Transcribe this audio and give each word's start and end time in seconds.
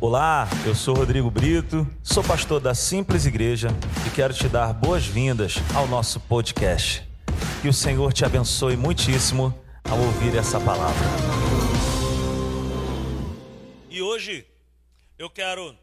Olá, 0.00 0.48
eu 0.64 0.76
sou 0.76 0.94
Rodrigo 0.94 1.28
Brito, 1.28 1.84
sou 2.04 2.22
pastor 2.22 2.60
da 2.60 2.72
Simples 2.72 3.26
Igreja 3.26 3.66
e 4.06 4.10
quero 4.14 4.32
te 4.32 4.48
dar 4.48 4.72
boas-vindas 4.72 5.56
ao 5.74 5.88
nosso 5.88 6.20
podcast. 6.20 7.02
Que 7.60 7.66
o 7.66 7.72
Senhor 7.72 8.12
te 8.12 8.24
abençoe 8.24 8.76
muitíssimo 8.76 9.52
ao 9.82 9.98
ouvir 9.98 10.36
essa 10.36 10.60
palavra. 10.60 11.04
E 13.90 14.00
hoje 14.00 14.46
eu 15.18 15.28
quero 15.28 15.76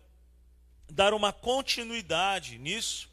dar 0.89 1.13
uma 1.13 1.33
continuidade 1.33 2.57
nisso 2.57 3.09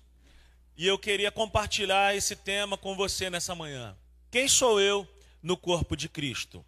e 0.76 0.86
eu 0.86 0.96
queria 0.96 1.32
compartilhar 1.32 2.14
esse 2.14 2.36
tema 2.36 2.78
com 2.78 2.94
você 2.94 3.28
nessa 3.28 3.56
manhã. 3.56 3.96
Quem 4.30 4.46
sou 4.46 4.80
eu 4.80 5.04
no 5.42 5.56
corpo 5.56 5.96
de 5.96 6.08
Cristo? 6.08 6.64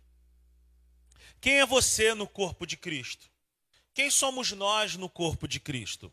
Quem 1.40 1.60
é 1.60 1.66
você 1.66 2.14
no 2.14 2.26
corpo 2.26 2.66
de 2.66 2.76
Cristo? 2.76 3.32
Quem 3.94 4.10
somos 4.10 4.50
nós 4.50 4.96
no 4.96 5.08
corpo 5.08 5.46
de 5.46 5.60
Cristo? 5.60 6.12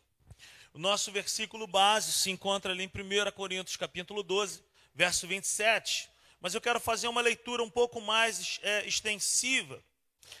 O 0.72 0.78
nosso 0.78 1.10
versículo 1.10 1.66
base 1.66 2.12
se 2.12 2.30
encontra 2.30 2.72
ali 2.72 2.84
em 2.84 2.86
1 2.86 3.32
Coríntios 3.32 3.76
capítulo 3.76 4.22
12, 4.22 4.62
verso 4.94 5.26
27. 5.26 6.08
Mas 6.38 6.54
eu 6.54 6.60
quero 6.60 6.78
fazer 6.78 7.08
uma 7.08 7.20
leitura 7.20 7.60
um 7.60 7.68
pouco 7.68 8.00
mais 8.00 8.60
é, 8.62 8.86
extensiva. 8.86 9.82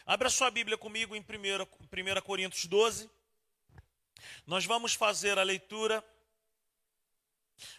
Abra 0.06 0.30
sua 0.30 0.52
Bíblia 0.52 0.78
comigo 0.78 1.16
em 1.16 1.20
1, 1.20 1.24
1 1.24 2.20
Coríntios 2.22 2.64
12. 2.66 3.10
Nós 4.46 4.64
vamos 4.64 4.94
fazer 4.94 5.36
a 5.36 5.42
leitura 5.42 6.02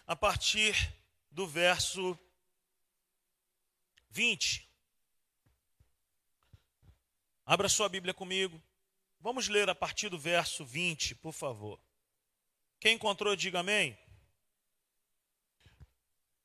a 0.06 0.14
partir 0.14 0.94
do 1.30 1.46
verso 1.46 2.18
20. 4.10 4.68
Abra 7.46 7.66
sua 7.70 7.88
Bíblia 7.88 8.12
comigo. 8.12 8.62
Vamos 9.24 9.48
ler 9.48 9.70
a 9.70 9.74
partir 9.74 10.10
do 10.10 10.18
verso 10.18 10.66
20, 10.66 11.14
por 11.14 11.32
favor. 11.32 11.80
Quem 12.78 12.96
encontrou, 12.96 13.34
diga 13.34 13.60
amém. 13.60 13.96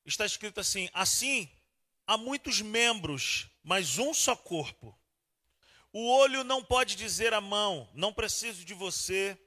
Está 0.02 0.24
escrito 0.24 0.60
assim: 0.60 0.88
Assim 0.94 1.46
há 2.06 2.16
muitos 2.16 2.62
membros, 2.62 3.50
mas 3.62 3.98
um 3.98 4.14
só 4.14 4.34
corpo. 4.34 4.98
O 5.92 6.08
olho 6.10 6.42
não 6.42 6.64
pode 6.64 6.96
dizer 6.96 7.34
à 7.34 7.40
mão, 7.42 7.86
não 7.92 8.14
preciso 8.14 8.64
de 8.64 8.72
você, 8.72 9.38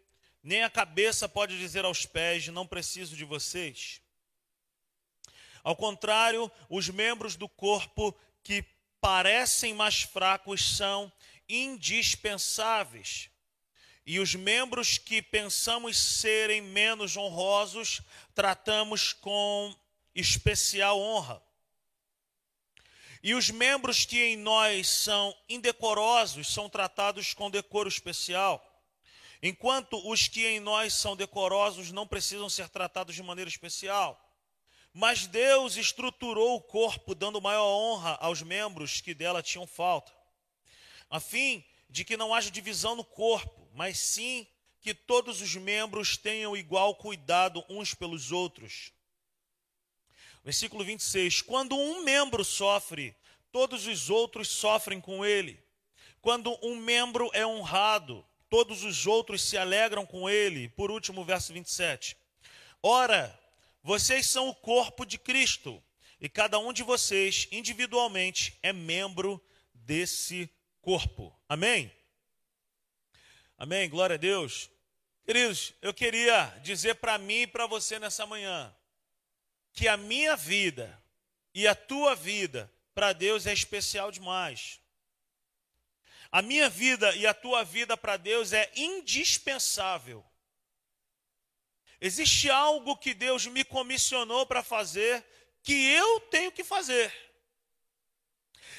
nem 0.44 0.62
a 0.62 0.70
cabeça 0.70 1.28
pode 1.28 1.58
dizer 1.58 1.86
aos 1.86 2.06
pés, 2.06 2.50
não 2.50 2.68
preciso 2.68 3.18
de 3.18 3.26
vocês. 3.26 4.00
Ao 5.64 5.76
contrário, 5.76 6.52
os 6.70 6.88
membros 6.88 7.36
do 7.36 7.50
corpo 7.50 8.16
que 8.44 8.64
parecem 9.02 9.74
mais 9.74 10.04
fracos 10.04 10.78
são 10.78 11.12
indispensáveis. 11.48 13.30
E 14.06 14.20
os 14.20 14.36
membros 14.36 14.98
que 14.98 15.22
pensamos 15.22 15.98
serem 15.98 16.62
menos 16.62 17.16
honrosos, 17.16 18.02
tratamos 18.36 19.14
com 19.14 19.74
especial 20.14 21.00
honra. 21.00 21.42
E 23.22 23.34
os 23.34 23.50
membros 23.50 24.06
que 24.06 24.22
em 24.22 24.36
nós 24.36 24.88
são 24.88 25.36
indecorosos 25.48 26.54
são 26.54 26.70
tratados 26.70 27.34
com 27.34 27.50
decoro 27.50 27.88
especial, 27.88 28.62
enquanto 29.42 29.98
os 30.10 30.28
que 30.28 30.46
em 30.46 30.60
nós 30.60 30.94
são 30.94 31.16
decorosos 31.16 31.92
não 31.92 32.06
precisam 32.06 32.50
ser 32.50 32.68
tratados 32.68 33.16
de 33.16 33.24
maneira 33.24 33.50
especial. 33.50 34.20
Mas 34.94 35.26
Deus 35.26 35.78
estruturou 35.78 36.58
o 36.58 36.62
corpo, 36.62 37.16
dando 37.16 37.42
maior 37.42 37.66
honra 37.66 38.18
aos 38.20 38.42
membros 38.42 39.00
que 39.00 39.14
dela 39.14 39.42
tinham 39.42 39.66
falta 39.66 40.12
a 41.14 41.20
fim 41.20 41.64
de 41.92 42.04
que 42.04 42.18
não 42.18 42.34
haja 42.34 42.50
divisão 42.50 42.96
no 42.96 43.06
corpo, 43.06 43.63
mas 43.74 43.98
sim 43.98 44.48
que 44.80 44.94
todos 44.94 45.42
os 45.42 45.56
membros 45.56 46.18
tenham 46.18 46.56
igual 46.56 46.96
cuidado 46.96 47.64
uns 47.70 47.94
pelos 47.94 48.32
outros. 48.32 48.92
Versículo 50.44 50.84
26: 50.84 51.42
Quando 51.42 51.76
um 51.76 52.04
membro 52.04 52.44
sofre, 52.44 53.16
todos 53.52 53.88
os 53.88 54.10
outros 54.10 54.50
sofrem 54.50 55.00
com 55.00 55.26
ele. 55.26 55.62
Quando 56.22 56.58
um 56.62 56.76
membro 56.78 57.30
é 57.34 57.46
honrado, 57.46 58.26
todos 58.50 58.84
os 58.84 59.08
outros 59.08 59.42
se 59.42 59.58
alegram 59.58 60.06
com 60.06 60.30
ele. 60.30 60.70
Por 60.70 60.92
último, 60.92 61.24
verso 61.24 61.54
27. 61.54 62.16
Ora, 62.82 63.40
vocês 63.82 64.28
são 64.28 64.50
o 64.50 64.56
corpo 64.56 65.06
de 65.06 65.18
Cristo, 65.18 65.84
e 66.20 66.30
cada 66.30 66.60
um 66.60 66.72
de 66.72 66.84
vocês, 66.84 67.48
individualmente, 67.52 68.58
é 68.62 68.72
membro 68.72 69.42
desse 69.74 70.50
corpo. 70.82 71.38
Amém? 71.48 71.92
Amém? 73.58 73.90
Glória 73.90 74.16
a 74.16 74.18
Deus. 74.18 74.70
Queridos, 75.26 75.74
eu 75.82 75.94
queria 75.94 76.46
dizer 76.64 76.96
para 76.96 77.18
mim 77.18 77.42
e 77.42 77.48
para 77.48 77.66
você 77.66 77.98
nessa 78.00 78.26
manhã 78.26 78.76
que 79.72 79.88
a 79.88 79.96
minha 79.96 80.36
vida 80.36 81.02
e 81.54 81.68
a 81.68 81.74
tua 81.74 82.16
vida 82.16 82.72
para 82.94 83.14
Deus 83.14 83.48
é 83.48 83.54
especial 83.54 84.12
demais. 84.12 84.80
A 86.32 86.42
minha 86.42 86.70
vida 86.70 87.16
e 87.16 87.28
a 87.28 87.34
tua 87.34 87.64
vida 87.64 87.96
para 87.96 88.18
Deus 88.18 88.54
é 88.54 88.72
indispensável. 88.76 90.26
Existe 92.02 92.50
algo 92.50 92.98
que 92.98 93.14
Deus 93.14 93.46
me 93.46 93.64
comissionou 93.64 94.46
para 94.46 94.64
fazer 94.64 95.24
que 95.62 95.74
eu 95.74 96.20
tenho 96.22 96.52
que 96.52 96.64
fazer. 96.64 97.14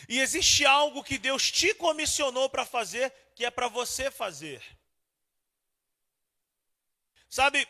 E 0.09 0.21
existe 0.21 0.67
algo 0.67 1.03
que 1.03 1.17
Deus 1.17 1.51
te 1.51 1.73
comissionou 1.75 2.51
para 2.51 2.67
fazer, 2.67 3.12
que 3.34 3.45
é 3.45 3.50
para 3.50 3.69
você 3.69 4.11
fazer. 4.11 4.62
Sabe, 7.28 7.67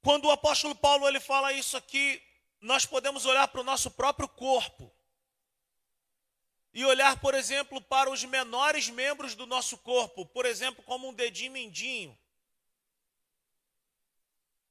quando 0.00 0.26
o 0.26 0.30
apóstolo 0.30 0.74
Paulo 0.74 1.06
ele 1.06 1.20
fala 1.20 1.52
isso 1.52 1.76
aqui, 1.76 2.22
nós 2.60 2.86
podemos 2.86 3.26
olhar 3.26 3.46
para 3.48 3.60
o 3.60 3.64
nosso 3.64 3.90
próprio 3.90 4.28
corpo 4.28 4.90
e 6.72 6.84
olhar, 6.84 7.18
por 7.20 7.34
exemplo, 7.34 7.80
para 7.80 8.10
os 8.10 8.24
menores 8.24 8.88
membros 8.88 9.34
do 9.34 9.46
nosso 9.46 9.78
corpo, 9.78 10.26
por 10.26 10.44
exemplo, 10.44 10.82
como 10.84 11.08
um 11.08 11.14
dedinho 11.14 11.52
mindinho, 11.52 12.18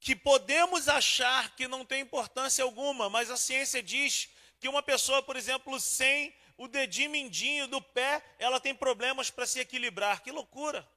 que 0.00 0.14
podemos 0.14 0.88
achar 0.88 1.54
que 1.56 1.66
não 1.66 1.84
tem 1.84 2.02
importância 2.02 2.62
alguma, 2.62 3.10
mas 3.10 3.30
a 3.30 3.36
ciência 3.36 3.82
diz 3.82 4.28
que 4.60 4.68
uma 4.68 4.82
pessoa, 4.82 5.22
por 5.22 5.36
exemplo, 5.36 5.78
sem 5.80 6.34
o 6.56 6.66
dedinho 6.66 7.10
mindinho 7.10 7.66
do 7.66 7.80
pé, 7.80 8.22
ela 8.38 8.58
tem 8.58 8.74
problemas 8.74 9.30
para 9.30 9.46
se 9.46 9.60
equilibrar. 9.60 10.22
Que 10.22 10.30
loucura! 10.30 10.88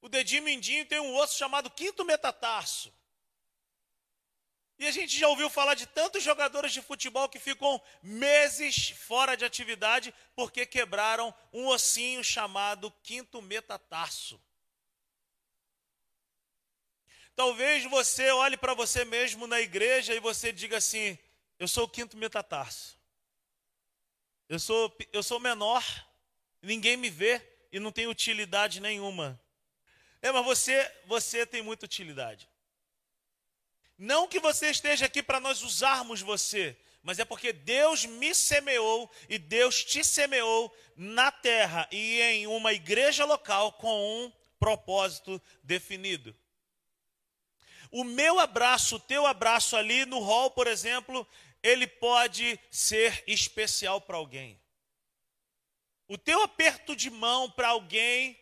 O 0.00 0.08
dedinho 0.08 0.42
mindinho 0.42 0.86
tem 0.86 1.00
um 1.00 1.14
osso 1.16 1.36
chamado 1.36 1.70
quinto 1.70 2.04
metatarso. 2.04 2.92
E 4.78 4.86
a 4.86 4.90
gente 4.90 5.16
já 5.16 5.28
ouviu 5.28 5.48
falar 5.48 5.74
de 5.74 5.86
tantos 5.86 6.22
jogadores 6.22 6.72
de 6.72 6.82
futebol 6.82 7.28
que 7.28 7.38
ficam 7.38 7.80
meses 8.02 8.90
fora 8.90 9.36
de 9.36 9.44
atividade 9.44 10.12
porque 10.34 10.66
quebraram 10.66 11.32
um 11.52 11.68
ossinho 11.68 12.24
chamado 12.24 12.90
quinto 13.02 13.40
metatarso. 13.40 14.40
Talvez 17.36 17.84
você 17.84 18.30
olhe 18.30 18.56
para 18.56 18.74
você 18.74 19.04
mesmo 19.04 19.46
na 19.46 19.60
igreja 19.60 20.14
e 20.14 20.20
você 20.20 20.52
diga 20.52 20.78
assim: 20.78 21.18
eu 21.58 21.68
sou 21.68 21.84
o 21.84 21.88
quinto 21.88 22.16
metatarso. 22.16 22.98
Eu 24.48 24.58
sou, 24.58 24.94
eu 25.12 25.22
sou 25.22 25.40
menor, 25.40 25.84
ninguém 26.60 26.96
me 26.96 27.08
vê 27.08 27.40
e 27.72 27.80
não 27.80 27.90
tem 27.90 28.06
utilidade 28.06 28.80
nenhuma. 28.80 29.40
É, 30.20 30.30
mas 30.30 30.44
você, 30.44 30.92
você 31.06 31.46
tem 31.46 31.62
muita 31.62 31.86
utilidade. 31.86 32.48
Não 33.96 34.26
que 34.26 34.40
você 34.40 34.70
esteja 34.70 35.06
aqui 35.06 35.22
para 35.22 35.40
nós 35.40 35.62
usarmos 35.62 36.20
você, 36.20 36.76
mas 37.02 37.18
é 37.18 37.24
porque 37.24 37.52
Deus 37.52 38.04
me 38.04 38.34
semeou 38.34 39.10
e 39.28 39.38
Deus 39.38 39.84
te 39.84 40.02
semeou 40.02 40.74
na 40.96 41.30
terra 41.30 41.88
e 41.92 42.20
em 42.20 42.46
uma 42.46 42.72
igreja 42.72 43.24
local 43.24 43.72
com 43.74 44.24
um 44.24 44.32
propósito 44.58 45.40
definido. 45.62 46.34
O 47.90 48.02
meu 48.02 48.40
abraço, 48.40 48.96
o 48.96 49.00
teu 49.00 49.26
abraço 49.26 49.76
ali 49.76 50.04
no 50.06 50.18
hall, 50.18 50.50
por 50.50 50.66
exemplo, 50.66 51.28
ele 51.64 51.86
pode 51.86 52.60
ser 52.70 53.24
especial 53.26 53.98
para 53.98 54.18
alguém. 54.18 54.60
O 56.06 56.18
teu 56.18 56.42
aperto 56.42 56.94
de 56.94 57.08
mão 57.08 57.50
para 57.50 57.68
alguém, 57.68 58.38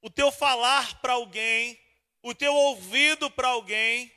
o 0.00 0.08
teu 0.08 0.32
falar 0.32 0.98
para 1.02 1.12
alguém, 1.12 1.78
o 2.22 2.34
teu 2.34 2.54
ouvido 2.54 3.30
para 3.30 3.48
alguém 3.48 4.10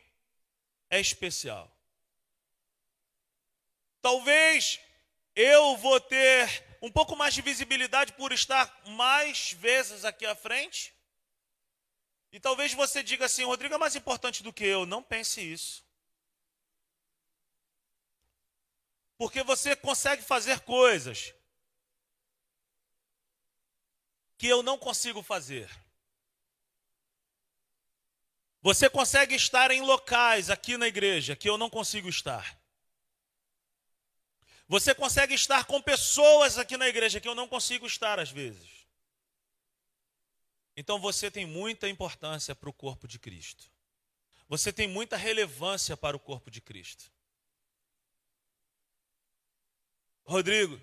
é 0.90 0.98
especial. 0.98 1.70
Talvez 4.02 4.80
eu 5.36 5.76
vou 5.76 6.00
ter 6.00 6.66
um 6.82 6.90
pouco 6.90 7.18
mais 7.18 7.34
de 7.34 7.42
visibilidade 7.42 8.14
por 8.14 8.32
estar 8.32 8.82
mais 8.86 9.52
vezes 9.52 10.06
aqui 10.06 10.26
à 10.26 10.34
frente. 10.34 10.96
E 12.32 12.40
talvez 12.40 12.74
você 12.74 13.04
diga 13.04 13.26
assim, 13.26 13.44
Rodrigo 13.44 13.76
é 13.76 13.78
mais 13.78 13.98
importante 13.98 14.42
do 14.42 14.54
que 14.54 14.64
eu. 14.64 14.86
Não 14.86 15.04
pense 15.04 15.42
isso. 15.42 15.89
Porque 19.20 19.44
você 19.44 19.76
consegue 19.76 20.24
fazer 20.24 20.62
coisas 20.62 21.34
que 24.38 24.48
eu 24.48 24.64
não 24.64 24.78
consigo 24.78 25.22
fazer. 25.22 25.70
Você 28.62 28.90
consegue 28.90 29.36
estar 29.36 29.72
em 29.72 29.82
locais 29.82 30.50
aqui 30.50 30.78
na 30.78 30.88
igreja 30.88 31.36
que 31.36 31.50
eu 31.50 31.58
não 31.58 31.70
consigo 31.70 32.08
estar. 32.08 32.58
Você 34.70 34.96
consegue 34.96 35.34
estar 35.34 35.66
com 35.66 35.82
pessoas 35.82 36.58
aqui 36.58 36.78
na 36.78 36.88
igreja 36.88 37.20
que 37.20 37.28
eu 37.28 37.36
não 37.36 37.48
consigo 37.48 37.86
estar 37.86 38.20
às 38.20 38.32
vezes. 38.32 38.88
Então 40.78 40.98
você 40.98 41.30
tem 41.30 41.46
muita 41.46 41.90
importância 41.90 42.56
para 42.56 42.70
o 42.70 42.74
corpo 42.74 43.06
de 43.06 43.20
Cristo. 43.20 43.70
Você 44.48 44.72
tem 44.72 44.88
muita 44.88 45.18
relevância 45.18 45.98
para 45.98 46.16
o 46.16 46.20
corpo 46.22 46.50
de 46.50 46.62
Cristo. 46.62 47.19
Rodrigo, 50.30 50.80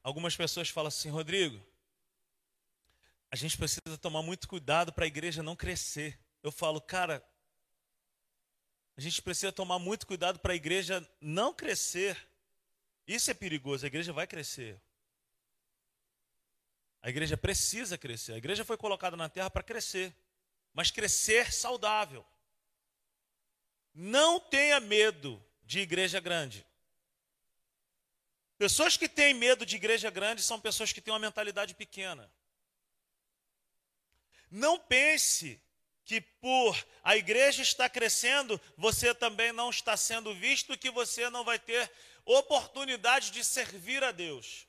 algumas 0.00 0.36
pessoas 0.36 0.68
falam 0.68 0.86
assim: 0.86 1.10
Rodrigo, 1.10 1.60
a 3.28 3.34
gente 3.34 3.58
precisa 3.58 3.98
tomar 4.00 4.22
muito 4.22 4.46
cuidado 4.46 4.92
para 4.92 5.04
a 5.04 5.08
igreja 5.08 5.42
não 5.42 5.56
crescer. 5.56 6.16
Eu 6.40 6.52
falo, 6.52 6.80
cara, 6.80 7.20
a 8.96 9.00
gente 9.00 9.20
precisa 9.20 9.50
tomar 9.50 9.80
muito 9.80 10.06
cuidado 10.06 10.38
para 10.38 10.52
a 10.52 10.56
igreja 10.56 11.04
não 11.20 11.52
crescer. 11.52 12.16
Isso 13.08 13.28
é 13.28 13.34
perigoso, 13.34 13.84
a 13.84 13.88
igreja 13.88 14.12
vai 14.12 14.24
crescer. 14.24 14.80
A 17.02 17.10
igreja 17.10 17.36
precisa 17.36 17.98
crescer. 17.98 18.34
A 18.34 18.38
igreja 18.38 18.64
foi 18.64 18.76
colocada 18.76 19.16
na 19.16 19.28
terra 19.28 19.50
para 19.50 19.64
crescer, 19.64 20.14
mas 20.72 20.92
crescer 20.92 21.52
saudável. 21.52 22.24
Não 23.92 24.38
tenha 24.38 24.78
medo 24.78 25.44
de 25.64 25.80
igreja 25.80 26.20
grande. 26.20 26.64
Pessoas 28.58 28.96
que 28.96 29.08
têm 29.08 29.34
medo 29.34 29.66
de 29.66 29.76
igreja 29.76 30.10
grande 30.10 30.42
são 30.42 30.58
pessoas 30.58 30.92
que 30.92 31.00
têm 31.00 31.12
uma 31.12 31.20
mentalidade 31.20 31.74
pequena. 31.74 32.30
Não 34.50 34.78
pense 34.78 35.60
que 36.04 36.20
por 36.20 36.86
a 37.02 37.16
igreja 37.16 37.62
estar 37.62 37.90
crescendo, 37.90 38.60
você 38.76 39.14
também 39.14 39.52
não 39.52 39.68
está 39.70 39.96
sendo 39.96 40.32
visto 40.34 40.78
que 40.78 40.90
você 40.90 41.28
não 41.28 41.44
vai 41.44 41.58
ter 41.58 41.90
oportunidade 42.24 43.30
de 43.30 43.44
servir 43.44 44.02
a 44.02 44.12
Deus. 44.12 44.66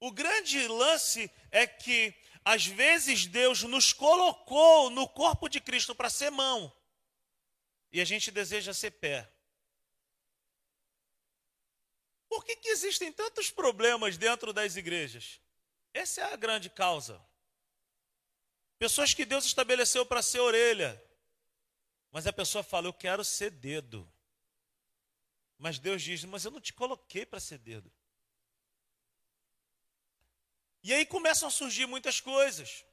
O 0.00 0.10
grande 0.10 0.66
lance 0.66 1.30
é 1.50 1.66
que, 1.66 2.14
às 2.44 2.66
vezes, 2.66 3.26
Deus 3.26 3.62
nos 3.62 3.92
colocou 3.92 4.90
no 4.90 5.08
corpo 5.08 5.48
de 5.48 5.60
Cristo 5.60 5.94
para 5.94 6.10
ser 6.10 6.30
mão, 6.30 6.72
e 7.92 8.00
a 8.00 8.04
gente 8.04 8.30
deseja 8.30 8.74
ser 8.74 8.90
pé. 8.92 9.30
Por 12.36 12.44
que, 12.44 12.54
que 12.56 12.68
existem 12.68 13.10
tantos 13.10 13.50
problemas 13.50 14.18
dentro 14.18 14.52
das 14.52 14.76
igrejas? 14.76 15.40
Essa 15.94 16.20
é 16.20 16.34
a 16.34 16.36
grande 16.36 16.68
causa. 16.68 17.18
Pessoas 18.78 19.14
que 19.14 19.24
Deus 19.24 19.46
estabeleceu 19.46 20.04
para 20.04 20.20
ser 20.20 20.40
orelha, 20.40 21.02
mas 22.12 22.26
a 22.26 22.32
pessoa 22.34 22.62
fala: 22.62 22.88
Eu 22.88 22.92
quero 22.92 23.24
ser 23.24 23.50
dedo. 23.50 24.06
Mas 25.56 25.78
Deus 25.78 26.02
diz: 26.02 26.24
Mas 26.24 26.44
eu 26.44 26.50
não 26.50 26.60
te 26.60 26.74
coloquei 26.74 27.24
para 27.24 27.40
ser 27.40 27.56
dedo. 27.56 27.90
E 30.82 30.92
aí 30.92 31.06
começam 31.06 31.48
a 31.48 31.50
surgir 31.50 31.86
muitas 31.86 32.20
coisas. 32.20 32.84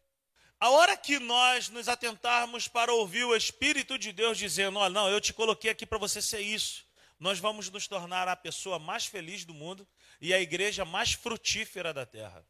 A 0.58 0.70
hora 0.70 0.96
que 0.96 1.20
nós 1.20 1.68
nos 1.68 1.90
atentarmos 1.90 2.70
para 2.70 2.94
ouvir 2.94 3.26
o 3.26 3.36
Espírito 3.36 4.00
de 4.00 4.14
Deus 4.14 4.38
dizendo: 4.38 4.80
Olha, 4.80 4.94
não, 4.94 5.10
eu 5.10 5.20
te 5.20 5.34
coloquei 5.34 5.70
aqui 5.70 5.86
para 5.86 5.98
você 5.98 6.22
ser 6.22 6.40
isso, 6.40 6.86
nós 7.24 7.40
vamos 7.40 7.70
nos 7.70 7.88
tornar 7.88 8.28
a 8.28 8.36
pessoa 8.36 8.78
mais 8.78 9.06
feliz 9.06 9.46
do 9.46 9.54
mundo 9.54 9.88
e 10.20 10.34
a 10.34 10.42
igreja 10.42 10.84
mais 10.84 11.14
frutífera 11.14 11.94
da 11.94 12.06
terra. 12.06 12.46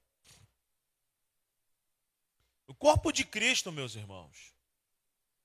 O 2.66 2.74
corpo 2.74 3.12
de 3.12 3.24
Cristo, 3.24 3.72
meus 3.72 3.94
irmãos, 3.94 4.52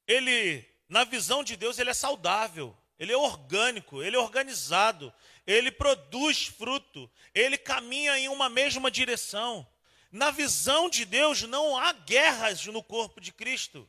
ele, 0.06 0.66
na 0.88 1.04
visão 1.04 1.44
de 1.44 1.58
Deus, 1.58 1.78
ele 1.78 1.90
é 1.90 1.94
saudável, 1.94 2.74
ele 2.98 3.12
é 3.12 3.16
orgânico, 3.18 4.02
ele 4.02 4.16
é 4.16 4.18
organizado, 4.18 5.12
ele 5.46 5.70
produz 5.70 6.46
fruto, 6.46 7.10
ele 7.34 7.58
caminha 7.58 8.18
em 8.18 8.30
uma 8.30 8.48
mesma 8.48 8.90
direção. 8.90 9.68
Na 10.10 10.30
visão 10.30 10.88
de 10.88 11.04
Deus, 11.04 11.42
não 11.42 11.76
há 11.76 11.92
guerras 11.92 12.64
no 12.64 12.82
corpo 12.82 13.20
de 13.20 13.30
Cristo. 13.30 13.86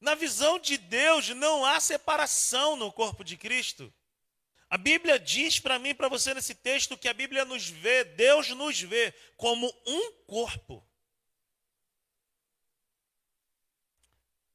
Na 0.00 0.14
visão 0.14 0.56
de 0.56 0.78
Deus, 0.78 1.30
não 1.30 1.64
há 1.64 1.80
separação 1.80 2.76
no 2.76 2.92
corpo 2.92 3.24
de 3.24 3.36
Cristo. 3.36 3.92
A 4.74 4.76
Bíblia 4.76 5.20
diz 5.20 5.60
para 5.60 5.78
mim 5.78 5.94
para 5.94 6.08
você 6.08 6.34
nesse 6.34 6.52
texto 6.52 6.98
que 6.98 7.08
a 7.08 7.14
Bíblia 7.14 7.44
nos 7.44 7.68
vê, 7.68 8.02
Deus 8.02 8.48
nos 8.48 8.80
vê 8.80 9.14
como 9.36 9.72
um 9.86 10.12
corpo. 10.26 10.84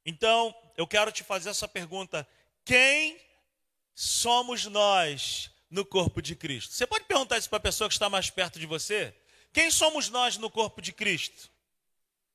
Então, 0.04 0.54
eu 0.76 0.86
quero 0.86 1.10
te 1.10 1.24
fazer 1.24 1.48
essa 1.48 1.66
pergunta: 1.66 2.28
quem 2.66 3.18
somos 3.94 4.66
nós 4.66 5.50
no 5.70 5.86
corpo 5.86 6.20
de 6.20 6.36
Cristo? 6.36 6.74
Você 6.74 6.86
pode 6.86 7.06
perguntar 7.06 7.38
isso 7.38 7.48
para 7.48 7.56
a 7.56 7.62
pessoa 7.62 7.88
que 7.88 7.94
está 7.94 8.10
mais 8.10 8.28
perto 8.28 8.58
de 8.58 8.66
você? 8.66 9.16
Quem 9.54 9.70
somos 9.70 10.10
nós 10.10 10.36
no 10.36 10.50
corpo 10.50 10.82
de 10.82 10.92
Cristo? 10.92 11.48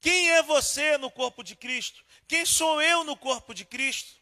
Quem 0.02 0.32
é 0.32 0.42
você 0.42 0.98
no 0.98 1.12
corpo 1.12 1.44
de 1.44 1.56
Cristo? 1.56 2.04
Quem 2.28 2.48
sou 2.48 2.82
eu 2.82 3.04
no 3.04 3.16
corpo 3.16 3.54
de 3.54 3.64
Cristo? 3.64 4.16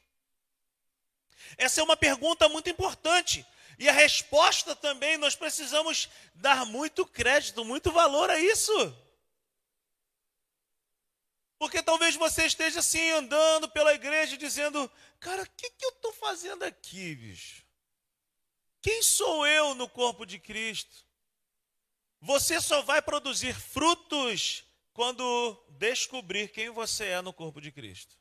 Essa 1.57 1.79
é 1.79 1.83
uma 1.83 1.95
pergunta 1.95 2.49
muito 2.49 2.69
importante. 2.69 3.45
E 3.79 3.89
a 3.89 3.91
resposta 3.91 4.75
também, 4.75 5.17
nós 5.17 5.35
precisamos 5.35 6.09
dar 6.35 6.65
muito 6.65 7.05
crédito, 7.05 7.65
muito 7.65 7.91
valor 7.91 8.29
a 8.29 8.39
isso. 8.39 8.71
Porque 11.57 11.81
talvez 11.81 12.15
você 12.15 12.45
esteja 12.45 12.79
assim 12.79 13.11
andando 13.11 13.69
pela 13.69 13.93
igreja 13.93 14.37
dizendo: 14.37 14.91
Cara, 15.19 15.43
o 15.43 15.49
que, 15.49 15.69
que 15.69 15.85
eu 15.85 15.89
estou 15.89 16.13
fazendo 16.13 16.63
aqui, 16.63 17.15
bicho? 17.15 17.63
Quem 18.81 19.01
sou 19.01 19.47
eu 19.47 19.73
no 19.73 19.87
corpo 19.87 20.25
de 20.25 20.37
Cristo? 20.37 21.05
Você 22.19 22.59
só 22.59 22.81
vai 22.81 23.01
produzir 23.01 23.53
frutos 23.53 24.65
quando 24.93 25.57
descobrir 25.69 26.49
quem 26.49 26.69
você 26.69 27.05
é 27.05 27.21
no 27.21 27.33
corpo 27.33 27.61
de 27.61 27.71
Cristo. 27.71 28.15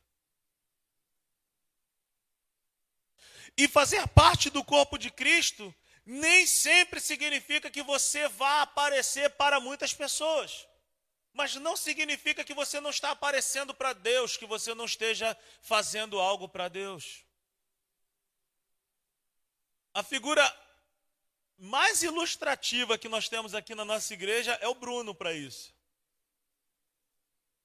E 3.57 3.67
fazer 3.67 4.07
parte 4.09 4.49
do 4.49 4.63
corpo 4.63 4.97
de 4.97 5.11
Cristo 5.11 5.73
nem 6.05 6.45
sempre 6.45 6.99
significa 6.99 7.69
que 7.69 7.83
você 7.83 8.27
vá 8.27 8.61
aparecer 8.61 9.29
para 9.31 9.59
muitas 9.59 9.93
pessoas. 9.93 10.67
Mas 11.31 11.55
não 11.55 11.75
significa 11.75 12.43
que 12.43 12.53
você 12.53 12.79
não 12.79 12.89
está 12.89 13.11
aparecendo 13.11 13.73
para 13.73 13.93
Deus, 13.93 14.37
que 14.37 14.45
você 14.45 14.73
não 14.73 14.85
esteja 14.85 15.37
fazendo 15.61 16.19
algo 16.19 16.47
para 16.47 16.67
Deus. 16.67 17.23
A 19.93 20.03
figura 20.03 20.43
mais 21.57 22.03
ilustrativa 22.03 22.97
que 22.97 23.07
nós 23.07 23.29
temos 23.29 23.55
aqui 23.55 23.73
na 23.73 23.85
nossa 23.85 24.13
igreja 24.13 24.53
é 24.61 24.67
o 24.67 24.75
Bruno 24.75 25.15
para 25.15 25.33
isso. 25.33 25.73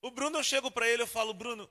O 0.00 0.10
Bruno, 0.10 0.38
eu 0.38 0.44
chego 0.44 0.70
para 0.70 0.88
ele, 0.88 1.02
eu 1.02 1.06
falo, 1.06 1.34
Bruno, 1.34 1.68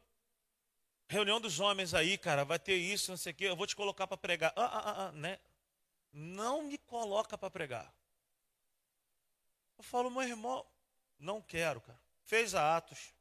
reunião 1.07 1.39
dos 1.39 1.59
homens 1.59 1.93
aí, 1.93 2.17
cara, 2.17 2.43
vai 2.43 2.59
ter 2.59 2.75
isso, 2.75 3.11
não 3.11 3.17
sei 3.17 3.31
o 3.31 3.35
quê, 3.35 3.45
eu 3.45 3.55
vou 3.55 3.67
te 3.67 3.75
colocar 3.75 4.07
para 4.07 4.17
pregar. 4.17 4.53
Ah, 4.55 4.65
ah, 4.65 4.79
ah, 4.79 5.07
ah, 5.07 5.11
né? 5.13 5.39
Não 6.11 6.63
me 6.63 6.77
coloca 6.77 7.37
para 7.37 7.49
pregar. 7.49 7.93
Eu 9.77 9.83
falo, 9.83 10.09
meu 10.09 10.23
irmão, 10.23 10.65
não 11.19 11.41
quero, 11.41 11.81
cara. 11.81 11.99
Fez 12.25 12.53
a 12.55 12.75
Atos. 12.75 13.13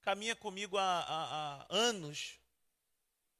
Caminha 0.00 0.34
comigo 0.34 0.78
há, 0.78 1.00
há, 1.00 1.62
há 1.62 1.66
anos. 1.68 2.38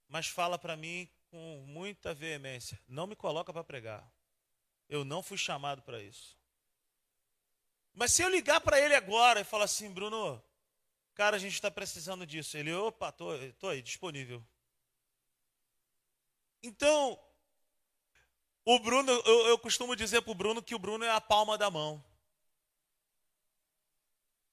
Mas 0.06 0.26
fala 0.26 0.58
para 0.58 0.76
mim 0.76 1.08
com 1.30 1.64
muita 1.66 2.14
veemência: 2.14 2.78
não 2.86 3.06
me 3.06 3.16
coloca 3.16 3.52
para 3.52 3.64
pregar. 3.64 4.10
Eu 4.88 5.04
não 5.04 5.22
fui 5.22 5.36
chamado 5.36 5.82
para 5.82 6.02
isso. 6.02 6.36
Mas 7.92 8.12
se 8.12 8.22
eu 8.22 8.28
ligar 8.28 8.60
para 8.60 8.80
ele 8.80 8.94
agora 8.94 9.40
e 9.40 9.44
falar 9.44 9.64
assim, 9.64 9.92
Bruno, 9.92 10.42
cara, 11.18 11.34
a 11.34 11.38
gente 11.40 11.54
está 11.54 11.68
precisando 11.68 12.24
disso. 12.24 12.56
Ele, 12.56 12.72
opa, 12.72 13.10
tô, 13.10 13.26
tô 13.58 13.66
aí, 13.66 13.82
disponível. 13.82 14.40
Então, 16.62 17.20
o 18.64 18.78
Bruno, 18.78 19.10
eu, 19.10 19.48
eu 19.48 19.58
costumo 19.58 19.96
dizer 19.96 20.22
para 20.22 20.30
o 20.30 20.34
Bruno 20.34 20.62
que 20.62 20.76
o 20.76 20.78
Bruno 20.78 21.04
é 21.04 21.10
a 21.10 21.20
palma 21.20 21.58
da 21.58 21.68
mão. 21.68 22.04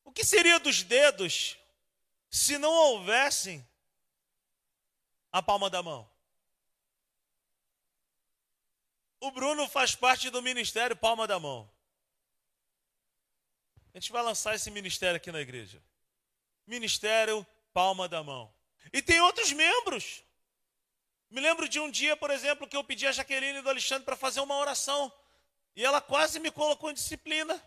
O 0.04 0.12
que 0.12 0.26
seria 0.26 0.60
dos 0.60 0.82
dedos 0.82 1.56
se 2.32 2.58
não 2.58 2.74
houvessem 2.74 3.64
a 5.32 5.44
palma 5.44 5.70
da 5.70 5.84
mão? 5.84 6.10
O 9.20 9.30
Bruno 9.30 9.70
faz 9.70 9.94
parte 9.94 10.32
do 10.32 10.42
ministério 10.42 10.96
Palma 10.96 11.28
da 11.28 11.40
Mão. 11.40 11.72
A 13.94 14.00
gente 14.00 14.12
vai 14.12 14.24
lançar 14.24 14.56
esse 14.56 14.70
ministério 14.70 15.18
aqui 15.18 15.32
na 15.32 15.42
igreja. 15.42 15.82
Ministério 16.68 17.46
Palma 17.74 18.08
da 18.08 18.24
Mão. 18.24 18.54
E 18.92 19.02
tem 19.02 19.20
outros 19.22 19.52
membros. 19.52 20.24
Me 21.30 21.42
lembro 21.42 21.68
de 21.68 21.80
um 21.80 21.90
dia, 21.90 22.16
por 22.16 22.30
exemplo, 22.30 22.68
que 22.68 22.78
eu 22.78 22.84
pedi 22.84 23.06
a 23.06 23.12
Jaqueline 23.12 23.62
do 23.62 23.70
Alexandre 23.70 24.06
para 24.06 24.16
fazer 24.16 24.40
uma 24.40 24.58
oração. 24.58 25.12
E 25.76 25.84
ela 25.84 26.00
quase 26.00 26.40
me 26.40 26.50
colocou 26.52 26.90
em 26.90 26.94
disciplina. 26.94 27.62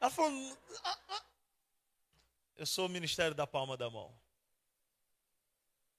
Ela 0.00 0.10
falou: 0.10 0.58
ah, 0.82 0.98
ah. 1.08 1.22
Eu 2.56 2.66
sou 2.66 2.86
o 2.86 2.88
ministério 2.88 3.34
da 3.34 3.46
palma 3.46 3.76
da 3.76 3.90
mão. 3.90 4.18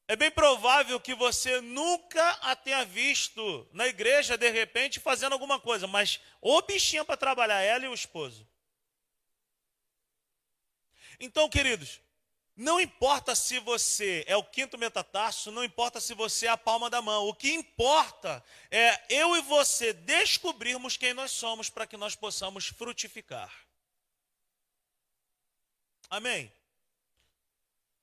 É 0.08 0.16
bem 0.16 0.32
provável 0.32 1.00
que 1.00 1.14
você 1.14 1.62
nunca 1.62 2.32
a 2.42 2.56
tenha 2.56 2.84
visto 2.84 3.70
na 3.72 3.88
igreja, 3.88 4.36
de 4.36 4.50
repente, 4.50 5.00
fazendo 5.00 5.34
alguma 5.34 5.60
coisa, 5.60 5.86
mas 5.86 6.20
o 6.42 6.60
bichinho 6.64 7.06
para 7.06 7.16
trabalhar, 7.16 7.62
ela 7.62 7.86
e 7.86 7.88
o 7.88 7.94
esposo. 7.94 8.49
Então, 11.20 11.50
queridos, 11.50 12.00
não 12.56 12.80
importa 12.80 13.36
se 13.36 13.58
você 13.60 14.24
é 14.28 14.36
o 14.36 14.44
quinto 14.44 14.78
metatarso, 14.78 15.50
não 15.50 15.64
importa 15.64 16.02
se 16.02 16.14
você 16.14 16.46
é 16.46 16.50
a 16.50 16.58
palma 16.58 16.90
da 16.90 17.02
mão. 17.02 17.28
O 17.28 17.34
que 17.34 17.54
importa 17.54 18.44
é 18.70 19.02
eu 19.10 19.36
e 19.38 19.42
você 19.42 19.94
descobrirmos 19.94 20.98
quem 20.98 21.14
nós 21.14 21.32
somos 21.32 21.70
para 21.70 21.88
que 21.88 21.96
nós 21.96 22.16
possamos 22.16 22.68
frutificar. 22.68 23.54
Amém? 26.10 26.52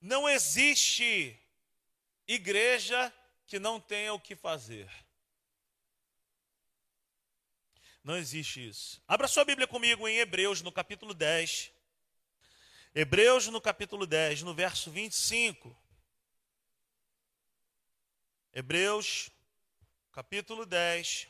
Não 0.00 0.26
existe 0.26 1.38
igreja 2.26 3.12
que 3.46 3.58
não 3.58 3.78
tenha 3.78 4.14
o 4.14 4.20
que 4.20 4.35
fazer. 4.35 4.90
Não 8.02 8.16
existe 8.16 8.66
isso. 8.66 9.02
Abra 9.06 9.28
sua 9.28 9.44
Bíblia 9.44 9.66
comigo 9.66 10.08
em 10.08 10.16
Hebreus, 10.16 10.62
no 10.62 10.73
capítulo 10.73 11.12
10. 11.12 11.75
Hebreus, 12.99 13.49
no 13.49 13.61
capítulo 13.61 14.07
10, 14.07 14.41
no 14.41 14.55
verso 14.55 14.91
25. 14.91 15.76
Hebreus, 18.55 19.29
capítulo 20.11 20.65
10, 20.65 21.29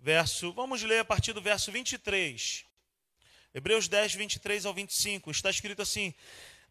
verso. 0.00 0.52
Vamos 0.52 0.82
ler 0.82 0.98
a 0.98 1.04
partir 1.04 1.32
do 1.32 1.40
verso 1.40 1.70
23. 1.70 2.66
Hebreus 3.54 3.86
10, 3.86 4.14
23 4.16 4.66
ao 4.66 4.74
25. 4.74 5.30
Está 5.30 5.48
escrito 5.48 5.80
assim: 5.80 6.12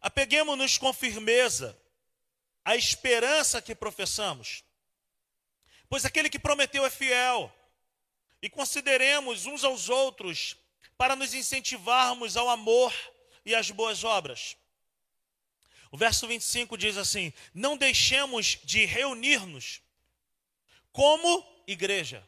Apeguemos-nos 0.02 0.76
com 0.76 0.92
firmeza 0.92 1.74
a 2.62 2.76
esperança 2.76 3.62
que 3.62 3.74
professamos. 3.74 4.62
Pois 5.88 6.04
aquele 6.04 6.28
que 6.28 6.38
prometeu 6.38 6.84
é 6.84 6.90
fiel. 6.90 7.50
E 8.42 8.50
consideremos 8.50 9.46
uns 9.46 9.64
aos 9.64 9.88
outros 9.88 10.58
para 10.98 11.16
nos 11.16 11.32
incentivarmos 11.32 12.36
ao 12.36 12.50
amor 12.50 12.92
e 13.50 13.54
às 13.54 13.70
boas 13.70 14.04
obras. 14.04 14.56
O 15.90 15.96
verso 15.96 16.26
25 16.26 16.78
diz 16.78 16.96
assim: 16.96 17.32
Não 17.52 17.76
deixemos 17.76 18.58
de 18.64 18.84
reunir-nos 18.84 19.82
como 20.92 21.46
igreja, 21.66 22.26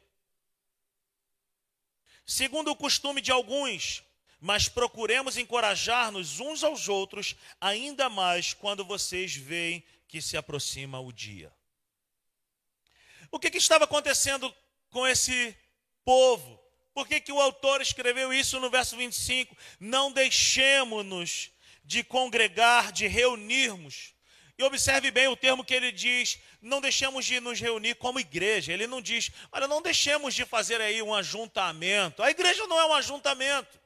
segundo 2.25 2.71
o 2.71 2.76
costume 2.76 3.21
de 3.21 3.33
alguns, 3.33 4.02
mas 4.41 4.69
procuremos 4.69 5.37
encorajar-nos 5.37 6.41
uns 6.41 6.64
aos 6.64 6.88
outros, 6.88 7.37
ainda 7.61 8.09
mais 8.09 8.52
quando 8.52 8.85
vocês 8.85 9.35
veem 9.35 9.85
que 10.09 10.21
se 10.21 10.37
aproxima 10.37 11.00
o 11.00 11.12
dia. 11.12 11.52
O 13.31 13.38
que, 13.38 13.50
que 13.50 13.59
estava 13.59 13.85
acontecendo 13.85 14.55
com 14.91 15.07
esse 15.07 15.57
povo? 16.05 16.62
Por 16.95 17.09
que, 17.09 17.21
que 17.21 17.33
o 17.33 17.41
autor 17.41 17.81
escreveu 17.81 18.33
isso 18.33 18.61
no 18.61 18.71
verso 18.71 18.97
25? 18.97 19.57
Não 19.81 20.13
deixemos-nos 20.13 21.51
de 21.85 22.05
congregar, 22.05 22.93
de 22.93 23.07
reunirmos. 23.07 24.15
E 24.59 24.63
observe 24.63 25.11
bem 25.11 25.27
o 25.29 25.37
termo 25.37 25.65
que 25.65 25.75
ele 25.75 25.91
diz: 25.91 26.39
não 26.61 26.81
deixemos 26.81 27.25
de 27.25 27.41
nos 27.41 27.59
reunir 27.59 27.95
como 27.95 28.21
igreja. 28.21 28.73
Ele 28.73 28.87
não 28.87 29.01
diz, 29.01 29.31
olha, 29.51 29.67
não 29.67 29.81
deixemos 29.81 30.35
de 30.35 30.45
fazer 30.45 30.81
aí 30.81 31.03
um 31.03 31.15
ajuntamento. 31.15 32.23
A 32.23 32.31
igreja 32.31 32.67
não 32.67 32.79
é 32.79 32.87
um 32.87 32.95
ajuntamento. 32.95 33.81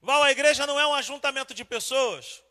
Val, 0.00 0.22
a 0.22 0.30
igreja 0.30 0.66
não 0.66 0.78
é 0.78 0.86
um 0.86 0.94
ajuntamento 0.94 1.52
de 1.52 1.64
pessoas. 1.64 2.42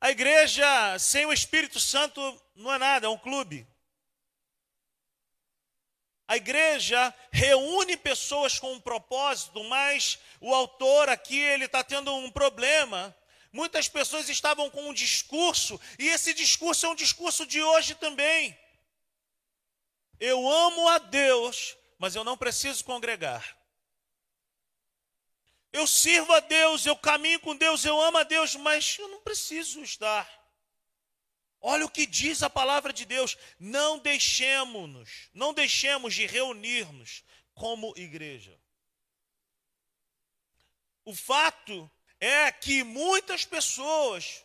A 0.00 0.10
igreja 0.10 0.98
sem 0.98 1.24
o 1.24 1.32
Espírito 1.32 1.80
Santo 1.80 2.20
não 2.54 2.72
é 2.72 2.78
nada, 2.78 3.06
é 3.06 3.10
um 3.10 3.18
clube. 3.18 3.66
A 6.28 6.36
igreja 6.36 7.14
reúne 7.32 7.96
pessoas 7.96 8.58
com 8.58 8.74
um 8.74 8.80
propósito, 8.80 9.64
mas 9.64 10.18
o 10.42 10.54
autor 10.54 11.08
aqui 11.08 11.38
ele 11.38 11.64
está 11.64 11.82
tendo 11.82 12.14
um 12.14 12.30
problema. 12.30 13.16
Muitas 13.50 13.88
pessoas 13.88 14.28
estavam 14.28 14.68
com 14.68 14.90
um 14.90 14.92
discurso 14.92 15.80
e 15.98 16.06
esse 16.06 16.34
discurso 16.34 16.84
é 16.84 16.88
um 16.90 16.94
discurso 16.94 17.46
de 17.46 17.62
hoje 17.62 17.94
também. 17.94 18.56
Eu 20.20 20.46
amo 20.46 20.86
a 20.88 20.98
Deus, 20.98 21.74
mas 21.98 22.14
eu 22.14 22.22
não 22.22 22.36
preciso 22.36 22.84
congregar. 22.84 23.56
Eu 25.72 25.86
sirvo 25.86 26.32
a 26.34 26.40
Deus, 26.40 26.84
eu 26.84 26.96
caminho 26.96 27.40
com 27.40 27.56
Deus, 27.56 27.86
eu 27.86 27.98
amo 27.98 28.18
a 28.18 28.22
Deus, 28.22 28.54
mas 28.54 28.98
eu 28.98 29.08
não 29.08 29.22
preciso 29.22 29.80
estar. 29.82 30.37
Olha 31.60 31.84
o 31.84 31.90
que 31.90 32.06
diz 32.06 32.42
a 32.42 32.50
palavra 32.50 32.92
de 32.92 33.04
Deus: 33.04 33.36
não 33.58 33.98
deixemos-nos, 33.98 35.28
não 35.32 35.52
deixemos 35.52 36.14
de 36.14 36.26
reunir-nos 36.26 37.24
como 37.54 37.92
igreja. 37.96 38.58
O 41.04 41.14
fato 41.14 41.90
é 42.20 42.52
que 42.52 42.84
muitas 42.84 43.44
pessoas 43.44 44.44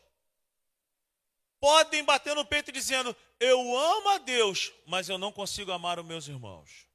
podem 1.60 2.04
bater 2.04 2.36
no 2.36 2.46
peito 2.46 2.72
dizendo: 2.72 3.16
Eu 3.40 3.78
amo 3.78 4.10
a 4.10 4.18
Deus, 4.18 4.72
mas 4.88 5.08
eu 5.08 5.18
não 5.18 5.32
consigo 5.32 5.72
amar 5.72 6.00
os 6.00 6.06
meus 6.06 6.28
irmãos. 6.28 6.88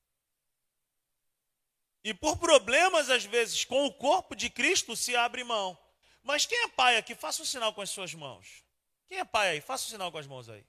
E 2.03 2.15
por 2.15 2.39
problemas, 2.39 3.11
às 3.11 3.25
vezes, 3.25 3.65
com 3.65 3.85
o 3.85 3.93
corpo 3.93 4.35
de 4.35 4.49
Cristo, 4.49 4.97
se 4.97 5.15
abre 5.15 5.45
mão. 5.45 5.79
Mas 6.23 6.47
quem 6.47 6.59
é 6.65 6.69
pai 6.69 6.97
aqui? 6.97 7.15
Faça 7.15 7.43
um 7.43 7.47
sinal 7.47 7.73
com 7.73 7.81
as 7.81 7.91
suas 7.91 8.15
mãos. 8.15 8.65
Quem 9.09 9.19
é 9.19 9.25
pai 9.25 9.51
aí? 9.51 9.61
Faça 9.61 9.87
um 9.87 9.89
sinal 9.89 10.13
com 10.13 10.19
as 10.19 10.27
mãos 10.27 10.49
aí. 10.49 10.65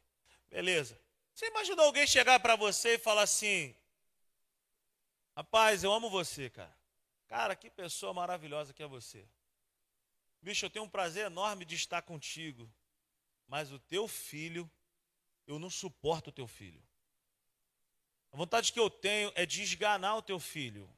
Beleza. 0.49 0.99
Você 1.33 1.47
imaginou 1.47 1.85
alguém 1.85 2.07
chegar 2.07 2.39
para 2.39 2.55
você 2.55 2.95
e 2.95 2.99
falar 2.99 3.23
assim: 3.23 3.75
Rapaz, 5.35 5.83
eu 5.83 5.91
amo 5.91 6.09
você, 6.09 6.49
cara. 6.49 6.75
Cara, 7.27 7.55
que 7.55 7.69
pessoa 7.69 8.13
maravilhosa 8.13 8.73
que 8.73 8.81
é 8.81 8.87
você. 8.87 9.27
Bicho, 10.41 10.65
eu 10.65 10.69
tenho 10.69 10.85
um 10.85 10.89
prazer 10.89 11.25
enorme 11.25 11.65
de 11.65 11.75
estar 11.75 12.01
contigo. 12.01 12.71
Mas 13.47 13.71
o 13.71 13.79
teu 13.79 14.07
filho, 14.07 14.69
eu 15.45 15.59
não 15.59 15.69
suporto 15.69 16.29
o 16.29 16.33
teu 16.33 16.47
filho. 16.47 16.81
A 18.31 18.37
vontade 18.37 18.71
que 18.71 18.79
eu 18.79 18.89
tenho 18.89 19.31
é 19.35 19.45
de 19.45 19.61
esganar 19.63 20.17
o 20.17 20.21
teu 20.21 20.39
filho. 20.39 20.89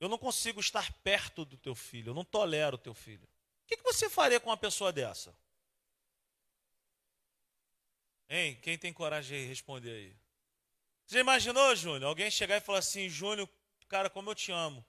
Eu 0.00 0.08
não 0.08 0.18
consigo 0.18 0.60
estar 0.60 0.92
perto 1.02 1.44
do 1.44 1.56
teu 1.56 1.74
filho, 1.74 2.10
eu 2.10 2.14
não 2.14 2.24
tolero 2.24 2.76
o 2.76 2.78
teu 2.78 2.94
filho. 2.94 3.28
O 3.64 3.66
que 3.66 3.82
você 3.82 4.08
faria 4.08 4.40
com 4.40 4.50
uma 4.50 4.56
pessoa 4.56 4.92
dessa? 4.92 5.36
Hein? 8.28 8.58
Quem 8.62 8.76
tem 8.76 8.92
coragem 8.92 9.40
de 9.40 9.46
responder 9.46 9.90
aí? 9.90 10.16
Você 11.06 11.14
já 11.14 11.20
imaginou, 11.20 11.74
Júnior? 11.74 12.08
Alguém 12.08 12.30
chegar 12.30 12.58
e 12.58 12.60
falar 12.60 12.80
assim, 12.80 13.08
Júnior, 13.08 13.48
cara, 13.88 14.10
como 14.10 14.30
eu 14.30 14.34
te 14.34 14.52
amo. 14.52 14.84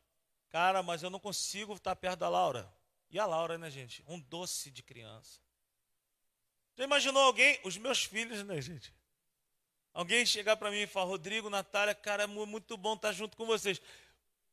Cara, 0.49 0.83
mas 0.83 1.03
eu 1.03 1.09
não 1.09 1.19
consigo 1.19 1.73
estar 1.73 1.95
perto 1.95 2.19
da 2.19 2.29
Laura. 2.29 2.71
E 3.09 3.17
a 3.17 3.25
Laura, 3.25 3.57
né, 3.57 3.69
gente? 3.69 4.03
Um 4.07 4.19
doce 4.19 4.69
de 4.69 4.83
criança. 4.83 5.39
Já 6.75 6.83
imaginou 6.83 7.23
alguém? 7.23 7.59
Os 7.63 7.77
meus 7.77 8.03
filhos, 8.03 8.43
né, 8.43 8.61
gente? 8.61 8.93
Alguém 9.93 10.25
chegar 10.25 10.57
para 10.57 10.69
mim 10.71 10.81
e 10.81 10.87
falar, 10.87 11.07
Rodrigo, 11.07 11.49
Natália, 11.49 11.95
cara, 11.95 12.23
é 12.23 12.27
muito 12.27 12.77
bom 12.77 12.93
estar 12.93 13.11
junto 13.11 13.35
com 13.37 13.45
vocês. 13.45 13.81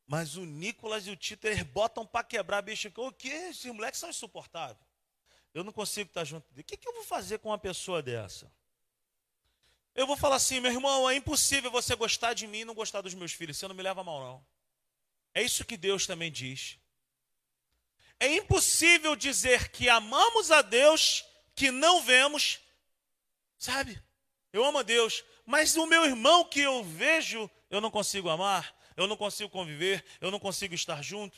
Mas 0.05 0.37
o 0.37 0.45
Nicolas 0.45 1.05
e 1.05 1.11
o 1.11 1.15
Tito, 1.15 1.47
eles 1.47 1.63
botam 1.63 2.05
para 2.05 2.23
quebrar, 2.23 2.61
bicho. 2.61 2.91
O 2.95 3.11
que? 3.11 3.27
Esses 3.27 3.65
moleques 3.65 3.99
são 3.99 4.09
insuportáveis. 4.09 4.87
Eu 5.53 5.63
não 5.63 5.73
consigo 5.73 6.09
estar 6.09 6.23
junto 6.23 6.47
dele. 6.49 6.61
O 6.61 6.63
que, 6.63 6.77
que 6.77 6.87
eu 6.87 6.93
vou 6.93 7.03
fazer 7.03 7.39
com 7.39 7.49
uma 7.49 7.57
pessoa 7.57 8.01
dessa? 8.01 8.51
Eu 9.97 10.07
vou 10.07 10.15
falar 10.15 10.37
assim, 10.37 10.61
meu 10.61 10.71
irmão, 10.71 11.09
é 11.09 11.15
impossível 11.15 11.69
você 11.69 11.93
gostar 11.95 12.33
de 12.33 12.47
mim 12.47 12.59
e 12.59 12.65
não 12.65 12.73
gostar 12.73 13.01
dos 13.01 13.13
meus 13.13 13.33
filhos. 13.33 13.57
Você 13.57 13.67
não 13.67 13.75
me 13.75 13.83
leva 13.83 14.01
mal, 14.01 14.21
não. 14.21 14.45
É 15.33 15.41
isso 15.41 15.65
que 15.65 15.75
Deus 15.75 16.07
também 16.07 16.31
diz. 16.31 16.77
É 18.17 18.33
impossível 18.33 19.15
dizer 19.15 19.69
que 19.69 19.89
amamos 19.89 20.51
a 20.51 20.61
Deus 20.61 21.25
que 21.53 21.71
não 21.71 22.01
vemos, 22.01 22.59
sabe? 23.57 24.01
Eu 24.53 24.63
amo 24.63 24.77
a 24.77 24.83
Deus, 24.83 25.23
mas 25.45 25.75
o 25.75 25.85
meu 25.85 26.05
irmão 26.05 26.45
que 26.45 26.61
eu 26.61 26.81
vejo, 26.83 27.49
eu 27.69 27.81
não 27.81 27.91
consigo 27.91 28.29
amar 28.29 28.77
eu 28.97 29.05
não 29.05 29.15
consigo 29.15 29.49
conviver, 29.49 30.03
eu 30.19 30.31
não 30.31 30.39
consigo 30.39 30.73
estar 30.73 31.03
junto. 31.03 31.37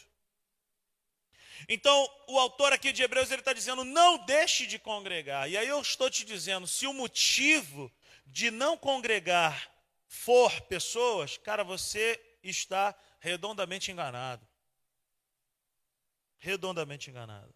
Então, 1.67 2.09
o 2.29 2.39
autor 2.39 2.71
aqui 2.71 2.93
de 2.93 3.03
Hebreus 3.03 3.29
ele 3.29 3.41
está 3.41 3.51
dizendo: 3.51 3.83
não 3.83 4.17
deixe 4.25 4.65
de 4.65 4.79
congregar. 4.79 5.49
E 5.49 5.57
aí 5.57 5.67
eu 5.67 5.81
estou 5.81 6.09
te 6.09 6.23
dizendo: 6.23 6.65
se 6.65 6.87
o 6.87 6.93
motivo 6.93 7.91
de 8.29 8.51
não 8.51 8.77
congregar 8.77 9.71
for 10.07 10.61
pessoas, 10.61 11.37
cara, 11.37 11.63
você 11.63 12.19
está 12.41 12.95
redondamente 13.19 13.91
enganado. 13.91 14.47
Redondamente 16.37 17.09
enganado. 17.09 17.53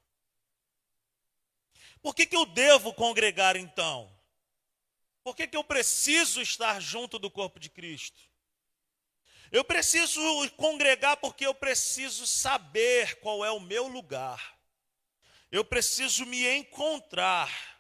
Por 2.02 2.14
que, 2.14 2.26
que 2.26 2.36
eu 2.36 2.46
devo 2.46 2.94
congregar 2.94 3.56
então? 3.56 4.14
Por 5.24 5.36
que, 5.36 5.48
que 5.48 5.56
eu 5.56 5.64
preciso 5.64 6.42
estar 6.42 6.82
junto 6.82 7.18
do 7.18 7.32
corpo 7.32 7.60
de 7.60 7.70
Cristo? 7.70 8.22
Eu 9.52 9.64
preciso 9.64 10.20
congregar 10.52 11.16
porque 11.18 11.46
eu 11.46 11.54
preciso 11.54 12.28
saber 12.28 13.20
qual 13.20 13.46
é 13.46 13.52
o 13.52 13.60
meu 13.60 13.88
lugar. 13.88 14.60
Eu 15.52 15.64
preciso 15.64 16.26
me 16.26 16.46
encontrar. 16.58 17.73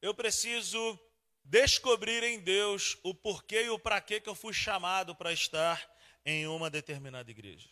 Eu 0.00 0.14
preciso 0.14 0.98
descobrir 1.42 2.22
em 2.22 2.40
Deus 2.40 2.98
o 3.02 3.14
porquê 3.14 3.64
e 3.64 3.70
o 3.70 3.78
para 3.78 4.00
que 4.00 4.22
eu 4.24 4.34
fui 4.34 4.52
chamado 4.52 5.14
para 5.14 5.32
estar 5.32 5.80
em 6.24 6.46
uma 6.46 6.68
determinada 6.68 7.30
igreja. 7.30 7.70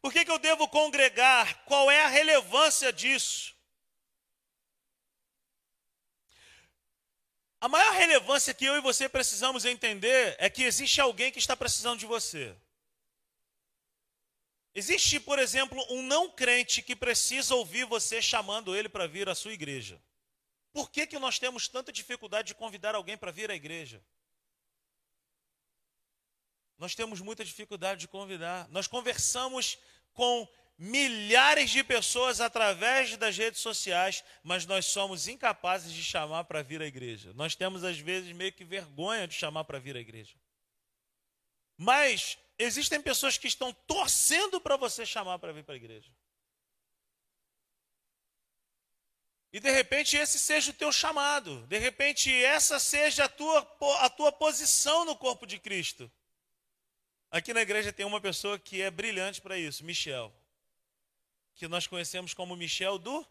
Por 0.00 0.12
que, 0.12 0.24
que 0.24 0.30
eu 0.30 0.38
devo 0.38 0.68
congregar? 0.68 1.64
Qual 1.64 1.90
é 1.90 2.02
a 2.02 2.08
relevância 2.08 2.92
disso? 2.92 3.54
A 7.60 7.68
maior 7.68 7.92
relevância 7.92 8.54
que 8.54 8.64
eu 8.64 8.76
e 8.76 8.80
você 8.80 9.06
precisamos 9.06 9.66
entender 9.66 10.34
é 10.38 10.48
que 10.48 10.62
existe 10.62 10.98
alguém 11.00 11.30
que 11.30 11.38
está 11.38 11.54
precisando 11.54 11.98
de 11.98 12.06
você. 12.06 12.56
Existe, 14.74 15.20
por 15.20 15.38
exemplo, 15.38 15.84
um 15.90 16.02
não 16.02 16.30
crente 16.30 16.80
que 16.80 16.96
precisa 16.96 17.54
ouvir 17.54 17.84
você 17.84 18.22
chamando 18.22 18.74
ele 18.74 18.88
para 18.88 19.06
vir 19.06 19.28
à 19.28 19.34
sua 19.34 19.52
igreja. 19.52 20.00
Por 20.72 20.90
que, 20.90 21.06
que 21.06 21.18
nós 21.18 21.38
temos 21.38 21.68
tanta 21.68 21.92
dificuldade 21.92 22.48
de 22.48 22.54
convidar 22.54 22.94
alguém 22.94 23.16
para 23.16 23.32
vir 23.32 23.50
à 23.50 23.54
igreja? 23.54 24.02
Nós 26.78 26.94
temos 26.94 27.20
muita 27.20 27.44
dificuldade 27.44 28.00
de 28.00 28.08
convidar. 28.08 28.68
Nós 28.70 28.86
conversamos 28.86 29.78
com 30.14 30.48
milhares 30.78 31.70
de 31.70 31.84
pessoas 31.84 32.40
através 32.40 33.14
das 33.18 33.36
redes 33.36 33.60
sociais, 33.60 34.24
mas 34.42 34.64
nós 34.64 34.86
somos 34.86 35.28
incapazes 35.28 35.92
de 35.92 36.02
chamar 36.02 36.44
para 36.44 36.62
vir 36.62 36.80
à 36.80 36.86
igreja. 36.86 37.34
Nós 37.34 37.54
temos, 37.54 37.84
às 37.84 37.98
vezes, 37.98 38.32
meio 38.32 38.52
que 38.52 38.64
vergonha 38.64 39.28
de 39.28 39.34
chamar 39.34 39.64
para 39.64 39.78
vir 39.78 39.94
à 39.94 40.00
igreja. 40.00 40.34
Mas 41.76 42.38
existem 42.58 43.00
pessoas 43.00 43.36
que 43.36 43.46
estão 43.46 43.74
torcendo 43.86 44.58
para 44.58 44.76
você 44.76 45.04
chamar 45.04 45.38
para 45.38 45.52
vir 45.52 45.64
para 45.64 45.74
a 45.74 45.76
igreja. 45.76 46.10
E 49.52 49.58
de 49.58 49.70
repente 49.70 50.16
esse 50.16 50.38
seja 50.38 50.70
o 50.70 50.74
teu 50.74 50.92
chamado, 50.92 51.66
de 51.66 51.78
repente 51.78 52.32
essa 52.32 52.78
seja 52.78 53.24
a 53.24 53.28
tua, 53.28 53.60
a 54.00 54.08
tua 54.08 54.30
posição 54.30 55.04
no 55.04 55.16
corpo 55.16 55.46
de 55.46 55.58
Cristo. 55.58 56.10
Aqui 57.30 57.52
na 57.52 57.62
igreja 57.62 57.92
tem 57.92 58.06
uma 58.06 58.20
pessoa 58.20 58.58
que 58.58 58.80
é 58.80 58.90
brilhante 58.90 59.40
para 59.40 59.58
isso, 59.58 59.84
Michel 59.84 60.32
que 61.60 61.68
nós 61.68 61.86
conhecemos 61.86 62.32
como 62.32 62.56
Michel 62.56 62.98
do 62.98 63.26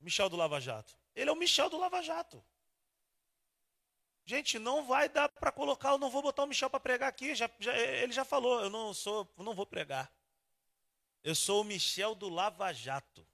Michel 0.00 0.28
do 0.28 0.36
Lava 0.36 0.60
Jato. 0.60 0.96
Ele 1.12 1.28
é 1.28 1.32
o 1.32 1.36
Michel 1.36 1.68
do 1.68 1.76
Lava 1.76 2.00
Jato. 2.00 2.40
Gente, 4.24 4.60
não 4.60 4.84
vai 4.84 5.08
dar 5.08 5.28
para 5.28 5.50
colocar, 5.50 5.90
eu 5.90 5.98
não 5.98 6.08
vou 6.08 6.22
botar 6.22 6.44
o 6.44 6.46
Michel 6.46 6.70
para 6.70 6.78
pregar 6.78 7.08
aqui. 7.08 7.34
Já, 7.34 7.50
já, 7.58 7.76
ele 7.76 8.12
já 8.12 8.24
falou, 8.24 8.60
eu 8.60 8.70
não 8.70 8.94
sou, 8.94 9.28
não 9.38 9.54
vou 9.54 9.66
pregar. 9.66 10.08
Eu 11.24 11.34
sou 11.34 11.62
o 11.62 11.64
Michel 11.64 12.14
do 12.14 12.28
Lava 12.28 12.72
Jato. 12.72 13.26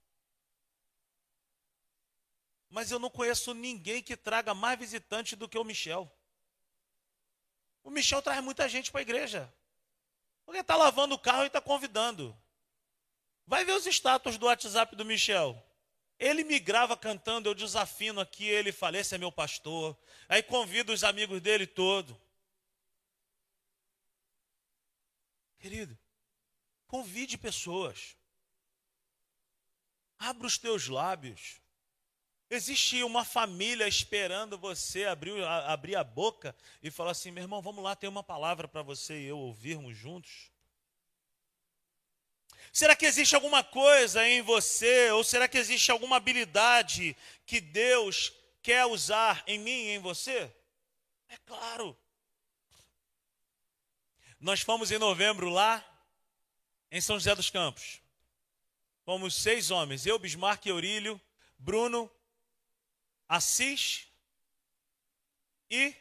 Mas 2.73 2.89
eu 2.89 2.97
não 2.97 3.07
conheço 3.07 3.53
ninguém 3.53 4.01
que 4.01 4.17
traga 4.17 4.55
mais 4.55 4.79
visitante 4.79 5.35
do 5.35 5.47
que 5.47 5.59
o 5.59 5.63
Michel. 5.63 6.11
O 7.83 7.91
Michel 7.91 8.19
traz 8.19 8.43
muita 8.43 8.67
gente 8.67 8.91
para 8.91 9.01
a 9.01 9.03
igreja. 9.03 9.53
Porque 10.43 10.59
está 10.59 10.75
lavando 10.75 11.13
o 11.13 11.19
carro 11.19 11.43
e 11.43 11.47
está 11.47 11.61
convidando. 11.61 12.35
Vai 13.45 13.63
ver 13.63 13.73
os 13.73 13.85
status 13.85 14.39
do 14.39 14.47
WhatsApp 14.47 14.95
do 14.95 15.05
Michel. 15.05 15.63
Ele 16.17 16.43
me 16.43 16.57
grava 16.57 16.97
cantando, 16.97 17.47
eu 17.47 17.53
desafino 17.53 18.19
aqui, 18.19 18.47
ele 18.47 18.71
fala, 18.71 18.97
esse 18.97 19.13
é 19.13 19.19
meu 19.19 19.31
pastor. 19.31 19.95
Aí 20.27 20.41
convido 20.41 20.91
os 20.91 21.03
amigos 21.03 21.39
dele 21.41 21.67
todo. 21.67 22.19
Querido, 25.59 25.95
convide 26.87 27.37
pessoas. 27.37 28.17
Abra 30.17 30.47
os 30.47 30.57
teus 30.57 30.87
lábios. 30.87 31.61
Existe 32.53 33.03
uma 33.03 33.25
família 33.25 33.87
esperando 33.87 34.59
você 34.59 35.05
abrir, 35.05 35.43
abrir 35.43 35.95
a 35.95 36.03
boca 36.03 36.55
e 36.83 36.91
falar 36.91 37.09
assim: 37.09 37.31
meu 37.31 37.43
irmão, 37.43 37.63
vamos 37.63 37.83
lá, 37.83 37.95
tem 37.95 38.07
uma 38.07 38.21
palavra 38.21 38.67
para 38.67 38.83
você 38.83 39.21
e 39.21 39.25
eu 39.25 39.39
ouvirmos 39.39 39.97
juntos. 39.97 40.51
Será 42.71 42.95
que 42.95 43.07
existe 43.07 43.33
alguma 43.33 43.63
coisa 43.63 44.27
em 44.27 44.43
você, 44.43 45.09
ou 45.09 45.23
será 45.23 45.47
que 45.47 45.57
existe 45.57 45.89
alguma 45.89 46.17
habilidade 46.17 47.17
que 47.43 47.59
Deus 47.59 48.31
quer 48.61 48.85
usar 48.85 49.43
em 49.47 49.57
mim 49.57 49.71
e 49.71 49.95
em 49.95 49.99
você? 49.99 50.51
É 51.29 51.37
claro. 51.47 51.97
Nós 54.39 54.61
fomos 54.61 54.91
em 54.91 54.99
novembro 54.99 55.49
lá, 55.49 55.83
em 56.91 57.01
São 57.01 57.15
José 57.15 57.33
dos 57.33 57.49
Campos. 57.49 57.99
Fomos 59.03 59.33
seis 59.33 59.71
homens, 59.71 60.05
eu, 60.05 60.19
Bismarck, 60.19 60.67
Eurílio, 60.67 61.19
Bruno, 61.57 62.11
Assis 63.33 64.05
e 65.67 65.91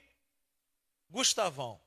Gustavão. 1.08 1.80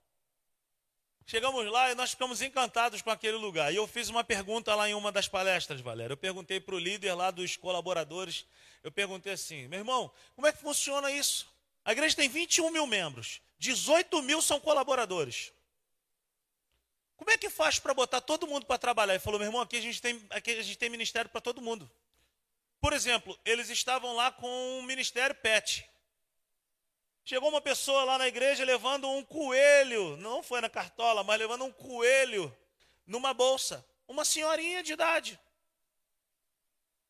Chegamos 1.24 1.64
lá 1.68 1.92
e 1.92 1.96
nós 1.96 2.12
ficamos 2.12 2.42
encantados 2.42 3.04
com 3.04 3.12
aquele 3.12 3.38
lugar. 3.38 3.72
E 3.72 3.76
eu 3.76 3.86
fiz 3.86 4.10
uma 4.10 4.24
pergunta 4.24 4.74
lá 4.74 4.90
em 4.90 4.96
uma 4.96 5.12
das 5.12 5.28
palestras, 5.28 5.82
Valéria. 5.82 6.14
Eu 6.14 6.18
perguntei 6.18 6.60
para 6.60 6.74
o 6.74 6.80
líder 6.80 7.14
lá 7.14 7.30
dos 7.30 7.56
colaboradores, 7.56 8.44
eu 8.82 8.92
perguntei 8.92 9.34
assim, 9.34 9.68
meu 9.68 9.82
irmão, 9.82 10.12
como 10.34 10.48
é 10.48 10.52
que 10.52 10.58
funciona 10.58 11.12
isso? 11.12 11.48
A 11.84 11.92
igreja 11.92 12.16
tem 12.16 12.28
21 12.28 12.72
mil 12.72 12.88
membros, 12.88 13.40
18 13.60 14.24
mil 14.24 14.42
são 14.42 14.60
colaboradores. 14.60 15.54
Como 17.18 17.30
é 17.30 17.38
que 17.38 17.52
faz 17.52 17.78
para 17.78 17.94
botar 17.94 18.20
todo 18.20 18.48
mundo 18.48 18.66
para 18.66 18.80
trabalhar? 18.80 19.14
Ele 19.14 19.20
falou, 19.20 19.40
meu 19.40 19.48
irmão, 19.48 19.62
aqui 19.62 19.78
a 19.78 19.82
gente 19.82 20.02
tem, 20.02 20.26
aqui 20.32 20.58
a 20.58 20.64
gente 20.64 20.80
tem 20.80 20.90
ministério 20.90 21.30
para 21.30 21.40
todo 21.40 21.62
mundo. 21.62 21.88
Por 22.86 22.94
exemplo, 22.94 23.36
eles 23.44 23.72
estavam 23.72 24.14
lá 24.14 24.32
com 24.32 24.78
o 24.78 24.84
ministério 24.84 25.34
PET. 25.34 25.90
Chegou 27.24 27.50
uma 27.50 27.60
pessoa 27.60 28.04
lá 28.04 28.20
na 28.20 28.28
igreja 28.28 28.64
levando 28.64 29.10
um 29.10 29.24
coelho, 29.24 30.16
não 30.18 30.44
foi 30.44 30.62
na 30.62 30.70
cartola, 30.70 31.24
mas 31.24 31.40
levando 31.40 31.66
um 31.66 31.72
coelho 31.72 32.56
numa 33.04 33.34
bolsa. 33.34 33.84
Uma 34.08 34.24
senhorinha 34.24 34.84
de 34.84 34.94
idade. 34.94 35.40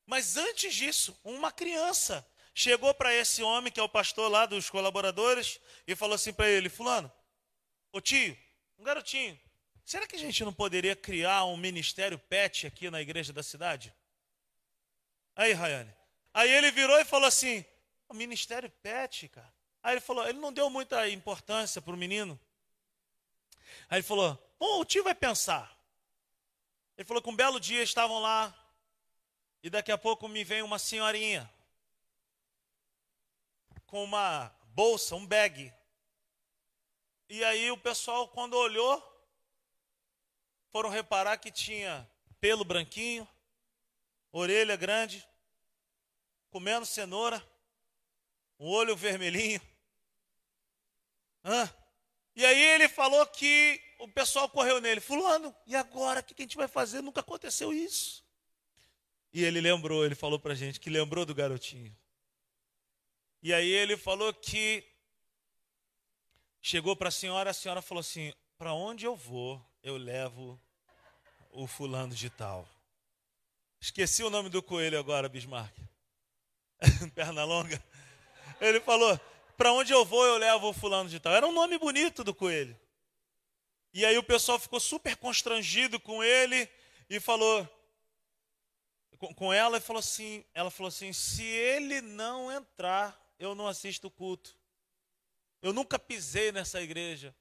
Mas 0.06 0.38
antes 0.38 0.74
disso, 0.74 1.20
uma 1.26 1.52
criança 1.52 2.26
chegou 2.54 2.94
para 2.94 3.14
esse 3.14 3.44
homem, 3.44 3.70
que 3.70 3.82
é 3.82 3.84
o 3.84 3.90
pastor 3.90 4.32
lá 4.32 4.46
dos 4.46 4.70
colaboradores, 4.70 5.60
e 5.86 5.94
falou 5.94 6.16
assim 6.16 6.32
para 6.32 6.48
ele: 6.48 6.70
Fulano, 6.70 7.12
ô 7.92 8.00
tio, 8.00 8.38
um 8.80 8.84
garotinho, 8.86 9.38
será 9.84 10.08
que 10.08 10.16
a 10.16 10.20
gente 10.20 10.42
não 10.46 10.54
poderia 10.54 10.96
criar 10.96 11.44
um 11.44 11.58
ministério 11.58 12.18
pet 12.18 12.66
aqui 12.66 12.90
na 12.90 13.02
igreja 13.02 13.34
da 13.34 13.44
cidade? 13.44 13.94
Aí, 15.36 15.54
Rayane. 15.54 15.94
Aí 16.34 16.50
ele 16.50 16.72
virou 16.72 17.00
e 17.00 17.06
falou 17.06 17.28
assim: 17.28 17.66
o 18.08 18.14
ministério 18.14 18.70
pet, 18.70 19.28
cara. 19.30 19.54
Aí 19.82 19.94
ele 19.94 20.02
falou, 20.02 20.28
ele 20.28 20.40
não 20.40 20.52
deu 20.52 20.70
muita 20.70 21.08
importância 21.10 21.82
para 21.82 21.94
o 21.94 21.98
menino. 21.98 22.40
Aí 23.90 23.98
ele 23.98 24.04
falou, 24.04 24.36
bom, 24.60 24.80
o 24.80 24.86
tio 24.86 25.04
vai 25.04 25.14
pensar. 25.14 25.72
Ele 26.98 27.08
falou 27.08 27.22
que 27.22 27.30
um 27.30 27.36
belo 27.36 27.60
dia 27.60 27.84
estavam 27.84 28.20
lá 28.20 28.54
e 29.62 29.70
daqui 29.70 29.92
a 29.92 29.98
pouco 29.98 30.28
me 30.28 30.44
vem 30.44 30.62
uma 30.62 30.80
senhorinha 30.80 31.48
com 33.86 34.04
uma 34.04 34.52
bolsa, 34.74 35.16
um 35.16 35.26
bag. 35.26 35.72
E 37.30 37.44
aí 37.44 37.70
o 37.70 37.78
pessoal, 37.78 38.28
quando 38.30 38.56
olhou, 38.56 39.04
foram 40.72 40.90
reparar 40.90 41.38
que 41.38 41.52
tinha 41.52 42.10
pelo 42.40 42.66
branquinho, 42.66 43.28
orelha 44.40 44.76
grande, 44.76 45.26
comendo 46.50 46.86
cenoura, 46.86 47.42
um 48.60 48.68
olho 48.68 48.96
vermelhinho. 48.96 49.62
Hã? 51.44 51.74
E 52.36 52.46
aí 52.46 52.62
ele 52.62 52.90
falou 52.90 53.26
que 53.28 53.82
o 54.00 54.08
pessoal 54.10 54.50
correu 54.50 54.82
nele, 54.82 55.00
fulano, 55.00 55.56
e 55.66 55.76
agora 55.76 56.20
o 56.20 56.24
que 56.24 56.34
a 56.38 56.44
gente 56.44 56.58
vai 56.58 56.68
fazer? 56.68 57.02
Nunca 57.02 57.22
aconteceu 57.22 57.74
isso. 57.74 58.26
E 59.32 59.44
ele 59.44 59.62
lembrou, 59.62 60.06
ele 60.06 60.16
falou 60.16 60.40
para 60.40 60.52
a 60.52 60.56
gente 60.56 60.80
que 60.80 60.90
lembrou 60.90 61.26
do 61.26 61.34
garotinho. 61.34 61.96
E 63.42 63.54
aí 63.54 63.70
ele 63.70 63.96
falou 63.96 64.34
que 64.34 64.84
chegou 66.62 66.96
para 66.96 67.10
a 67.10 67.12
senhora, 67.12 67.52
a 67.52 67.54
senhora 67.54 67.82
falou 67.82 68.02
assim: 68.02 68.34
para 68.58 68.74
onde 68.74 69.06
eu 69.06 69.16
vou, 69.16 69.64
eu 69.84 69.98
levo 69.98 70.60
o 71.52 71.68
fulano 71.68 72.14
de 72.14 72.30
tal. 72.30 72.68
Esqueci 73.86 74.24
o 74.24 74.32
nome 74.32 74.50
do 74.50 74.64
coelho 74.64 74.98
agora, 74.98 75.30
Bismarck. 75.30 75.72
Perna 77.14 77.44
longa. 77.44 77.80
Ele 78.60 78.80
falou: 78.80 79.16
para 79.56 79.72
onde 79.74 79.94
eu 79.94 80.04
vou, 80.04 80.26
eu 80.26 80.40
levo 80.40 80.70
o 80.70 80.74
fulano 80.74 81.08
de 81.08 81.20
tal. 81.20 81.32
Era 81.32 81.46
um 81.46 81.52
nome 81.52 81.78
bonito 81.78 82.24
do 82.24 82.34
coelho. 82.34 82.76
E 83.94 84.04
aí 84.04 84.18
o 84.18 84.24
pessoal 84.24 84.58
ficou 84.58 84.80
super 84.80 85.16
constrangido 85.18 86.00
com 86.00 86.24
ele 86.24 86.68
e 87.08 87.20
falou 87.20 87.70
com, 89.36 89.54
ela 89.54 89.78
e 89.78 89.82
falou 89.82 90.00
assim, 90.00 90.44
ela 90.52 90.72
falou 90.72 90.88
assim: 90.88 91.14
"Se 91.14 91.44
ele 91.44 92.02
não 92.02 92.52
entrar, 92.52 93.16
eu 93.38 93.54
não 93.54 93.68
assisto 93.68 94.08
o 94.08 94.12
culto. 94.12 94.58
Eu 95.62 95.72
nunca 95.72 96.00
pisei 96.00 96.52
nessa 96.52 96.82
igreja. 96.82 97.36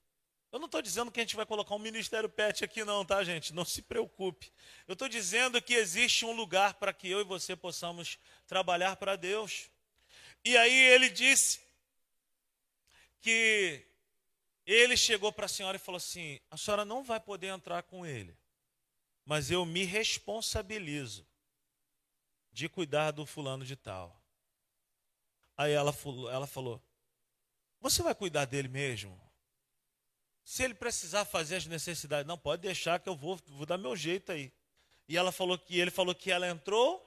Eu 0.55 0.61
não 0.61 0.67
estou 0.67 0.81
dizendo 0.81 1.11
que 1.11 1.19
a 1.19 1.23
gente 1.25 1.35
vai 1.35 1.45
colocar 1.45 1.75
um 1.75 1.81
ministério 1.81 2.29
pet 2.29 2.65
aqui, 2.65 2.85
não, 2.85 3.05
tá, 3.05 3.25
gente? 3.25 3.53
Não 3.53 3.65
se 3.65 3.83
preocupe. 3.83 4.53
Eu 4.87 4.93
estou 4.93 5.09
dizendo 5.09 5.61
que 5.61 5.75
existe 5.75 6.25
um 6.25 6.31
lugar 6.31 6.75
para 6.75 6.93
que 6.93 7.11
eu 7.11 7.21
e 7.21 7.25
você 7.25 7.57
possamos 7.57 8.21
trabalhar 8.47 8.95
para 8.95 9.17
Deus. 9.17 9.69
E 10.45 10.57
aí 10.57 10.73
ele 10.73 11.11
disse 11.11 11.61
que 13.21 13.85
ele 14.65 14.97
chegou 14.97 15.33
para 15.33 15.47
a 15.47 15.49
senhora 15.49 15.77
e 15.77 15.81
falou 15.81 15.97
assim: 15.97 16.39
a 16.49 16.57
senhora 16.57 16.85
não 16.85 17.03
vai 17.03 17.19
poder 17.19 17.49
entrar 17.49 17.83
com 17.83 18.07
ele, 18.07 18.39
mas 19.25 19.51
eu 19.51 19.67
me 19.67 19.83
responsabilizo 19.83 21.27
de 22.53 22.69
cuidar 22.69 23.11
do 23.11 23.27
fulano 23.27 23.65
de 23.65 23.75
tal. 23.75 24.23
Aí 25.57 25.73
ela, 25.73 25.93
ela 26.31 26.47
falou: 26.47 26.81
Você 27.81 28.05
vai 28.05 28.15
cuidar 28.15 28.45
dele 28.45 28.69
mesmo? 28.69 29.24
Se 30.45 30.63
ele 30.63 30.75
precisar 30.75 31.25
fazer 31.25 31.57
as 31.57 31.67
necessidades, 31.67 32.27
não 32.27 32.37
pode 32.37 32.63
deixar 32.63 33.01
que 33.01 33.09
eu 33.09 33.17
vou, 33.17 33.37
vou 33.47 33.65
dar 33.65 33.79
meu 33.79 33.97
jeito 33.97 34.31
aí. 34.31 34.53
E 35.09 35.17
ela 35.17 35.33
falou 35.33 35.59
que 35.59 35.79
ele 35.79 35.91
falou 35.91 36.15
que 36.15 36.31
ela 36.31 36.47
entrou 36.47 37.03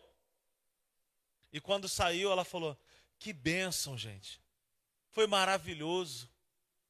e 1.51 1.61
quando 1.61 1.87
saiu 1.87 2.31
ela 2.31 2.43
falou: 2.43 2.77
"Que 3.19 3.31
bênção, 3.31 3.97
gente. 3.97 4.41
Foi 5.09 5.27
maravilhoso. 5.27 6.29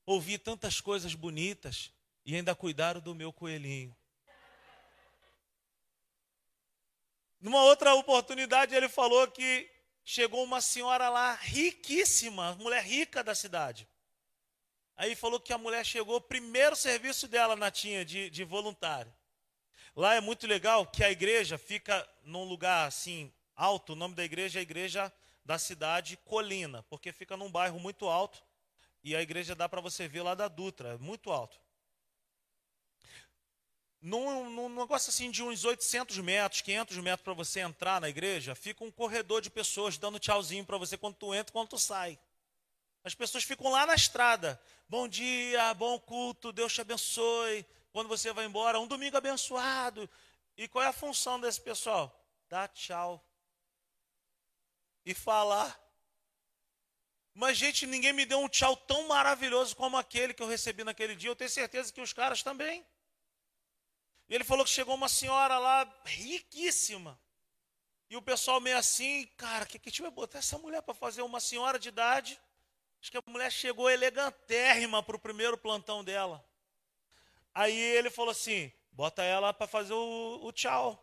Ouvi 0.05 0.37
tantas 0.37 0.79
coisas 0.79 1.13
bonitas 1.13 1.91
e 2.25 2.35
ainda 2.35 2.55
cuidaram 2.55 3.01
do 3.01 3.13
meu 3.13 3.31
coelhinho." 3.33 3.95
Numa 7.39 7.63
outra 7.63 7.93
oportunidade 7.93 8.73
ele 8.73 8.89
falou 8.89 9.27
que 9.29 9.69
chegou 10.03 10.43
uma 10.43 10.59
senhora 10.59 11.09
lá 11.09 11.35
riquíssima, 11.35 12.55
mulher 12.55 12.83
rica 12.83 13.23
da 13.23 13.35
cidade. 13.35 13.87
Aí 14.97 15.15
falou 15.15 15.39
que 15.39 15.53
a 15.53 15.57
mulher 15.57 15.85
chegou, 15.85 16.19
primeiro 16.19 16.75
serviço 16.75 17.27
dela 17.27 17.55
na 17.55 17.69
tinha 17.69 18.03
de, 18.03 18.29
de 18.31 18.43
voluntário. 18.43 19.13
Lá 19.95 20.15
é 20.15 20.21
muito 20.21 20.47
legal 20.47 20.85
que 20.87 21.03
a 21.03 21.11
igreja 21.11 21.57
fica 21.57 22.07
num 22.23 22.43
lugar 22.43 22.87
assim 22.87 23.31
alto. 23.55 23.93
O 23.93 23.95
nome 23.95 24.15
da 24.15 24.23
igreja 24.23 24.57
é 24.57 24.61
a 24.61 24.63
igreja 24.63 25.13
da 25.45 25.57
cidade 25.57 26.17
Colina, 26.25 26.83
porque 26.83 27.11
fica 27.11 27.37
num 27.37 27.49
bairro 27.49 27.79
muito 27.79 28.07
alto 28.07 28.43
e 29.03 29.15
a 29.15 29.21
igreja 29.21 29.55
dá 29.55 29.69
para 29.69 29.79
você 29.79 30.07
ver 30.07 30.21
lá 30.21 30.35
da 30.35 30.47
Dutra, 30.47 30.89
é 30.89 30.97
muito 30.97 31.31
alto. 31.31 31.57
Num, 34.01 34.49
num, 34.49 34.69
negócio 34.69 35.09
assim 35.09 35.31
de 35.31 35.41
uns 35.41 35.63
800 35.63 36.17
metros, 36.19 36.61
500 36.61 36.97
metros 36.97 37.23
para 37.23 37.33
você 37.33 37.61
entrar 37.61 38.01
na 38.01 38.09
igreja, 38.09 38.53
fica 38.53 38.83
um 38.83 38.91
corredor 38.91 39.41
de 39.41 39.49
pessoas 39.49 39.97
dando 39.97 40.19
tchauzinho 40.19 40.65
para 40.65 40.77
você 40.77 40.97
quando 40.97 41.15
tu 41.15 41.33
entra 41.33 41.51
e 41.51 41.53
quando 41.53 41.69
tu 41.69 41.79
sai. 41.79 42.19
As 43.07 43.15
pessoas 43.15 43.45
ficam 43.45 43.71
lá 43.71 43.85
na 43.85 43.95
estrada. 43.95 44.61
Bom 44.89 45.07
dia, 45.07 45.73
bom 45.75 45.97
culto, 45.97 46.51
Deus 46.51 46.73
te 46.73 46.81
abençoe. 46.81 47.65
Quando 47.93 48.09
você 48.09 48.33
vai 48.33 48.43
embora, 48.43 48.81
um 48.81 48.85
domingo 48.85 49.15
abençoado. 49.15 50.09
E 50.57 50.67
qual 50.67 50.83
é 50.83 50.87
a 50.87 50.91
função 50.91 51.39
desse 51.39 51.61
pessoal? 51.61 52.13
Dar 52.49 52.67
tchau. 52.67 53.25
E 55.05 55.13
falar. 55.13 55.79
Mas, 57.33 57.57
gente, 57.57 57.87
ninguém 57.87 58.11
me 58.11 58.25
deu 58.25 58.41
um 58.41 58.49
tchau 58.49 58.75
tão 58.75 59.07
maravilhoso 59.07 59.73
como 59.73 59.95
aquele 59.95 60.33
que 60.33 60.43
eu 60.43 60.47
recebi 60.49 60.83
naquele 60.83 61.15
dia. 61.15 61.29
Eu 61.29 61.35
tenho 61.35 61.49
certeza 61.49 61.93
que 61.93 62.01
os 62.01 62.11
caras 62.11 62.43
também. 62.43 62.85
E 64.27 64.35
ele 64.35 64.43
falou 64.43 64.65
que 64.65 64.71
chegou 64.71 64.95
uma 64.95 65.07
senhora 65.07 65.57
lá, 65.57 66.01
riquíssima. 66.03 67.17
E 68.09 68.17
o 68.17 68.21
pessoal 68.21 68.59
meio 68.59 68.77
assim, 68.77 69.27
cara, 69.37 69.65
que 69.65 69.79
que 69.79 69.87
a 69.87 69.91
gente 69.91 70.01
vai 70.01 70.11
botar 70.11 70.39
essa 70.39 70.57
mulher 70.57 70.81
para 70.81 70.93
fazer 70.93 71.21
uma 71.21 71.39
senhora 71.39 71.79
de 71.79 71.87
idade? 71.87 72.37
Acho 73.07 73.11
que 73.13 73.17
a 73.19 73.31
mulher 73.31 73.49
chegou 73.49 73.89
elegantérrima 73.89 75.01
para 75.01 75.15
o 75.15 75.19
primeiro 75.19 75.57
plantão 75.57 76.03
dela. 76.03 76.45
Aí 77.55 77.73
ele 77.73 78.09
falou 78.09 78.31
assim: 78.31 78.69
bota 78.91 79.23
ela 79.23 79.53
para 79.53 79.65
fazer 79.65 79.93
o, 79.93 80.41
o, 80.43 80.51
tchau. 80.51 81.01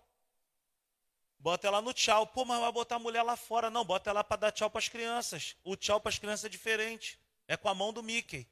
Bota 1.38 1.67
ela 1.67 1.81
no 1.81 1.95
tchau. 1.95 2.27
Pô, 2.27 2.45
mas 2.45 2.61
vai 2.61 2.71
botar 2.71 2.97
a 2.97 2.99
mulher 2.99 3.23
lá 3.23 3.37
fora. 3.37 3.71
Não, 3.71 3.83
bota 3.87 4.11
ela 4.11 4.23
para 4.23 4.37
dar 4.37 4.53
tchau 4.53 4.69
para 4.69 4.81
as 4.81 4.88
crianças. 4.88 5.57
O 5.64 5.77
tchau 5.77 5.99
para 5.99 6.11
as 6.11 6.19
crianças 6.19 6.45
é 6.45 6.51
diferente. 6.51 7.19
É 7.49 7.57
com 7.57 7.71
a 7.71 7.75
mão 7.75 7.90
do 7.90 8.03
Mickey. 8.03 8.47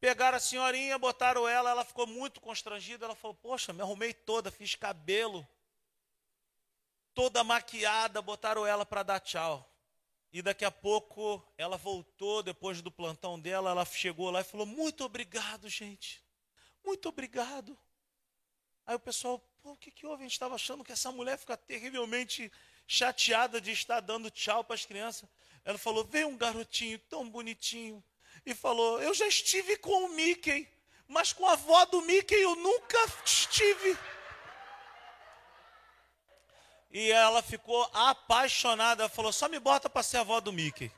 Pegaram 0.00 0.38
a 0.38 0.40
senhorinha, 0.40 0.98
botaram 0.98 1.46
ela, 1.46 1.70
ela 1.70 1.84
ficou 1.84 2.04
muito 2.04 2.40
constrangida. 2.40 3.04
Ela 3.04 3.14
falou: 3.14 3.36
Poxa, 3.36 3.72
me 3.72 3.80
arrumei 3.80 4.12
toda, 4.12 4.50
fiz 4.50 4.74
cabelo, 4.74 5.46
toda 7.14 7.44
maquiada, 7.44 8.20
botaram 8.20 8.66
ela 8.66 8.84
para 8.84 9.04
dar 9.04 9.20
tchau. 9.20 9.72
E 10.32 10.42
daqui 10.42 10.64
a 10.64 10.70
pouco 10.70 11.42
ela 11.56 11.76
voltou, 11.76 12.42
depois 12.42 12.82
do 12.82 12.90
plantão 12.90 13.40
dela, 13.40 13.70
ela 13.70 13.84
chegou 13.84 14.30
lá 14.30 14.40
e 14.40 14.44
falou: 14.44 14.66
Muito 14.66 15.04
obrigado, 15.04 15.68
gente. 15.68 16.22
Muito 16.84 17.08
obrigado. 17.08 17.76
Aí 18.86 18.94
o 18.94 19.00
pessoal, 19.00 19.38
pô, 19.62 19.72
o 19.72 19.76
que, 19.76 19.90
que 19.90 20.06
houve? 20.06 20.22
A 20.22 20.24
gente 20.24 20.32
estava 20.32 20.54
achando 20.54 20.84
que 20.84 20.92
essa 20.92 21.10
mulher 21.10 21.38
fica 21.38 21.56
terrivelmente 21.56 22.50
chateada 22.86 23.60
de 23.60 23.70
estar 23.70 24.00
dando 24.00 24.30
tchau 24.30 24.64
para 24.64 24.74
as 24.74 24.84
crianças. 24.84 25.28
Ela 25.64 25.78
falou: 25.78 26.04
Veio 26.04 26.28
um 26.28 26.36
garotinho 26.36 26.98
tão 26.98 27.28
bonitinho 27.28 28.04
e 28.44 28.54
falou: 28.54 29.00
Eu 29.02 29.14
já 29.14 29.26
estive 29.26 29.76
com 29.78 30.04
o 30.04 30.08
Mickey, 30.08 30.68
mas 31.06 31.32
com 31.32 31.46
a 31.46 31.52
avó 31.52 31.84
do 31.86 32.02
Mickey 32.02 32.34
eu 32.34 32.54
nunca 32.54 32.98
estive. 33.24 33.96
E 36.90 37.10
ela 37.10 37.42
ficou 37.42 37.82
apaixonada. 37.92 39.02
Ela 39.02 39.08
falou: 39.08 39.32
só 39.32 39.48
me 39.48 39.58
bota 39.58 39.90
para 39.90 40.02
ser 40.02 40.18
avó 40.18 40.40
do 40.40 40.52
Mickey. 40.52 40.90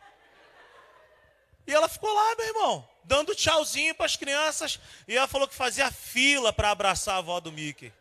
E 1.67 1.73
ela 1.73 1.89
ficou 1.89 2.13
lá, 2.13 2.35
meu 2.37 2.47
irmão, 2.47 2.89
dando 3.05 3.35
tchauzinho 3.35 3.95
para 3.95 4.07
as 4.07 4.17
crianças. 4.17 4.81
E 5.07 5.17
ela 5.17 5.29
falou 5.29 5.47
que 5.47 5.55
fazia 5.55 5.91
fila 5.91 6.53
para 6.53 6.71
abraçar 6.71 7.17
a 7.17 7.19
avó 7.19 7.39
do 7.41 7.53
Mickey. 7.53 7.93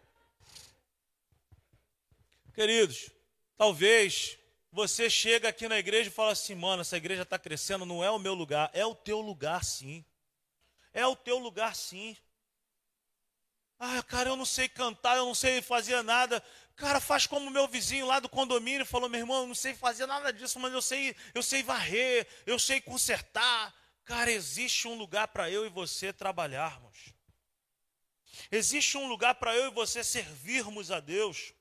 Queridos, 2.53 3.11
talvez 3.57 4.37
você 4.71 5.09
chega 5.09 5.49
aqui 5.49 5.67
na 5.67 5.77
igreja 5.77 6.09
e 6.09 6.13
fala 6.13 6.31
assim, 6.31 6.55
mano, 6.55 6.81
essa 6.81 6.97
igreja 6.97 7.23
está 7.23 7.39
crescendo, 7.39 7.85
não 7.85 8.03
é 8.03 8.09
o 8.11 8.19
meu 8.19 8.33
lugar. 8.33 8.69
É 8.73 8.85
o 8.85 8.95
teu 8.95 9.19
lugar, 9.19 9.63
sim. 9.63 10.05
É 10.93 11.05
o 11.05 11.15
teu 11.15 11.37
lugar, 11.37 11.75
sim. 11.75 12.15
Ah, 13.79 14.03
cara, 14.03 14.29
eu 14.29 14.35
não 14.35 14.45
sei 14.45 14.67
cantar, 14.67 15.17
eu 15.17 15.25
não 15.25 15.33
sei 15.33 15.61
fazer 15.61 16.01
nada. 16.03 16.43
Cara, 16.79 17.01
faz 17.01 17.27
como 17.27 17.51
meu 17.51 17.67
vizinho 17.67 18.07
lá 18.07 18.21
do 18.21 18.29
condomínio 18.29 18.85
falou, 18.85 19.09
meu 19.09 19.19
irmão, 19.19 19.41
eu 19.41 19.47
não 19.47 19.53
sei 19.53 19.73
fazer 19.73 20.05
nada 20.05 20.31
disso, 20.31 20.57
mas 20.61 20.71
eu 20.71 20.81
sei, 20.81 21.13
eu 21.35 21.43
sei 21.43 21.61
varrer, 21.61 22.25
eu 22.45 22.57
sei 22.57 22.79
consertar. 22.79 23.75
Cara, 24.05 24.31
existe 24.31 24.87
um 24.87 24.95
lugar 24.95 25.27
para 25.27 25.51
eu 25.51 25.65
e 25.65 25.69
você 25.69 26.13
trabalharmos. 26.13 27.13
Existe 28.49 28.97
um 28.97 29.09
lugar 29.09 29.35
para 29.35 29.53
eu 29.53 29.67
e 29.67 29.71
você 29.71 30.05
servirmos 30.05 30.89
a 30.89 31.01
Deus. 31.01 31.53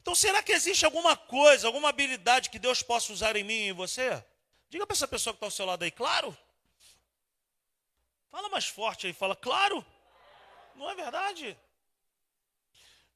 Então, 0.00 0.14
será 0.14 0.42
que 0.42 0.52
existe 0.52 0.86
alguma 0.86 1.18
coisa, 1.18 1.66
alguma 1.66 1.90
habilidade 1.90 2.48
que 2.48 2.58
Deus 2.58 2.82
possa 2.82 3.12
usar 3.12 3.36
em 3.36 3.44
mim 3.44 3.52
e 3.52 3.68
em 3.68 3.72
você? 3.74 4.24
Diga 4.70 4.86
para 4.86 4.96
essa 4.96 5.06
pessoa 5.06 5.34
que 5.34 5.36
está 5.36 5.48
ao 5.48 5.50
seu 5.50 5.66
lado 5.66 5.82
aí, 5.82 5.90
claro. 5.90 6.34
Fala 8.30 8.48
mais 8.48 8.66
forte 8.66 9.06
aí, 9.06 9.12
fala, 9.12 9.36
claro. 9.36 9.84
Não 10.74 10.88
é 10.88 10.94
verdade? 10.94 11.58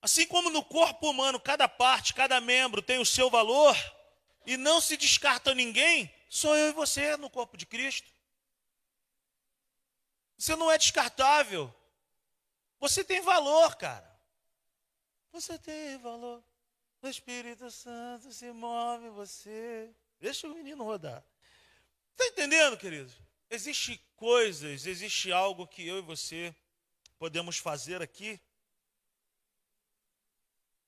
Assim 0.03 0.27
como 0.27 0.49
no 0.51 0.65
corpo 0.65 1.11
humano, 1.11 1.39
cada 1.39 1.69
parte, 1.69 2.15
cada 2.15 2.41
membro 2.41 2.81
tem 2.81 2.99
o 2.99 3.07
seu 3.07 3.29
valor, 3.29 3.77
e 4.47 4.57
não 4.57 4.81
se 4.81 4.97
descarta 4.97 5.55
ninguém, 5.55 6.13
sou 6.29 6.57
eu 6.57 6.71
e 6.71 6.73
você 6.73 7.17
no 7.17 7.29
corpo 7.29 7.57
de 7.57 7.67
Cristo. 7.67 8.11
Você 10.39 10.57
não 10.57 10.71
é 10.71 10.79
descartável. 10.79 11.73
Você 12.79 13.05
tem 13.05 13.21
valor, 13.21 13.77
cara. 13.77 14.11
Você 15.33 15.59
tem 15.59 15.99
valor. 15.99 16.43
O 17.03 17.09
Espírito 17.09 17.71
Santo 17.71 18.33
se 18.33 18.51
move 18.53 19.07
em 19.07 19.11
você. 19.11 19.95
Deixa 20.19 20.47
o 20.47 20.55
menino 20.55 20.83
rodar. 20.83 21.23
Está 22.13 22.27
entendendo, 22.27 22.77
queridos? 22.77 23.15
Existem 23.51 24.01
coisas, 24.17 24.87
existe 24.87 25.33
algo 25.33 25.67
que 25.67 25.87
eu 25.87 25.99
e 25.99 26.03
você 26.03 26.55
podemos 27.19 27.59
fazer 27.59 28.01
aqui 28.01 28.41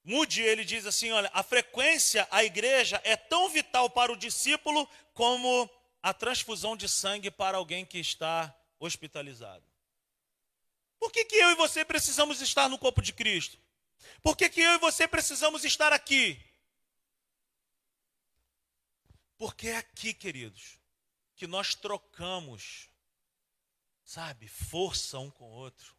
Mude, 0.05 0.43
ele 0.43 0.65
diz 0.65 0.85
assim: 0.87 1.11
olha, 1.13 1.31
a 1.33 1.43
frequência 1.43 2.27
à 2.31 2.43
igreja 2.43 3.01
é 3.05 3.17
tão 3.17 3.49
vital 3.49 3.89
para 3.89 4.13
o 4.13 4.17
discípulo 4.17 4.89
como 5.15 5.71
a 6.03 6.13
transfusão 6.13 6.77
de 6.77 6.89
sangue 6.89 7.31
para 7.31 7.57
alguém 7.57 7.85
que 7.85 7.99
está 7.99 8.55
hospitalizado. 8.79 9.65
Por 10.99 11.13
que, 11.13 11.25
que 11.25 11.37
eu 11.37 11.51
e 11.51 11.55
você 11.55 11.85
precisamos 11.85 12.41
estar 12.41 12.69
no 12.69 12.79
corpo 12.79 13.01
de 13.01 13.13
Cristo? 13.13 13.59
Por 14.23 14.37
que, 14.37 14.49
que 14.49 14.61
eu 14.61 14.75
e 14.75 14.79
você 14.79 15.07
precisamos 15.07 15.65
estar 15.65 15.93
aqui? 15.93 16.41
Porque 19.37 19.69
é 19.69 19.77
aqui, 19.77 20.15
queridos, 20.15 20.79
que 21.35 21.47
nós 21.47 21.75
trocamos, 21.75 22.89
sabe, 24.05 24.47
força 24.49 25.19
um 25.19 25.31
com 25.31 25.45
o 25.45 25.55
outro. 25.55 25.97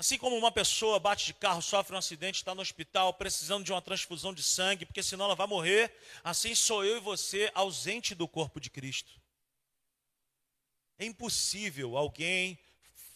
Assim 0.00 0.16
como 0.16 0.34
uma 0.34 0.50
pessoa 0.50 0.98
bate 0.98 1.26
de 1.26 1.34
carro, 1.34 1.60
sofre 1.60 1.94
um 1.94 1.98
acidente, 1.98 2.36
está 2.36 2.54
no 2.54 2.62
hospital 2.62 3.12
precisando 3.12 3.66
de 3.66 3.70
uma 3.70 3.82
transfusão 3.82 4.32
de 4.32 4.42
sangue, 4.42 4.86
porque 4.86 5.02
senão 5.02 5.26
ela 5.26 5.34
vai 5.34 5.46
morrer, 5.46 5.94
assim 6.24 6.54
sou 6.54 6.82
eu 6.82 6.96
e 6.96 7.00
você 7.00 7.50
ausente 7.54 8.14
do 8.14 8.26
corpo 8.26 8.58
de 8.58 8.70
Cristo. 8.70 9.20
É 10.98 11.04
impossível 11.04 11.98
alguém 11.98 12.58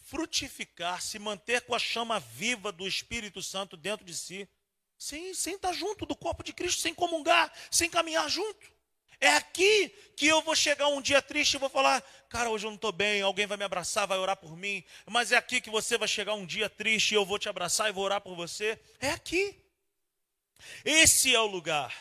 frutificar, 0.03 1.01
se 1.01 1.17
manter 1.17 1.61
com 1.61 1.73
a 1.73 1.79
chama 1.79 2.19
viva 2.19 2.71
do 2.71 2.87
Espírito 2.87 3.41
Santo 3.41 3.75
dentro 3.75 4.05
de 4.05 4.13
si, 4.13 4.47
sem, 4.95 5.33
sem 5.33 5.55
estar 5.55 5.73
junto 5.73 6.05
do 6.05 6.15
corpo 6.15 6.43
de 6.43 6.53
Cristo, 6.53 6.83
sem 6.83 6.93
comungar, 6.93 7.51
sem 7.71 7.89
caminhar 7.89 8.29
junto. 8.29 8.74
É 9.19 9.29
aqui 9.29 9.89
que 10.15 10.27
eu 10.27 10.41
vou 10.41 10.55
chegar 10.55 10.87
um 10.87 11.01
dia 11.01 11.21
triste 11.21 11.55
e 11.55 11.59
vou 11.59 11.69
falar, 11.69 12.01
cara, 12.29 12.49
hoje 12.49 12.65
eu 12.65 12.71
não 12.71 12.75
estou 12.75 12.91
bem, 12.91 13.21
alguém 13.21 13.45
vai 13.45 13.57
me 13.57 13.63
abraçar, 13.63 14.07
vai 14.07 14.17
orar 14.17 14.37
por 14.37 14.55
mim. 14.55 14.83
Mas 15.05 15.31
é 15.31 15.37
aqui 15.37 15.61
que 15.61 15.69
você 15.69 15.97
vai 15.97 16.07
chegar 16.07 16.33
um 16.33 16.45
dia 16.45 16.69
triste 16.69 17.11
e 17.11 17.15
eu 17.15 17.25
vou 17.25 17.39
te 17.39 17.49
abraçar 17.49 17.89
e 17.89 17.93
vou 17.93 18.03
orar 18.03 18.21
por 18.21 18.35
você. 18.35 18.79
É 18.99 19.09
aqui. 19.09 19.59
Esse 20.83 21.33
é 21.33 21.39
o 21.39 21.45
lugar. 21.45 21.93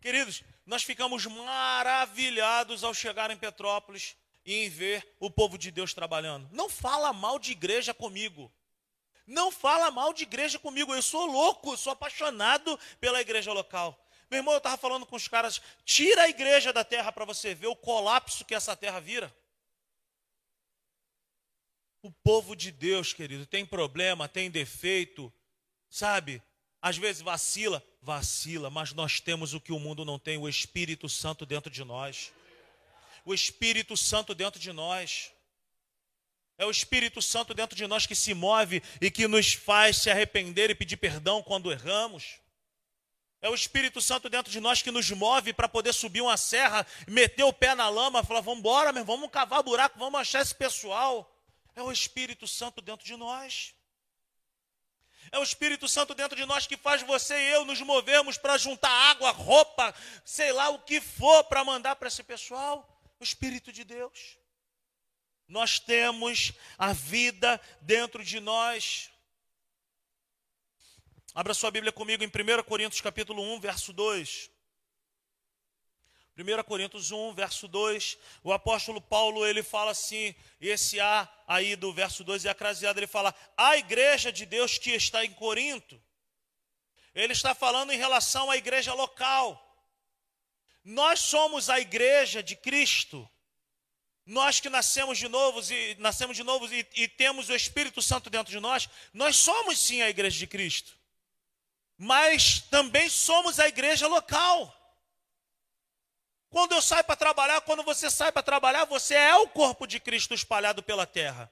Queridos, 0.00 0.42
nós 0.64 0.82
ficamos 0.82 1.26
maravilhados 1.26 2.84
ao 2.84 2.94
chegar 2.94 3.30
em 3.30 3.36
Petrópolis 3.36 4.16
e 4.44 4.64
em 4.64 4.68
ver 4.68 5.16
o 5.18 5.30
povo 5.30 5.58
de 5.58 5.70
Deus 5.70 5.92
trabalhando. 5.92 6.48
Não 6.52 6.68
fala 6.68 7.12
mal 7.12 7.38
de 7.38 7.52
igreja 7.52 7.92
comigo. 7.92 8.52
Não 9.26 9.50
fala 9.50 9.90
mal 9.90 10.12
de 10.12 10.22
igreja 10.22 10.58
comigo. 10.58 10.94
Eu 10.94 11.02
sou 11.02 11.26
louco, 11.26 11.72
eu 11.72 11.76
sou 11.76 11.92
apaixonado 11.92 12.78
pela 13.00 13.20
igreja 13.20 13.52
local. 13.52 13.98
Meu 14.30 14.38
irmão, 14.38 14.54
eu 14.54 14.58
estava 14.58 14.76
falando 14.76 15.06
com 15.06 15.16
os 15.16 15.28
caras: 15.28 15.60
tira 15.84 16.22
a 16.22 16.28
igreja 16.28 16.72
da 16.72 16.84
terra 16.84 17.12
para 17.12 17.24
você 17.24 17.54
ver 17.54 17.68
o 17.68 17.76
colapso 17.76 18.44
que 18.44 18.54
essa 18.54 18.76
terra 18.76 19.00
vira. 19.00 19.34
O 22.02 22.10
povo 22.10 22.54
de 22.54 22.70
Deus, 22.70 23.12
querido, 23.12 23.46
tem 23.46 23.66
problema, 23.66 24.28
tem 24.28 24.50
defeito, 24.50 25.32
sabe? 25.88 26.42
Às 26.80 26.96
vezes 26.96 27.22
vacila, 27.22 27.82
vacila, 28.00 28.70
mas 28.70 28.92
nós 28.92 29.18
temos 29.20 29.54
o 29.54 29.60
que 29.60 29.72
o 29.72 29.78
mundo 29.78 30.04
não 30.04 30.18
tem: 30.18 30.38
o 30.38 30.48
Espírito 30.48 31.08
Santo 31.08 31.44
dentro 31.44 31.70
de 31.70 31.84
nós 31.84 32.32
o 33.26 33.34
Espírito 33.34 33.96
Santo 33.96 34.34
dentro 34.34 34.60
de 34.60 34.72
nós. 34.72 35.32
É 36.56 36.64
o 36.64 36.70
Espírito 36.70 37.20
Santo 37.20 37.52
dentro 37.52 37.76
de 37.76 37.86
nós 37.86 38.06
que 38.06 38.14
se 38.14 38.32
move 38.32 38.80
e 39.00 39.10
que 39.10 39.26
nos 39.26 39.52
faz 39.52 39.98
se 39.98 40.08
arrepender 40.08 40.70
e 40.70 40.74
pedir 40.74 40.96
perdão 40.96 41.42
quando 41.42 41.72
erramos. 41.72 42.38
É 43.46 43.48
o 43.48 43.54
Espírito 43.54 44.00
Santo 44.00 44.28
dentro 44.28 44.50
de 44.50 44.58
nós 44.58 44.82
que 44.82 44.90
nos 44.90 45.08
move 45.12 45.52
para 45.52 45.68
poder 45.68 45.92
subir 45.92 46.20
uma 46.20 46.36
serra, 46.36 46.84
meter 47.06 47.44
o 47.44 47.52
pé 47.52 47.76
na 47.76 47.88
lama, 47.88 48.24
falar: 48.24 48.40
vamos 48.40 48.58
embora, 48.58 48.92
vamos 49.04 49.30
cavar 49.30 49.62
buraco, 49.62 49.96
vamos 50.00 50.18
achar 50.18 50.42
esse 50.42 50.52
pessoal. 50.52 51.32
É 51.76 51.80
o 51.80 51.92
Espírito 51.92 52.48
Santo 52.48 52.82
dentro 52.82 53.06
de 53.06 53.14
nós. 53.14 53.72
É 55.30 55.38
o 55.38 55.44
Espírito 55.44 55.86
Santo 55.86 56.12
dentro 56.12 56.36
de 56.36 56.44
nós 56.44 56.66
que 56.66 56.76
faz 56.76 57.02
você 57.02 57.38
e 57.38 57.52
eu 57.52 57.64
nos 57.64 57.80
movermos 57.80 58.36
para 58.36 58.58
juntar 58.58 58.90
água, 58.90 59.30
roupa, 59.30 59.94
sei 60.24 60.50
lá 60.50 60.70
o 60.70 60.80
que 60.80 61.00
for 61.00 61.44
para 61.44 61.62
mandar 61.62 61.94
para 61.94 62.08
esse 62.08 62.24
pessoal 62.24 63.00
o 63.20 63.22
Espírito 63.22 63.72
de 63.72 63.84
Deus. 63.84 64.38
Nós 65.46 65.78
temos 65.78 66.52
a 66.76 66.92
vida 66.92 67.60
dentro 67.80 68.24
de 68.24 68.40
nós. 68.40 69.08
Abra 71.36 71.52
sua 71.52 71.70
Bíblia 71.70 71.92
comigo 71.92 72.24
em 72.24 72.28
1 72.28 72.62
Coríntios 72.62 73.02
capítulo 73.02 73.42
1, 73.42 73.60
verso 73.60 73.92
2. 73.92 74.50
1 76.34 76.64
Coríntios 76.64 77.10
1, 77.10 77.34
verso 77.34 77.68
2, 77.68 78.16
o 78.42 78.54
apóstolo 78.54 79.02
Paulo, 79.02 79.44
ele 79.44 79.62
fala 79.62 79.90
assim, 79.90 80.34
esse 80.58 80.98
A 80.98 81.28
aí 81.46 81.76
do 81.76 81.92
verso 81.92 82.24
2 82.24 82.46
é 82.46 82.48
acraseado, 82.48 82.98
ele 82.98 83.06
fala, 83.06 83.34
a 83.54 83.76
igreja 83.76 84.32
de 84.32 84.46
Deus 84.46 84.78
que 84.78 84.92
está 84.92 85.26
em 85.26 85.32
Corinto, 85.34 86.02
ele 87.14 87.34
está 87.34 87.54
falando 87.54 87.92
em 87.92 87.98
relação 87.98 88.50
à 88.50 88.56
igreja 88.56 88.94
local, 88.94 89.62
nós 90.82 91.20
somos 91.20 91.68
a 91.68 91.78
igreja 91.78 92.42
de 92.42 92.56
Cristo. 92.56 93.28
Nós 94.24 94.58
que 94.58 94.70
nascemos 94.70 95.18
de 95.18 95.28
novo 95.28 95.60
e 95.70 95.96
nascemos 95.96 96.34
de 96.34 96.42
novo 96.42 96.66
e, 96.72 96.88
e 96.94 97.06
temos 97.06 97.50
o 97.50 97.54
Espírito 97.54 98.00
Santo 98.00 98.30
dentro 98.30 98.50
de 98.50 98.58
nós, 98.58 98.88
nós 99.12 99.36
somos 99.36 99.78
sim 99.78 100.00
a 100.00 100.08
igreja 100.08 100.38
de 100.38 100.46
Cristo. 100.46 100.96
Mas 101.98 102.60
também 102.60 103.08
somos 103.08 103.58
a 103.58 103.68
igreja 103.68 104.06
local. 104.06 104.72
Quando 106.50 106.72
eu 106.72 106.82
saio 106.82 107.04
para 107.04 107.16
trabalhar, 107.16 107.60
quando 107.62 107.82
você 107.82 108.10
sai 108.10 108.30
para 108.30 108.42
trabalhar, 108.42 108.84
você 108.84 109.14
é 109.14 109.34
o 109.36 109.48
corpo 109.48 109.86
de 109.86 109.98
Cristo 109.98 110.34
espalhado 110.34 110.82
pela 110.82 111.06
terra. 111.06 111.50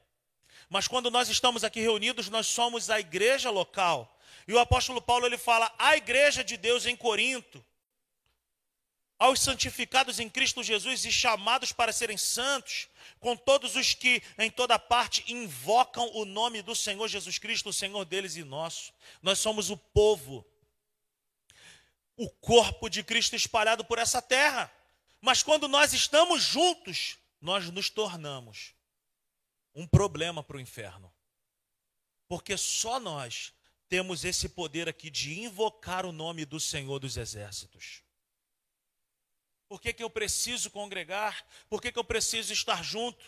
Mas 0.69 0.89
quando 0.89 1.11
nós 1.11 1.29
estamos 1.29 1.65
aqui 1.65 1.81
reunidos, 1.81 2.29
nós 2.29 2.47
somos 2.47 2.91
a 2.91 3.01
igreja 3.01 3.51
local. 3.51 4.19
E 4.47 4.53
o 4.53 4.59
apóstolo 4.59 5.01
Paulo 5.01 5.27
ele 5.27 5.39
fala: 5.39 5.73
a 5.79 5.97
igreja 5.97 6.43
de 6.45 6.57
Deus 6.57 6.87
em 6.87 6.97
Corinto 6.97 7.65
aos 9.19 9.41
santificados 9.41 10.19
em 10.19 10.29
Cristo 10.29 10.63
Jesus 10.63 11.05
e 11.05 11.13
chamados 11.13 11.73
para 11.73 11.93
serem 11.93 12.17
santos, 12.17 12.89
com 13.21 13.37
todos 13.37 13.77
os 13.77 13.95
que 13.95 14.23
em 14.39 14.51
toda 14.51 14.79
parte 14.79 15.25
invocam 15.33 16.11
o 16.15 16.25
nome 16.25 16.63
do 16.63 16.75
Senhor 16.75 17.09
Jesus 17.09 17.39
Cristo, 17.39 17.69
o 17.71 17.73
Senhor 17.73 18.05
deles 18.05 18.37
e 18.37 18.45
nosso. 18.45 18.93
Nós 19.23 19.39
somos 19.39 19.71
o 19.71 19.77
povo, 19.77 20.45
o 22.17 22.29
corpo 22.29 22.89
de 22.89 23.03
Cristo 23.03 23.35
espalhado 23.37 23.85
por 23.85 23.99
essa 23.99 24.21
terra. 24.21 24.71
Mas 25.21 25.43
quando 25.43 25.69
nós 25.69 25.93
estamos 25.93 26.43
juntos, 26.43 27.17
nós 27.41 27.71
nos 27.71 27.89
tornamos 27.89 28.75
um 29.75 29.87
problema 29.87 30.43
para 30.43 30.57
o 30.57 30.61
inferno. 30.61 31.13
Porque 32.29 32.57
só 32.57 33.01
nós 33.01 33.53
temos 33.89 34.25
esse 34.25 34.49
poder 34.49 34.89
aqui 34.89 35.09
de 35.09 35.41
invocar 35.41 36.05
o 36.05 36.13
nome 36.13 36.45
do 36.45 36.59
Senhor 36.61 36.99
dos 36.99 37.17
exércitos. 37.17 38.04
Por 39.75 39.81
que, 39.81 39.93
que 39.93 40.05
eu 40.05 40.09
preciso 40.09 40.71
congregar? 40.71 41.45
Por 41.69 41.83
que, 41.83 41.91
que 41.91 41.99
eu 41.99 42.05
preciso 42.05 42.53
estar 42.53 42.85
junto? 42.85 43.25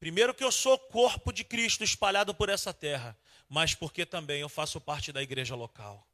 Primeiro, 0.00 0.34
que 0.34 0.42
eu 0.42 0.50
sou 0.50 0.76
corpo 0.76 1.32
de 1.32 1.44
Cristo 1.44 1.84
espalhado 1.84 2.34
por 2.34 2.48
essa 2.48 2.74
terra, 2.74 3.16
mas 3.48 3.72
porque 3.72 4.04
também 4.04 4.40
eu 4.40 4.48
faço 4.48 4.80
parte 4.80 5.12
da 5.12 5.22
igreja 5.22 5.54
local. 5.54 6.04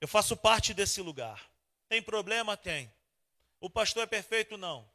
Eu 0.00 0.06
faço 0.06 0.36
parte 0.36 0.72
desse 0.72 1.02
lugar. 1.02 1.50
Tem 1.88 2.00
problema? 2.00 2.56
Tem. 2.56 2.88
O 3.58 3.68
pastor 3.68 4.04
é 4.04 4.06
perfeito? 4.06 4.56
Não. 4.56 4.88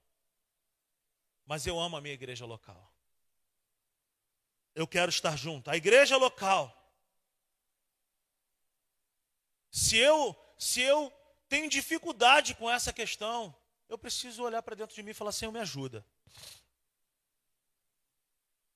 Mas 1.46 1.68
eu 1.68 1.78
amo 1.78 1.98
a 1.98 2.02
minha 2.02 2.14
igreja 2.14 2.46
local. 2.46 2.90
Eu 4.74 4.88
quero 4.88 5.10
estar 5.10 5.36
junto. 5.36 5.70
A 5.70 5.76
igreja 5.76 6.16
local. 6.16 6.74
Se 9.70 9.98
eu, 9.98 10.34
se 10.58 10.80
eu 10.80 11.12
tenho 11.52 11.70
dificuldade 11.70 12.56
com 12.56 12.72
essa 12.72 12.94
questão. 12.94 13.54
Eu 13.90 13.98
preciso 13.98 14.42
olhar 14.42 14.64
para 14.64 14.74
dentro 14.74 14.96
de 14.96 15.04
mim 15.04 15.12
e 15.12 15.14
falar: 15.14 15.34
Senhor, 15.34 15.52
me 15.52 15.60
ajuda. 15.60 16.06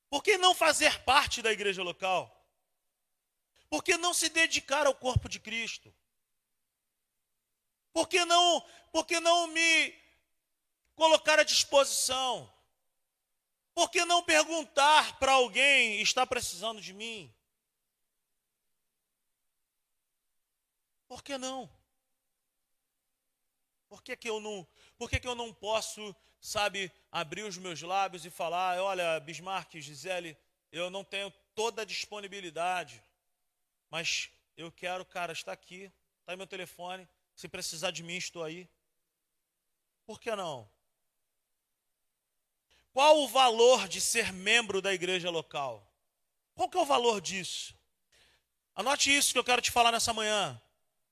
Por 0.10 0.22
que 0.22 0.38
não 0.38 0.54
fazer 0.54 1.02
parte 1.06 1.42
da 1.42 1.54
igreja 1.54 1.82
local? 1.82 2.30
Por 3.70 3.82
que 3.82 3.96
não 3.96 4.14
se 4.14 4.28
dedicar 4.28 4.86
ao 4.86 4.94
corpo 4.94 5.30
de 5.30 5.40
Cristo? 5.40 5.96
Por 7.94 8.10
que 8.10 8.26
não, 8.26 8.62
por 8.92 9.06
que 9.06 9.22
não 9.22 9.48
me 9.48 9.98
colocar 10.96 11.40
à 11.40 11.44
disposição? 11.44 12.54
Por 13.74 13.90
que 13.90 14.04
não 14.04 14.22
perguntar 14.22 15.18
para 15.18 15.32
alguém 15.32 16.02
está 16.02 16.28
precisando 16.28 16.82
de 16.82 16.92
mim? 16.94 17.34
Por 21.08 21.24
que 21.24 21.38
não? 21.38 21.70
Por 23.96 24.04
que, 24.04 24.18
que 24.18 24.30
eu 24.30 24.42
não, 24.42 24.68
por 24.98 25.10
que, 25.10 25.22
que 25.22 25.28
eu 25.28 25.36
não 25.36 25.54
posso, 25.54 26.14
sabe, 26.42 26.92
abrir 27.10 27.44
os 27.44 27.58
meus 27.58 27.82
lábios 27.82 28.26
e 28.26 28.30
falar, 28.30 28.78
olha, 28.82 29.22
Bismarck, 29.22 29.80
Gisele, 29.80 30.38
eu 30.70 30.90
não 30.90 31.02
tenho 31.02 31.32
toda 31.56 31.84
a 31.84 31.86
disponibilidade, 31.86 33.02
mas 33.90 34.30
eu 34.58 34.70
quero, 34.70 35.06
cara, 35.06 35.32
estar 35.32 35.54
aqui, 35.54 35.90
está 36.20 36.34
aí 36.34 36.36
meu 36.36 36.46
telefone, 36.46 37.08
se 37.38 37.48
precisar 37.48 37.92
de 37.92 38.04
mim, 38.04 38.18
estou 38.18 38.44
aí. 38.44 38.70
Por 40.06 40.20
que 40.20 40.36
não? 40.36 40.70
Qual 42.92 43.20
o 43.20 43.30
valor 43.30 43.88
de 43.88 44.02
ser 44.02 44.34
membro 44.34 44.82
da 44.82 44.94
igreja 44.94 45.30
local? 45.30 45.90
Qual 46.54 46.70
que 46.70 46.76
é 46.76 46.82
o 46.82 46.86
valor 46.86 47.22
disso? 47.22 47.74
Anote 48.76 49.16
isso 49.16 49.32
que 49.32 49.40
eu 49.40 49.44
quero 49.44 49.62
te 49.62 49.72
falar 49.72 49.94
nessa 49.94 50.12
manhã 50.12 50.62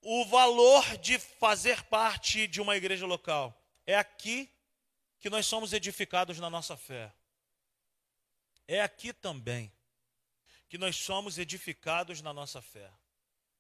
o 0.04 0.26
valor 0.26 0.98
de 0.98 1.18
fazer 1.18 1.84
parte 1.84 2.48
de 2.48 2.62
uma 2.62 2.76
igreja 2.76 3.06
local. 3.06 3.58
É 3.86 3.96
aqui 3.96 4.50
que 5.20 5.30
nós 5.30 5.46
somos 5.46 5.74
edificados 5.74 6.40
na 6.40 6.50
nossa 6.50 6.76
fé. 6.76 7.14
É 8.68 8.82
aqui 8.82 9.14
também 9.14 9.72
que 10.68 10.78
nós 10.78 10.96
somos 10.96 11.38
edificados 11.38 12.22
na 12.22 12.34
nossa 12.34 12.62
fé. 12.62 12.92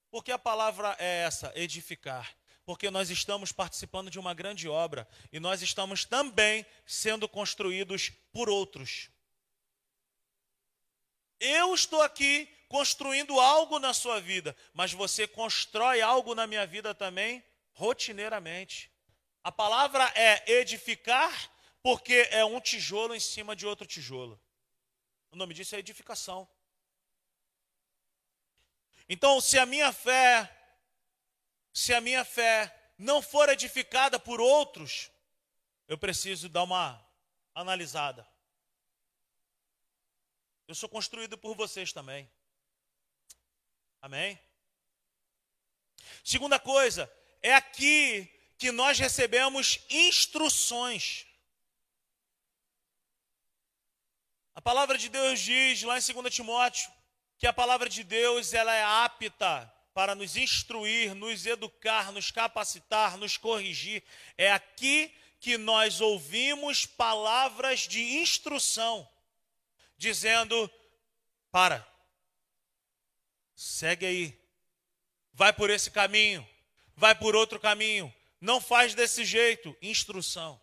Porque 0.10 0.32
a 0.32 0.40
palavra 0.40 0.96
é 1.00 1.24
essa, 1.24 1.52
edificar. 1.56 2.36
Porque 2.66 2.90
nós 2.90 3.10
estamos 3.10 3.52
participando 3.52 4.10
de 4.10 4.20
uma 4.20 4.34
grande 4.34 4.68
obra 4.70 5.08
e 5.32 5.40
nós 5.40 5.62
estamos 5.62 6.06
também 6.06 6.66
sendo 6.86 7.28
construídos 7.28 8.10
por 8.32 8.50
outros. 8.50 9.10
Eu 11.40 11.74
estou 11.74 12.02
aqui 12.02 12.50
construindo 12.74 13.40
algo 13.40 13.78
na 13.78 13.94
sua 13.94 14.20
vida, 14.20 14.58
mas 14.74 14.92
você 14.92 15.28
constrói 15.28 16.02
algo 16.02 16.34
na 16.34 16.48
minha 16.48 16.66
vida 16.66 16.92
também 16.96 17.46
rotineiramente. 17.74 18.92
A 19.44 19.52
palavra 19.52 20.12
é 20.16 20.54
edificar 20.54 21.52
porque 21.84 22.28
é 22.32 22.44
um 22.44 22.60
tijolo 22.60 23.14
em 23.14 23.20
cima 23.20 23.56
de 23.56 23.68
outro 23.68 23.86
tijolo. 23.86 24.42
O 25.32 25.36
nome 25.36 25.54
disso 25.54 25.76
é 25.76 25.78
edificação. 25.78 26.50
Então, 29.08 29.40
se 29.40 29.60
a 29.60 29.68
minha 29.68 29.94
fé, 29.94 30.52
se 31.72 31.94
a 31.94 32.02
minha 32.02 32.26
fé 32.26 32.76
não 32.98 33.22
for 33.22 33.50
edificada 33.50 34.18
por 34.18 34.42
outros, 34.42 35.12
eu 35.88 35.96
preciso 35.96 36.50
dar 36.50 36.64
uma 36.64 37.00
analisada. 37.54 38.28
Eu 40.68 40.74
sou 40.74 40.90
construído 40.90 41.38
por 41.38 41.56
vocês 41.56 41.94
também. 41.94 42.28
Amém? 44.04 44.38
Segunda 46.26 46.60
coisa, 46.60 47.10
é 47.42 47.54
aqui 47.54 48.30
que 48.58 48.70
nós 48.70 49.00
recebemos 49.00 49.80
instruções. 49.90 51.26
A 54.54 54.62
palavra 54.62 54.98
de 54.98 55.08
Deus 55.08 55.40
diz 55.40 55.84
lá 55.84 55.98
em 55.98 56.02
2 56.02 56.36
Timóteo 56.36 56.92
que 57.38 57.48
a 57.48 57.54
palavra 57.54 57.88
de 57.88 58.04
Deus 58.04 58.54
ela 58.54 58.76
é 58.76 58.84
apta 58.84 59.74
para 59.94 60.14
nos 60.16 60.36
instruir, 60.36 61.16
nos 61.16 61.46
educar, 61.46 62.12
nos 62.12 62.30
capacitar, 62.30 63.16
nos 63.16 63.38
corrigir. 63.38 64.04
É 64.38 64.52
aqui 64.52 65.16
que 65.40 65.58
nós 65.58 66.02
ouvimos 66.02 66.86
palavras 66.86 67.88
de 67.88 68.02
instrução, 68.18 69.10
dizendo: 69.98 70.70
para, 71.50 71.88
segue 73.56 74.06
aí, 74.06 74.40
vai 75.34 75.54
por 75.54 75.70
esse 75.70 75.92
caminho, 75.92 76.48
vai 76.96 77.16
por 77.16 77.36
outro 77.36 77.60
caminho, 77.60 78.14
não 78.40 78.60
faz 78.60 78.94
desse 78.94 79.24
jeito. 79.26 79.76
Instrução. 79.82 80.62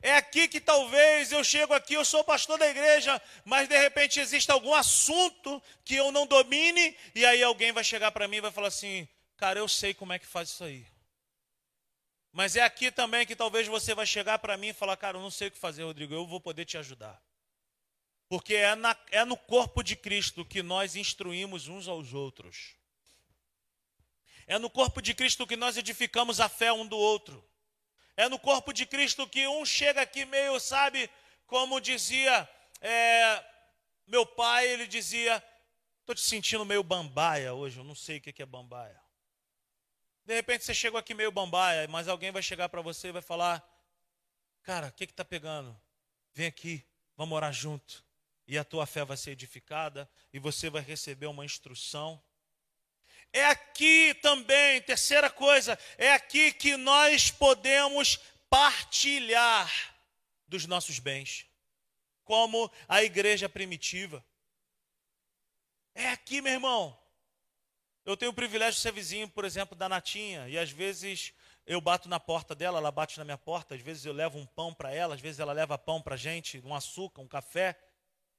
É 0.00 0.14
aqui 0.16 0.48
que 0.48 0.60
talvez 0.60 1.30
eu 1.30 1.44
chego 1.44 1.72
aqui, 1.72 1.94
eu 1.94 2.04
sou 2.04 2.24
pastor 2.24 2.58
da 2.58 2.68
igreja, 2.68 3.22
mas 3.44 3.68
de 3.68 3.78
repente 3.78 4.18
existe 4.18 4.50
algum 4.50 4.74
assunto 4.74 5.62
que 5.84 5.94
eu 5.94 6.10
não 6.10 6.26
domine, 6.26 6.96
e 7.14 7.24
aí 7.24 7.42
alguém 7.42 7.70
vai 7.70 7.84
chegar 7.84 8.10
para 8.10 8.26
mim 8.26 8.38
e 8.38 8.40
vai 8.40 8.50
falar 8.50 8.68
assim: 8.68 9.06
Cara, 9.36 9.58
eu 9.58 9.68
sei 9.68 9.94
como 9.94 10.12
é 10.12 10.18
que 10.18 10.26
faz 10.26 10.48
isso 10.48 10.64
aí. 10.64 10.86
Mas 12.32 12.56
é 12.56 12.62
aqui 12.62 12.90
também 12.90 13.26
que 13.26 13.36
talvez 13.36 13.68
você 13.68 13.94
vai 13.94 14.06
chegar 14.06 14.38
para 14.38 14.56
mim 14.56 14.68
e 14.68 14.72
falar: 14.72 14.96
Cara, 14.96 15.18
eu 15.18 15.22
não 15.22 15.30
sei 15.30 15.48
o 15.48 15.50
que 15.50 15.58
fazer, 15.58 15.84
Rodrigo, 15.84 16.14
eu 16.14 16.26
vou 16.26 16.40
poder 16.40 16.64
te 16.64 16.78
ajudar. 16.78 17.22
Porque 18.32 18.54
é, 18.54 18.74
na, 18.74 18.96
é 19.10 19.26
no 19.26 19.36
corpo 19.36 19.82
de 19.82 19.94
Cristo 19.94 20.42
que 20.42 20.62
nós 20.62 20.96
instruímos 20.96 21.68
uns 21.68 21.86
aos 21.86 22.14
outros. 22.14 22.74
É 24.46 24.58
no 24.58 24.70
corpo 24.70 25.02
de 25.02 25.12
Cristo 25.12 25.46
que 25.46 25.54
nós 25.54 25.76
edificamos 25.76 26.40
a 26.40 26.48
fé 26.48 26.72
um 26.72 26.86
do 26.86 26.96
outro. 26.96 27.46
É 28.16 28.30
no 28.30 28.38
corpo 28.38 28.72
de 28.72 28.86
Cristo 28.86 29.28
que 29.28 29.46
um 29.46 29.66
chega 29.66 30.00
aqui 30.00 30.24
meio, 30.24 30.58
sabe, 30.58 31.10
como 31.46 31.78
dizia 31.78 32.48
é, 32.80 33.44
meu 34.06 34.24
pai, 34.24 34.66
ele 34.66 34.86
dizia: 34.86 35.44
estou 36.00 36.14
te 36.14 36.22
sentindo 36.22 36.64
meio 36.64 36.82
bambaia 36.82 37.52
hoje, 37.52 37.76
eu 37.76 37.84
não 37.84 37.94
sei 37.94 38.16
o 38.16 38.20
que 38.22 38.42
é 38.42 38.46
bambaia. 38.46 38.98
De 40.24 40.34
repente 40.34 40.64
você 40.64 40.72
chegou 40.72 40.98
aqui 40.98 41.12
meio 41.12 41.30
bambaia, 41.30 41.86
mas 41.86 42.08
alguém 42.08 42.30
vai 42.30 42.42
chegar 42.42 42.70
para 42.70 42.80
você 42.80 43.08
e 43.08 43.12
vai 43.12 43.20
falar: 43.20 43.62
Cara, 44.62 44.86
o 44.86 44.92
que 44.92 45.04
está 45.04 45.22
pegando? 45.22 45.78
Vem 46.32 46.46
aqui, 46.46 46.82
vamos 47.14 47.36
orar 47.36 47.52
junto. 47.52 48.02
E 48.52 48.58
a 48.58 48.64
tua 48.64 48.84
fé 48.84 49.02
vai 49.02 49.16
ser 49.16 49.30
edificada 49.30 50.06
e 50.30 50.38
você 50.38 50.68
vai 50.68 50.82
receber 50.82 51.24
uma 51.24 51.42
instrução. 51.42 52.22
É 53.32 53.46
aqui 53.46 54.12
também, 54.20 54.82
terceira 54.82 55.30
coisa, 55.30 55.78
é 55.96 56.12
aqui 56.12 56.52
que 56.52 56.76
nós 56.76 57.30
podemos 57.30 58.20
partilhar 58.50 59.72
dos 60.46 60.66
nossos 60.66 60.98
bens, 60.98 61.46
como 62.24 62.70
a 62.86 63.02
igreja 63.02 63.48
primitiva. 63.48 64.22
É 65.94 66.10
aqui, 66.10 66.42
meu 66.42 66.52
irmão. 66.52 67.02
Eu 68.04 68.18
tenho 68.18 68.32
o 68.32 68.34
privilégio 68.34 68.74
de 68.74 68.82
ser 68.82 68.92
vizinho, 68.92 69.30
por 69.30 69.46
exemplo, 69.46 69.74
da 69.74 69.88
Natinha, 69.88 70.46
e 70.46 70.58
às 70.58 70.70
vezes 70.70 71.32
eu 71.64 71.80
bato 71.80 72.06
na 72.06 72.20
porta 72.20 72.54
dela, 72.54 72.76
ela 72.76 72.92
bate 72.92 73.16
na 73.16 73.24
minha 73.24 73.38
porta, 73.38 73.74
às 73.74 73.80
vezes 73.80 74.04
eu 74.04 74.12
levo 74.12 74.38
um 74.38 74.44
pão 74.44 74.74
para 74.74 74.92
ela, 74.92 75.14
às 75.14 75.22
vezes 75.22 75.40
ela 75.40 75.54
leva 75.54 75.78
pão 75.78 76.02
para 76.02 76.16
gente, 76.16 76.60
um 76.66 76.74
açúcar, 76.74 77.22
um 77.22 77.26
café 77.26 77.74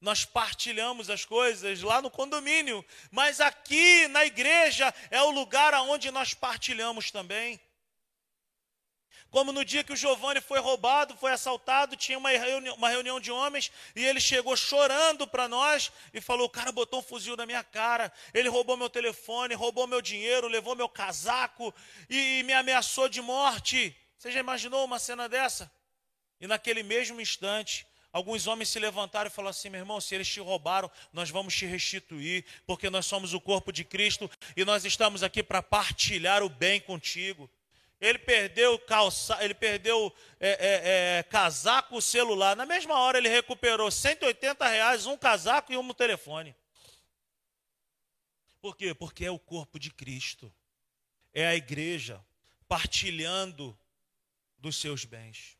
nós 0.04 0.26
partilhamos 0.26 1.10
as 1.10 1.24
coisas 1.24 1.82
lá 1.82 2.02
no 2.02 2.12
condomínio, 2.12 2.86
mas 3.10 3.40
aqui 3.40 4.06
na 4.10 4.26
igreja 4.26 4.94
é 5.10 5.22
o 5.22 5.32
lugar 5.32 5.74
aonde 5.74 6.12
nós 6.12 6.34
partilhamos 6.34 7.10
também. 7.10 7.58
Como 9.32 9.54
no 9.54 9.64
dia 9.64 9.82
que 9.82 9.94
o 9.94 9.96
Giovanni 9.96 10.42
foi 10.42 10.60
roubado, 10.60 11.16
foi 11.16 11.32
assaltado, 11.32 11.96
tinha 11.96 12.18
uma 12.18 12.30
reunião, 12.30 12.76
uma 12.76 12.90
reunião 12.90 13.18
de 13.18 13.32
homens 13.32 13.72
e 13.96 14.04
ele 14.04 14.20
chegou 14.20 14.58
chorando 14.58 15.26
para 15.26 15.48
nós 15.48 15.90
e 16.14 16.20
falou: 16.20 16.48
O 16.48 16.50
cara 16.50 16.74
botou 16.74 17.00
um 17.00 17.04
fuzil 17.04 17.38
na 17.38 17.46
minha 17.46 17.64
cara, 17.64 18.12
ele 18.34 18.50
roubou 18.50 18.76
meu 18.76 18.90
telefone, 18.90 19.56
roubou 19.56 19.88
meu 19.88 20.02
dinheiro, 20.02 20.50
levou 20.50 20.76
meu 20.76 20.90
casaco 20.90 21.74
e, 22.10 22.40
e 22.40 22.44
me 22.44 22.52
ameaçou 22.52 23.08
de 23.08 23.22
morte. 23.22 23.96
Você 24.18 24.32
já 24.32 24.42
imaginou 24.42 24.84
uma 24.84 25.00
cena 25.00 25.30
dessa? 25.30 25.72
E 26.42 26.46
naquele 26.46 26.84
mesmo 26.84 27.22
instante, 27.22 27.88
Alguns 28.14 28.46
homens 28.46 28.70
se 28.70 28.78
levantaram 28.78 29.28
e 29.28 29.32
falaram 29.32 29.50
assim: 29.50 29.70
meu 29.70 29.80
irmão, 29.80 30.00
se 30.00 30.14
eles 30.14 30.30
te 30.30 30.40
roubaram, 30.40 30.90
nós 31.12 31.32
vamos 31.32 31.56
te 31.56 31.66
restituir, 31.66 32.46
porque 32.68 32.88
nós 32.88 33.08
somos 33.08 33.34
o 33.34 33.42
corpo 33.42 33.74
de 33.74 33.84
Cristo 33.84 34.30
e 34.56 34.64
nós 34.64 34.86
estamos 34.86 35.24
aqui 35.24 35.42
para 35.42 35.64
partilhar 35.64 36.44
o 36.44 36.48
bem 36.48 36.80
contigo. 36.80 37.50
Ele 38.00 38.20
perdeu 38.20 38.78
calça, 38.78 39.44
ele 39.44 39.56
perdeu 39.56 40.14
é, 40.40 40.50
é, 40.50 41.18
é, 41.20 41.24
casaco, 41.24 42.00
celular. 42.02 42.56
Na 42.56 42.68
mesma 42.68 43.00
hora 43.00 43.18
ele 43.18 43.30
recuperou 43.30 43.90
180 43.90 44.68
reais, 44.68 45.08
um 45.08 45.18
casaco 45.18 45.74
e 45.74 45.78
um 45.78 45.94
telefone. 45.94 46.56
Por 48.62 48.78
quê? 48.78 48.94
Porque 48.94 49.26
é 49.26 49.32
o 49.32 49.40
corpo 49.40 49.80
de 49.80 49.90
Cristo. 49.90 50.54
É 51.34 51.48
a 51.48 51.56
igreja 51.56 52.24
partilhando 52.68 53.76
dos 54.60 54.76
seus 54.76 55.04
bens. 55.04 55.58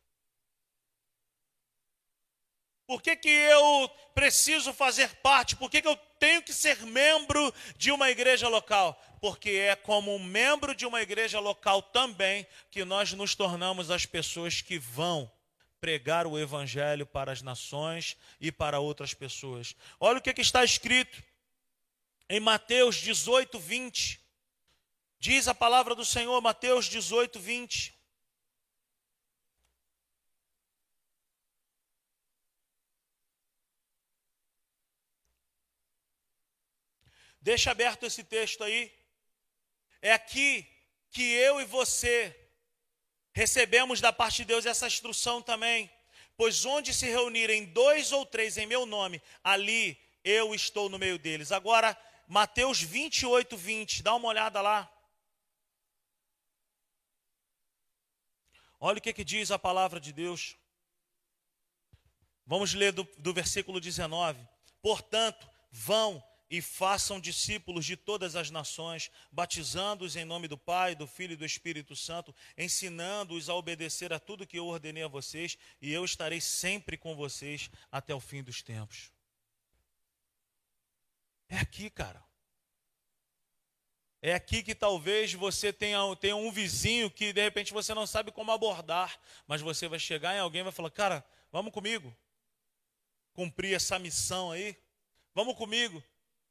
Por 2.86 3.00
que, 3.00 3.16
que 3.16 3.28
eu 3.28 3.90
preciso 4.14 4.72
fazer 4.72 5.08
parte? 5.16 5.56
Por 5.56 5.70
que, 5.70 5.80
que 5.80 5.88
eu 5.88 5.96
tenho 6.18 6.42
que 6.42 6.52
ser 6.52 6.82
membro 6.82 7.52
de 7.76 7.90
uma 7.90 8.10
igreja 8.10 8.48
local? 8.48 9.00
Porque 9.20 9.50
é 9.50 9.74
como 9.74 10.14
um 10.14 10.22
membro 10.22 10.74
de 10.74 10.84
uma 10.84 11.00
igreja 11.00 11.40
local 11.40 11.80
também 11.80 12.46
que 12.70 12.84
nós 12.84 13.12
nos 13.12 13.34
tornamos 13.34 13.90
as 13.90 14.04
pessoas 14.04 14.60
que 14.60 14.78
vão 14.78 15.30
pregar 15.80 16.26
o 16.26 16.38
evangelho 16.38 17.06
para 17.06 17.32
as 17.32 17.42
nações 17.42 18.16
e 18.40 18.52
para 18.52 18.80
outras 18.80 19.14
pessoas. 19.14 19.74
Olha 19.98 20.18
o 20.18 20.22
que, 20.22 20.32
que 20.32 20.40
está 20.42 20.64
escrito 20.64 21.22
em 22.28 22.40
Mateus 22.40 22.96
18, 22.96 23.58
20. 23.58 24.20
Diz 25.18 25.48
a 25.48 25.54
palavra 25.54 25.94
do 25.94 26.04
Senhor, 26.04 26.38
Mateus 26.40 26.86
18, 26.86 27.38
20. 27.38 27.94
Deixa 37.44 37.72
aberto 37.72 38.06
esse 38.06 38.24
texto 38.24 38.64
aí. 38.64 38.90
É 40.00 40.14
aqui 40.14 40.66
que 41.10 41.22
eu 41.34 41.60
e 41.60 41.66
você 41.66 42.34
recebemos 43.34 44.00
da 44.00 44.14
parte 44.14 44.36
de 44.36 44.46
Deus 44.46 44.64
essa 44.64 44.86
instrução 44.86 45.42
também. 45.42 45.90
Pois 46.38 46.64
onde 46.64 46.94
se 46.94 47.04
reunirem 47.06 47.66
dois 47.66 48.12
ou 48.12 48.24
três 48.24 48.56
em 48.56 48.64
meu 48.64 48.86
nome, 48.86 49.20
ali 49.42 50.00
eu 50.24 50.54
estou 50.54 50.88
no 50.88 50.98
meio 50.98 51.18
deles. 51.18 51.52
Agora, 51.52 51.94
Mateus 52.26 52.80
28, 52.80 53.58
20, 53.58 54.02
dá 54.02 54.14
uma 54.14 54.28
olhada 54.28 54.62
lá. 54.62 54.90
Olha 58.80 58.96
o 58.96 59.02
que, 59.02 59.12
que 59.12 59.22
diz 59.22 59.50
a 59.50 59.58
palavra 59.58 60.00
de 60.00 60.14
Deus. 60.14 60.56
Vamos 62.46 62.72
ler 62.72 62.92
do, 62.92 63.04
do 63.18 63.34
versículo 63.34 63.78
19. 63.78 64.48
Portanto, 64.80 65.46
vão 65.70 66.24
e 66.56 66.62
façam 66.62 67.18
discípulos 67.18 67.84
de 67.84 67.96
todas 67.96 68.36
as 68.36 68.48
nações, 68.48 69.10
batizando-os 69.32 70.14
em 70.14 70.24
nome 70.24 70.46
do 70.46 70.56
Pai, 70.56 70.94
do 70.94 71.04
Filho 71.04 71.32
e 71.32 71.36
do 71.36 71.44
Espírito 71.44 71.96
Santo, 71.96 72.32
ensinando-os 72.56 73.48
a 73.48 73.54
obedecer 73.54 74.12
a 74.12 74.20
tudo 74.20 74.46
que 74.46 74.56
eu 74.56 74.66
ordenei 74.66 75.02
a 75.02 75.08
vocês, 75.08 75.58
e 75.82 75.92
eu 75.92 76.04
estarei 76.04 76.40
sempre 76.40 76.96
com 76.96 77.16
vocês 77.16 77.68
até 77.90 78.14
o 78.14 78.20
fim 78.20 78.40
dos 78.40 78.62
tempos. 78.62 79.10
É 81.48 81.58
aqui, 81.58 81.90
cara. 81.90 82.24
É 84.22 84.32
aqui 84.32 84.62
que 84.62 84.74
talvez 84.74 85.34
você 85.34 85.72
tenha, 85.72 85.98
tenha 86.20 86.36
um 86.36 86.52
vizinho 86.52 87.10
que 87.10 87.32
de 87.32 87.42
repente 87.42 87.72
você 87.72 87.92
não 87.92 88.06
sabe 88.06 88.30
como 88.30 88.52
abordar, 88.52 89.20
mas 89.46 89.60
você 89.60 89.88
vai 89.88 89.98
chegar 89.98 90.36
em 90.36 90.38
alguém 90.38 90.60
e 90.60 90.64
vai 90.64 90.72
falar: 90.72 90.90
Cara, 90.90 91.24
vamos 91.50 91.72
comigo 91.72 92.16
cumprir 93.32 93.74
essa 93.74 93.98
missão 93.98 94.52
aí. 94.52 94.76
Vamos 95.34 95.56
comigo 95.56 96.02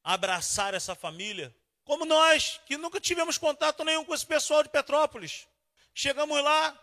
abraçar 0.04 0.74
essa 0.74 0.93
família, 0.95 1.56
como 1.84 2.06
nós, 2.06 2.60
que 2.66 2.78
nunca 2.78 2.99
tivemos 2.99 3.38
contato 3.38 3.84
nenhum 3.84 4.04
com 4.04 4.14
esse 4.14 4.26
pessoal 4.26 4.64
de 4.64 4.70
Petrópolis. 4.70 5.47
Chegamos 5.93 6.41
lá, 6.43 6.78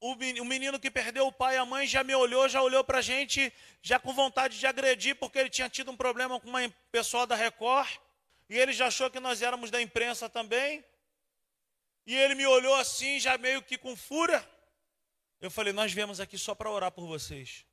o 0.00 0.44
menino 0.44 0.80
que 0.80 0.90
perdeu 0.90 1.26
o 1.26 1.32
pai 1.32 1.54
e 1.54 1.58
a 1.58 1.64
mãe 1.64 1.86
já 1.86 2.02
me 2.02 2.14
olhou, 2.14 2.48
já 2.48 2.60
olhou 2.60 2.82
para 2.82 2.98
a 2.98 3.02
gente, 3.02 3.52
já 3.80 3.98
com 3.98 4.12
vontade 4.12 4.58
de 4.58 4.66
agredir, 4.66 5.14
porque 5.16 5.38
ele 5.38 5.50
tinha 5.50 5.68
tido 5.68 5.90
um 5.90 5.96
problema 5.96 6.40
com 6.40 6.48
uma 6.48 6.68
pessoa 6.90 7.26
da 7.26 7.36
Record, 7.36 7.88
e 8.48 8.58
ele 8.58 8.72
já 8.72 8.88
achou 8.88 9.08
que 9.10 9.20
nós 9.20 9.40
éramos 9.40 9.70
da 9.70 9.80
imprensa 9.80 10.28
também. 10.28 10.84
E 12.04 12.16
ele 12.16 12.34
me 12.34 12.46
olhou 12.46 12.74
assim, 12.74 13.20
já 13.20 13.38
meio 13.38 13.62
que 13.62 13.78
com 13.78 13.96
fúria. 13.96 14.46
Eu 15.40 15.50
falei: 15.50 15.72
Nós 15.72 15.92
viemos 15.92 16.20
aqui 16.20 16.36
só 16.36 16.54
para 16.54 16.70
orar 16.70 16.90
por 16.90 17.06
vocês. 17.06 17.64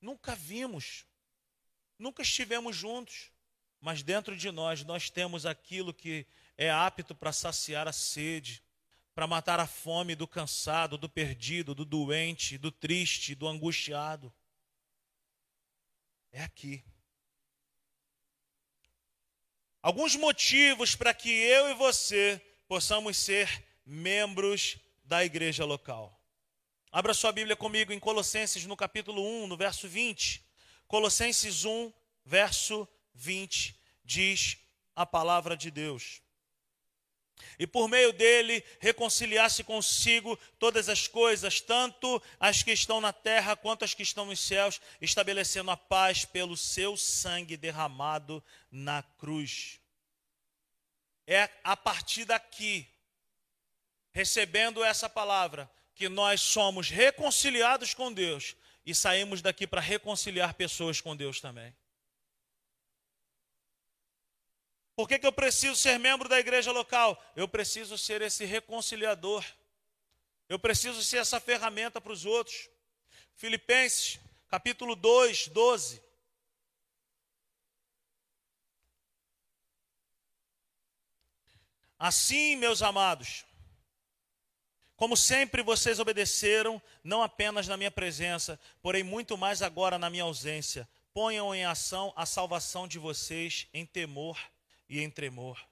Nunca 0.00 0.34
vimos, 0.34 1.04
nunca 1.98 2.22
estivemos 2.22 2.76
juntos, 2.76 3.30
mas 3.84 4.02
dentro 4.02 4.34
de 4.34 4.50
nós, 4.50 4.82
nós 4.82 5.10
temos 5.10 5.44
aquilo 5.44 5.92
que 5.92 6.26
é 6.56 6.70
apto 6.70 7.14
para 7.14 7.34
saciar 7.34 7.86
a 7.86 7.92
sede, 7.92 8.62
para 9.14 9.26
matar 9.26 9.60
a 9.60 9.66
fome 9.66 10.14
do 10.14 10.26
cansado, 10.26 10.96
do 10.96 11.06
perdido, 11.06 11.74
do 11.74 11.84
doente, 11.84 12.56
do 12.56 12.72
triste, 12.72 13.34
do 13.34 13.46
angustiado. 13.46 14.32
É 16.32 16.42
aqui. 16.42 16.82
Alguns 19.82 20.16
motivos 20.16 20.96
para 20.96 21.12
que 21.12 21.28
eu 21.28 21.68
e 21.68 21.74
você 21.74 22.40
possamos 22.66 23.18
ser 23.18 23.62
membros 23.84 24.78
da 25.04 25.22
igreja 25.26 25.66
local. 25.66 26.18
Abra 26.90 27.12
sua 27.12 27.32
Bíblia 27.32 27.54
comigo 27.54 27.92
em 27.92 28.00
Colossenses, 28.00 28.64
no 28.64 28.78
capítulo 28.78 29.22
1, 29.44 29.46
no 29.46 29.58
verso 29.58 29.86
20. 29.86 30.42
Colossenses 30.88 31.66
1, 31.66 31.92
verso 32.24 32.76
20, 32.84 32.93
diz 34.04 34.58
a 34.94 35.06
palavra 35.06 35.56
de 35.56 35.70
Deus. 35.70 36.22
E 37.58 37.66
por 37.66 37.88
meio 37.88 38.12
dele 38.12 38.64
reconciliasse 38.80 39.62
consigo 39.64 40.36
todas 40.58 40.88
as 40.88 41.06
coisas, 41.06 41.60
tanto 41.60 42.22
as 42.38 42.62
que 42.62 42.72
estão 42.72 43.00
na 43.00 43.12
terra 43.12 43.56
quanto 43.56 43.84
as 43.84 43.94
que 43.94 44.02
estão 44.02 44.26
nos 44.26 44.40
céus, 44.40 44.80
estabelecendo 45.00 45.70
a 45.70 45.76
paz 45.76 46.24
pelo 46.24 46.56
seu 46.56 46.96
sangue 46.96 47.56
derramado 47.56 48.42
na 48.70 49.02
cruz. 49.02 49.80
É 51.26 51.48
a 51.62 51.76
partir 51.76 52.24
daqui, 52.24 52.86
recebendo 54.12 54.84
essa 54.84 55.08
palavra, 55.08 55.70
que 55.94 56.08
nós 56.08 56.40
somos 56.40 56.90
reconciliados 56.90 57.94
com 57.94 58.12
Deus 58.12 58.56
e 58.84 58.94
saímos 58.94 59.40
daqui 59.40 59.66
para 59.66 59.80
reconciliar 59.80 60.54
pessoas 60.54 61.00
com 61.00 61.16
Deus 61.16 61.40
também. 61.40 61.74
Por 64.96 65.08
que, 65.08 65.18
que 65.18 65.26
eu 65.26 65.32
preciso 65.32 65.74
ser 65.74 65.98
membro 65.98 66.28
da 66.28 66.38
igreja 66.38 66.70
local? 66.70 67.20
Eu 67.34 67.48
preciso 67.48 67.98
ser 67.98 68.22
esse 68.22 68.44
reconciliador. 68.44 69.44
Eu 70.48 70.58
preciso 70.58 71.02
ser 71.02 71.16
essa 71.16 71.40
ferramenta 71.40 72.00
para 72.00 72.12
os 72.12 72.24
outros. 72.24 72.68
Filipenses, 73.34 74.20
capítulo 74.48 74.94
2, 74.94 75.48
12. 75.48 76.00
Assim, 81.98 82.54
meus 82.54 82.82
amados, 82.82 83.44
como 84.94 85.16
sempre 85.16 85.62
vocês 85.62 85.98
obedeceram, 85.98 86.80
não 87.02 87.22
apenas 87.22 87.66
na 87.66 87.76
minha 87.76 87.90
presença, 87.90 88.60
porém 88.80 89.02
muito 89.02 89.36
mais 89.36 89.60
agora 89.62 89.98
na 89.98 90.10
minha 90.10 90.24
ausência, 90.24 90.88
ponham 91.12 91.52
em 91.52 91.64
ação 91.64 92.12
a 92.14 92.26
salvação 92.26 92.86
de 92.86 92.98
vocês 92.98 93.66
em 93.72 93.84
temor 93.86 94.38
e 94.88 95.00
em 95.00 95.10
tremor. 95.10 95.64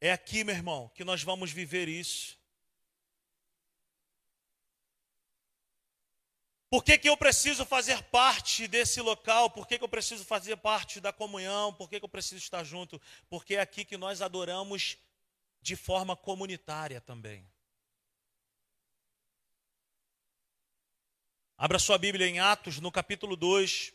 É 0.00 0.12
aqui, 0.12 0.44
meu 0.44 0.54
irmão, 0.54 0.88
que 0.94 1.04
nós 1.04 1.22
vamos 1.22 1.50
viver 1.50 1.88
isso. 1.88 2.38
Por 6.70 6.84
que, 6.84 6.96
que 6.96 7.08
eu 7.08 7.16
preciso 7.16 7.66
fazer 7.66 8.00
parte 8.04 8.68
desse 8.68 9.00
local? 9.00 9.50
Por 9.50 9.66
que, 9.66 9.76
que 9.76 9.82
eu 9.82 9.88
preciso 9.88 10.24
fazer 10.24 10.56
parte 10.56 11.00
da 11.00 11.12
comunhão? 11.12 11.74
Por 11.74 11.90
que, 11.90 11.98
que 11.98 12.04
eu 12.04 12.08
preciso 12.08 12.36
estar 12.36 12.62
junto? 12.62 13.00
Porque 13.28 13.56
é 13.56 13.60
aqui 13.60 13.84
que 13.84 13.96
nós 13.96 14.22
adoramos 14.22 14.96
de 15.60 15.74
forma 15.74 16.16
comunitária 16.16 17.00
também. 17.00 17.44
Abra 21.58 21.78
sua 21.78 21.98
Bíblia 21.98 22.26
em 22.26 22.38
Atos, 22.38 22.78
no 22.78 22.90
capítulo 22.90 23.36
2. 23.36 23.92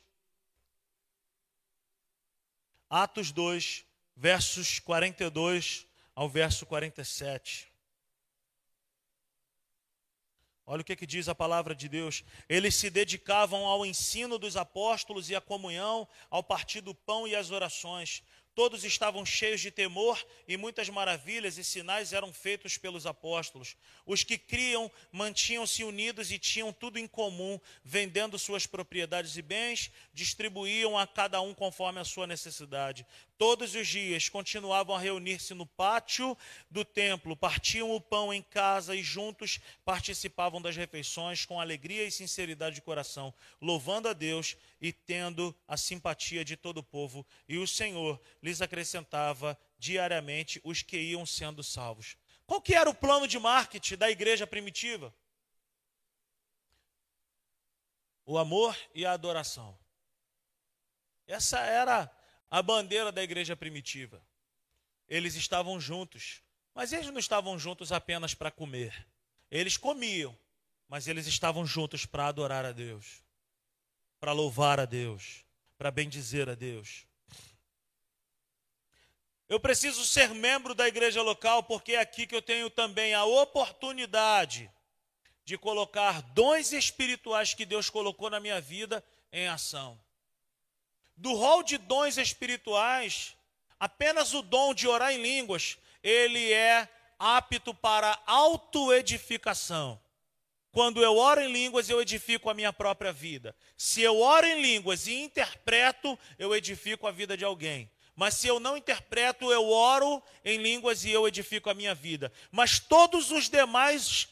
Atos 2.90 3.32
2, 3.32 3.86
versos 4.16 4.80
42 4.80 5.88
ao 6.16 6.30
verso 6.30 6.66
47. 6.66 7.72
Olha 10.68 10.82
o 10.82 10.84
que, 10.84 10.96
que, 10.96 11.06
diz 11.06 11.30
a 11.30 11.36
palavra 11.36 11.76
de 11.76 11.88
Deus. 11.88 12.24
Eles 12.50 12.74
se 12.74 12.90
dedicavam 12.90 13.66
ao 13.66 13.86
ensino 13.86 14.40
dos 14.40 14.58
apóstolos 14.58 15.30
e 15.30 15.36
à 15.36 15.42
comunhão, 15.42 16.08
ao 16.28 16.42
partir 16.42 16.82
do 16.82 16.96
pão 16.96 17.28
e 17.28 17.36
às 17.36 17.52
orações. 17.52 18.24
Todos 18.56 18.86
estavam 18.86 19.26
cheios 19.26 19.60
de 19.60 19.70
temor 19.70 20.18
e 20.48 20.56
muitas 20.56 20.88
maravilhas 20.88 21.58
e 21.58 21.64
sinais 21.64 22.14
eram 22.14 22.32
feitos 22.32 22.78
pelos 22.78 23.06
apóstolos. 23.06 23.76
Os 24.06 24.24
que 24.24 24.38
criam 24.38 24.90
mantinham-se 25.12 25.84
unidos 25.84 26.32
e 26.32 26.40
tinham 26.40 26.72
tudo 26.72 26.98
em 26.98 27.06
comum, 27.06 27.60
vendendo 27.84 28.40
suas 28.40 28.66
propriedades 28.66 29.36
e 29.36 29.42
bens, 29.42 29.92
distribuíam 30.14 30.98
a 30.98 31.06
cada 31.06 31.42
um 31.42 31.54
conforme 31.54 32.00
a 32.00 32.06
sua 32.06 32.26
necessidade. 32.26 33.06
Todos 33.38 33.76
os 33.76 33.86
dias 33.86 34.30
continuavam 34.30 34.96
a 34.96 35.00
reunir-se 35.00 35.54
no 35.54 35.66
pátio 35.66 36.38
do 36.72 36.86
templo, 36.86 37.36
partiam 37.36 37.92
o 37.92 38.00
pão 38.00 38.34
em 38.34 38.42
casa 38.42 38.96
e 38.96 39.04
juntos 39.04 39.60
participavam 39.84 40.62
das 40.62 40.78
refeições 40.78 41.46
com 41.46 41.60
alegria 41.60 42.06
e 42.06 42.12
sinceridade 42.12 42.76
de 42.76 42.82
coração, 42.82 43.34
louvando 43.62 44.08
a 44.08 44.14
Deus 44.14 44.56
e 44.80 44.94
tendo 44.94 45.54
a 45.68 45.76
simpatia 45.76 46.46
de 46.46 46.56
todo 46.56 46.78
o 46.78 46.84
povo. 46.84 47.26
E 47.46 47.58
o 47.58 47.68
Senhor 47.68 48.22
lhes 48.42 48.62
acrescentava 48.62 49.60
diariamente 49.78 50.62
os 50.64 50.82
que 50.82 50.98
iam 50.98 51.26
sendo 51.26 51.62
salvos. 51.62 52.16
Qual 52.48 52.62
que 52.62 52.74
era 52.74 52.90
o 52.90 52.96
plano 52.96 53.28
de 53.28 53.38
marketing 53.38 53.98
da 53.98 54.10
igreja 54.10 54.48
primitiva? 54.48 55.14
O 58.26 58.38
amor 58.38 58.78
e 58.94 59.06
a 59.06 59.12
adoração. 59.12 59.78
Essa 61.28 61.60
era 61.60 62.10
a 62.50 62.62
bandeira 62.62 63.12
da 63.12 63.24
igreja 63.24 63.56
primitiva. 63.56 64.22
Eles 65.08 65.36
estavam 65.36 65.80
juntos, 65.80 66.42
mas 66.74 66.94
eles 66.94 67.08
não 67.08 67.20
estavam 67.20 67.58
juntos 67.58 67.92
apenas 67.92 68.34
para 68.34 68.52
comer. 68.52 69.08
Eles 69.50 69.78
comiam, 69.78 70.38
mas 70.88 71.08
eles 71.08 71.28
estavam 71.28 71.66
juntos 71.66 72.06
para 72.06 72.28
adorar 72.28 72.66
a 72.66 72.72
Deus, 72.72 73.24
para 74.20 74.32
louvar 74.32 74.80
a 74.80 74.86
Deus, 74.86 75.46
para 75.78 75.92
bendizer 75.92 76.50
a 76.50 76.56
Deus. 76.56 77.06
Eu 79.48 79.60
preciso 79.60 80.04
ser 80.06 80.30
membro 80.30 80.74
da 80.74 80.88
igreja 80.88 81.22
local 81.22 81.62
porque 81.64 81.94
é 81.94 82.00
aqui 82.00 82.26
que 82.26 82.36
eu 82.36 82.42
tenho 82.42 82.70
também 82.70 83.14
a 83.14 83.26
oportunidade 83.26 84.72
de 85.44 85.56
colocar 85.56 86.24
dons 86.34 86.74
espirituais 86.74 87.54
que 87.54 87.64
Deus 87.64 87.88
colocou 87.88 88.32
na 88.32 88.40
minha 88.40 88.60
vida 88.60 89.04
em 89.32 89.48
ação 89.48 90.04
do 91.18 91.34
rol 91.34 91.64
de 91.64 91.78
dons 91.78 92.18
espirituais, 92.18 93.36
apenas 93.80 94.34
o 94.34 94.42
dom 94.42 94.74
de 94.74 94.88
orar 94.88 95.14
em 95.14 95.22
línguas, 95.22 95.78
ele 96.04 96.52
é 96.52 96.88
apto 97.18 97.74
para 97.74 98.22
autoedificação. 98.26 100.00
Quando 100.72 101.02
eu 101.02 101.16
oro 101.16 101.42
em 101.42 101.52
línguas, 101.52 101.90
eu 101.90 102.02
edifico 102.02 102.50
a 102.50 102.54
minha 102.54 102.74
própria 102.74 103.14
vida. 103.14 103.56
Se 103.78 104.02
eu 104.02 104.20
oro 104.20 104.46
em 104.46 104.62
línguas 104.62 105.08
e 105.08 105.14
interpreto, 105.14 106.20
eu 106.38 106.54
edifico 106.54 107.08
a 107.08 107.12
vida 107.12 107.38
de 107.38 107.46
alguém. 107.46 107.90
Mas 108.14 108.36
se 108.36 108.48
eu 108.48 108.60
não 108.60 108.76
interpreto, 108.76 109.52
eu 109.52 109.70
oro 109.70 110.22
em 110.44 110.58
línguas 110.58 111.06
e 111.06 111.12
eu 111.12 111.28
edifico 111.28 111.70
a 111.70 111.74
minha 111.74 111.96
vida. 111.96 112.32
Mas 112.52 112.78
todos 112.78 113.32
os 113.32 113.50
demais 113.50 114.28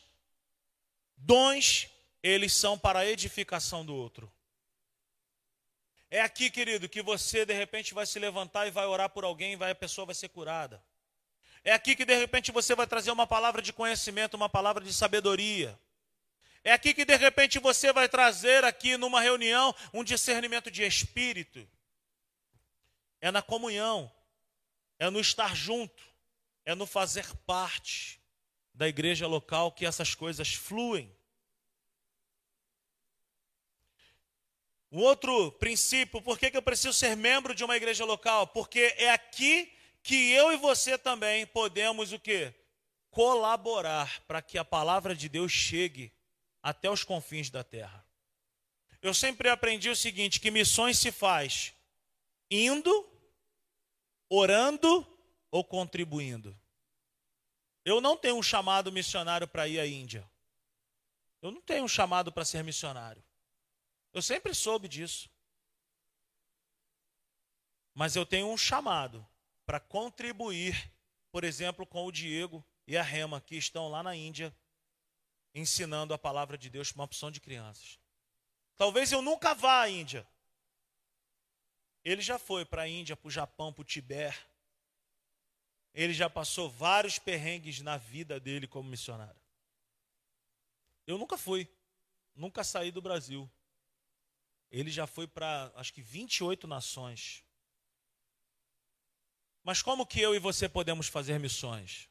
dons, 1.15 1.87
eles 2.21 2.53
são 2.53 2.77
para 2.77 2.99
a 2.99 3.05
edificação 3.05 3.85
do 3.85 3.95
outro. 3.95 4.31
É 6.13 6.21
aqui, 6.21 6.51
querido, 6.51 6.87
que 6.87 7.01
você 7.01 7.43
de 7.43 7.55
repente 7.55 7.91
vai 7.91 8.05
se 8.05 8.19
levantar 8.19 8.67
e 8.67 8.69
vai 8.69 8.85
orar 8.85 9.09
por 9.09 9.23
alguém 9.23 9.57
e 9.59 9.63
a 9.63 9.73
pessoa 9.73 10.05
vai 10.05 10.13
ser 10.13 10.29
curada. 10.29 10.79
É 11.63 11.73
aqui 11.73 11.95
que 11.95 12.05
de 12.05 12.15
repente 12.15 12.51
você 12.51 12.75
vai 12.75 12.85
trazer 12.85 13.09
uma 13.09 13.25
palavra 13.25 13.63
de 13.63 13.73
conhecimento, 13.73 14.35
uma 14.35 14.47
palavra 14.47 14.83
de 14.83 14.93
sabedoria. 14.93 15.75
É 16.63 16.71
aqui 16.71 16.93
que 16.93 17.03
de 17.03 17.15
repente 17.15 17.57
você 17.57 17.91
vai 17.91 18.07
trazer 18.07 18.63
aqui 18.63 18.95
numa 18.95 19.21
reunião 19.21 19.73
um 19.91 20.03
discernimento 20.03 20.69
de 20.69 20.83
espírito. 20.83 21.67
É 23.19 23.31
na 23.31 23.41
comunhão, 23.41 24.11
é 24.99 25.09
no 25.09 25.19
estar 25.19 25.55
junto, 25.55 26.03
é 26.63 26.75
no 26.75 26.85
fazer 26.85 27.25
parte 27.37 28.21
da 28.71 28.87
igreja 28.87 29.25
local 29.25 29.71
que 29.71 29.83
essas 29.83 30.13
coisas 30.13 30.53
fluem. 30.53 31.11
Um 34.93 35.01
outro 35.01 35.51
princípio, 35.53 36.21
por 36.21 36.39
que, 36.39 36.49
que 36.49 36.55
eu 36.55 36.61
preciso 36.61 36.93
ser 36.93 37.17
membro 37.17 37.53
de 37.53 37.65
uma 37.65 37.75
igreja 37.75 38.05
local? 38.05 38.47
Porque 38.47 38.95
é 38.97 39.09
aqui 39.09 39.69
que 40.01 40.31
eu 40.31 40.53
e 40.53 40.55
você 40.55 40.97
também 40.97 41.45
podemos 41.47 42.13
o 42.13 42.19
quê? 42.19 42.53
colaborar 43.13 44.21
para 44.21 44.41
que 44.41 44.57
a 44.57 44.65
palavra 44.65 45.15
de 45.15 45.29
Deus 45.29 45.51
chegue 45.51 46.11
até 46.61 46.89
os 46.89 47.03
confins 47.03 47.49
da 47.49 47.63
terra. 47.63 48.05
Eu 49.01 49.13
sempre 49.13 49.49
aprendi 49.49 49.89
o 49.89 49.95
seguinte: 49.95 50.39
que 50.39 50.49
missões 50.49 50.97
se 50.97 51.11
faz 51.11 51.73
indo, 52.49 53.07
orando 54.27 55.07
ou 55.51 55.63
contribuindo. 55.63 56.59
Eu 57.85 58.01
não 58.01 58.17
tenho 58.17 58.37
um 58.37 58.43
chamado 58.43 58.91
missionário 58.91 59.47
para 59.47 59.67
ir 59.67 59.79
à 59.79 59.85
Índia. 59.85 60.27
Eu 61.41 61.51
não 61.51 61.61
tenho 61.61 61.83
um 61.83 61.87
chamado 61.87 62.31
para 62.31 62.45
ser 62.45 62.63
missionário. 62.63 63.23
Eu 64.13 64.21
sempre 64.21 64.53
soube 64.53 64.87
disso. 64.87 65.29
Mas 67.93 68.15
eu 68.15 68.25
tenho 68.25 68.47
um 68.47 68.57
chamado 68.57 69.27
para 69.65 69.79
contribuir, 69.79 70.91
por 71.31 71.43
exemplo, 71.43 71.85
com 71.85 72.05
o 72.05 72.11
Diego 72.11 72.63
e 72.87 72.95
a 72.95 73.03
Rema, 73.03 73.41
que 73.41 73.55
estão 73.55 73.87
lá 73.87 74.03
na 74.03 74.15
Índia, 74.15 74.55
ensinando 75.53 76.13
a 76.13 76.17
palavra 76.17 76.57
de 76.57 76.69
Deus 76.69 76.91
para 76.91 76.99
uma 76.99 77.05
opção 77.05 77.31
de 77.31 77.39
crianças. 77.39 77.99
Talvez 78.75 79.11
eu 79.11 79.21
nunca 79.21 79.53
vá 79.53 79.81
à 79.81 79.89
Índia. 79.89 80.27
Ele 82.03 82.21
já 82.21 82.37
foi 82.37 82.65
para 82.65 82.83
a 82.83 82.87
Índia, 82.87 83.15
para 83.15 83.27
o 83.27 83.31
Japão, 83.31 83.71
para 83.71 83.81
o 83.81 83.85
Tibete. 83.85 84.45
Ele 85.93 86.13
já 86.13 86.29
passou 86.29 86.69
vários 86.69 87.19
perrengues 87.19 87.79
na 87.81 87.97
vida 87.97 88.39
dele 88.39 88.67
como 88.67 88.89
missionário. 88.89 89.39
Eu 91.05 91.17
nunca 91.17 91.37
fui, 91.37 91.69
nunca 92.35 92.63
saí 92.63 92.91
do 92.91 93.01
Brasil. 93.01 93.49
Ele 94.73 94.89
já 94.89 95.05
foi 95.05 95.27
para, 95.27 95.71
acho 95.75 95.93
que 95.93 96.01
28 96.01 96.65
nações. 96.65 97.45
Mas 99.63 99.83
como 99.83 100.03
que 100.03 100.19
eu 100.19 100.33
e 100.33 100.39
você 100.39 100.67
podemos 100.67 101.07
fazer 101.07 101.39
missões? 101.39 102.09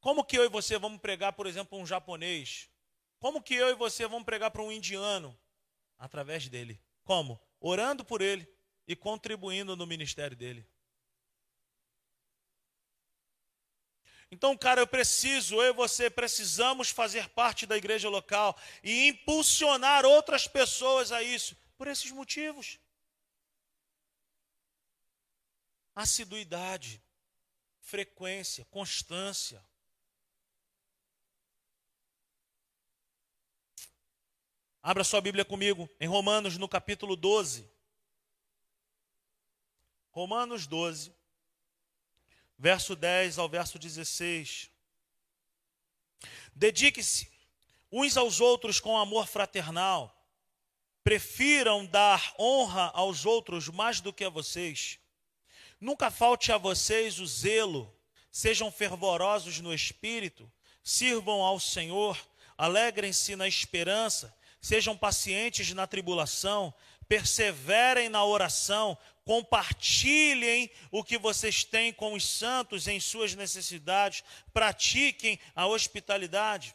Como 0.00 0.24
que 0.24 0.34
eu 0.34 0.44
e 0.46 0.48
você 0.48 0.78
vamos 0.78 0.98
pregar, 0.98 1.34
por 1.34 1.46
exemplo, 1.46 1.78
um 1.78 1.86
japonês? 1.86 2.70
Como 3.18 3.42
que 3.42 3.54
eu 3.54 3.68
e 3.68 3.74
você 3.74 4.08
vamos 4.08 4.24
pregar 4.24 4.50
para 4.50 4.62
um 4.62 4.72
indiano? 4.72 5.38
Através 5.98 6.48
dele. 6.48 6.82
Como? 7.02 7.38
Orando 7.60 8.02
por 8.02 8.22
ele 8.22 8.48
e 8.88 8.96
contribuindo 8.96 9.76
no 9.76 9.86
ministério 9.86 10.34
dele. 10.34 10.66
Então, 14.30 14.56
cara, 14.56 14.80
eu 14.80 14.86
preciso, 14.86 15.56
eu 15.56 15.68
e 15.68 15.72
você 15.74 16.08
precisamos 16.08 16.88
fazer 16.88 17.28
parte 17.28 17.66
da 17.66 17.76
igreja 17.76 18.08
local 18.08 18.58
e 18.82 19.08
impulsionar 19.08 20.06
outras 20.06 20.48
pessoas 20.48 21.12
a 21.12 21.22
isso, 21.22 21.54
por 21.76 21.88
esses 21.88 22.10
motivos. 22.10 22.78
Assiduidade, 25.94 27.02
frequência, 27.80 28.64
constância. 28.66 29.64
Abra 34.82 35.04
sua 35.04 35.20
Bíblia 35.20 35.44
comigo 35.44 35.88
em 35.98 36.08
Romanos, 36.08 36.58
no 36.58 36.68
capítulo 36.68 37.16
12. 37.16 37.70
Romanos 40.10 40.66
12 40.66 41.14
verso 42.58 42.94
10 42.96 43.38
ao 43.38 43.48
verso 43.48 43.78
16. 43.78 44.70
Dedique-se 46.54 47.30
uns 47.90 48.16
aos 48.16 48.40
outros 48.40 48.80
com 48.80 48.96
amor 48.96 49.26
fraternal. 49.26 50.23
Prefiram 51.04 51.86
dar 51.86 52.34
honra 52.38 52.90
aos 52.94 53.24
outros 53.24 53.68
mais 53.68 54.00
do 54.00 54.12
que 54.12 54.24
a 54.24 54.28
vocês. 54.28 54.98
Nunca 55.80 56.10
falte 56.10 56.50
a 56.50 56.58
vocês 56.58 57.20
o 57.20 57.26
zelo. 57.26 57.94
Sejam 58.32 58.72
fervorosos 58.72 59.60
no 59.60 59.72
espírito. 59.72 60.50
Sirvam 60.82 61.42
ao 61.42 61.60
Senhor. 61.60 62.18
Alegrem-se 62.58 63.36
na 63.36 63.46
esperança. 63.46 64.34
Sejam 64.60 64.96
pacientes 64.96 65.72
na 65.72 65.86
tribulação. 65.86 66.74
Perseverem 67.06 68.08
na 68.08 68.24
oração 68.24 68.98
compartilhem 69.24 70.70
o 70.90 71.02
que 71.02 71.16
vocês 71.16 71.64
têm 71.64 71.92
com 71.92 72.12
os 72.12 72.24
santos 72.24 72.86
em 72.86 73.00
suas 73.00 73.34
necessidades, 73.34 74.22
pratiquem 74.52 75.40
a 75.54 75.66
hospitalidade. 75.66 76.74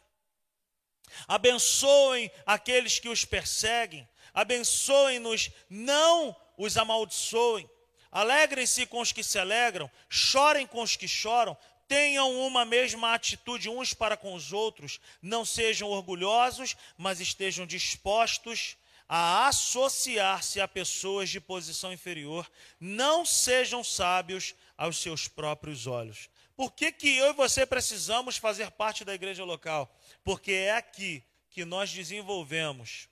Abençoem 1.26 2.30
aqueles 2.44 2.98
que 2.98 3.08
os 3.08 3.24
perseguem, 3.24 4.08
abençoem-nos, 4.34 5.50
não 5.68 6.34
os 6.56 6.76
amaldiçoem. 6.76 7.68
Alegrem-se 8.10 8.86
com 8.86 9.00
os 9.00 9.12
que 9.12 9.22
se 9.22 9.38
alegram, 9.38 9.90
chorem 10.08 10.66
com 10.66 10.82
os 10.82 10.96
que 10.96 11.06
choram, 11.06 11.56
tenham 11.86 12.46
uma 12.46 12.64
mesma 12.64 13.14
atitude 13.14 13.68
uns 13.68 13.92
para 13.92 14.16
com 14.16 14.34
os 14.34 14.52
outros, 14.52 15.00
não 15.20 15.44
sejam 15.44 15.88
orgulhosos, 15.88 16.76
mas 16.96 17.20
estejam 17.20 17.66
dispostos 17.66 18.76
a 19.08 19.48
associar-se 19.48 20.60
a 20.60 20.68
pessoas 20.68 21.28
de 21.28 21.40
posição 21.40 21.92
inferior, 21.92 22.48
não 22.78 23.26
sejam 23.26 23.82
sábios 23.82 24.54
aos 24.78 24.98
seus 24.98 25.26
próprios 25.26 25.88
olhos. 25.88 26.30
Por 26.56 26.70
que, 26.70 26.92
que 26.92 27.16
eu 27.16 27.30
e 27.30 27.32
você 27.32 27.66
precisamos 27.66 28.36
fazer 28.36 28.70
parte 28.70 29.04
da 29.04 29.12
igreja 29.12 29.42
local? 29.42 29.92
Porque 30.22 30.52
é 30.52 30.76
aqui 30.76 31.24
que 31.50 31.64
nós 31.64 31.90
desenvolvemos 31.90 33.08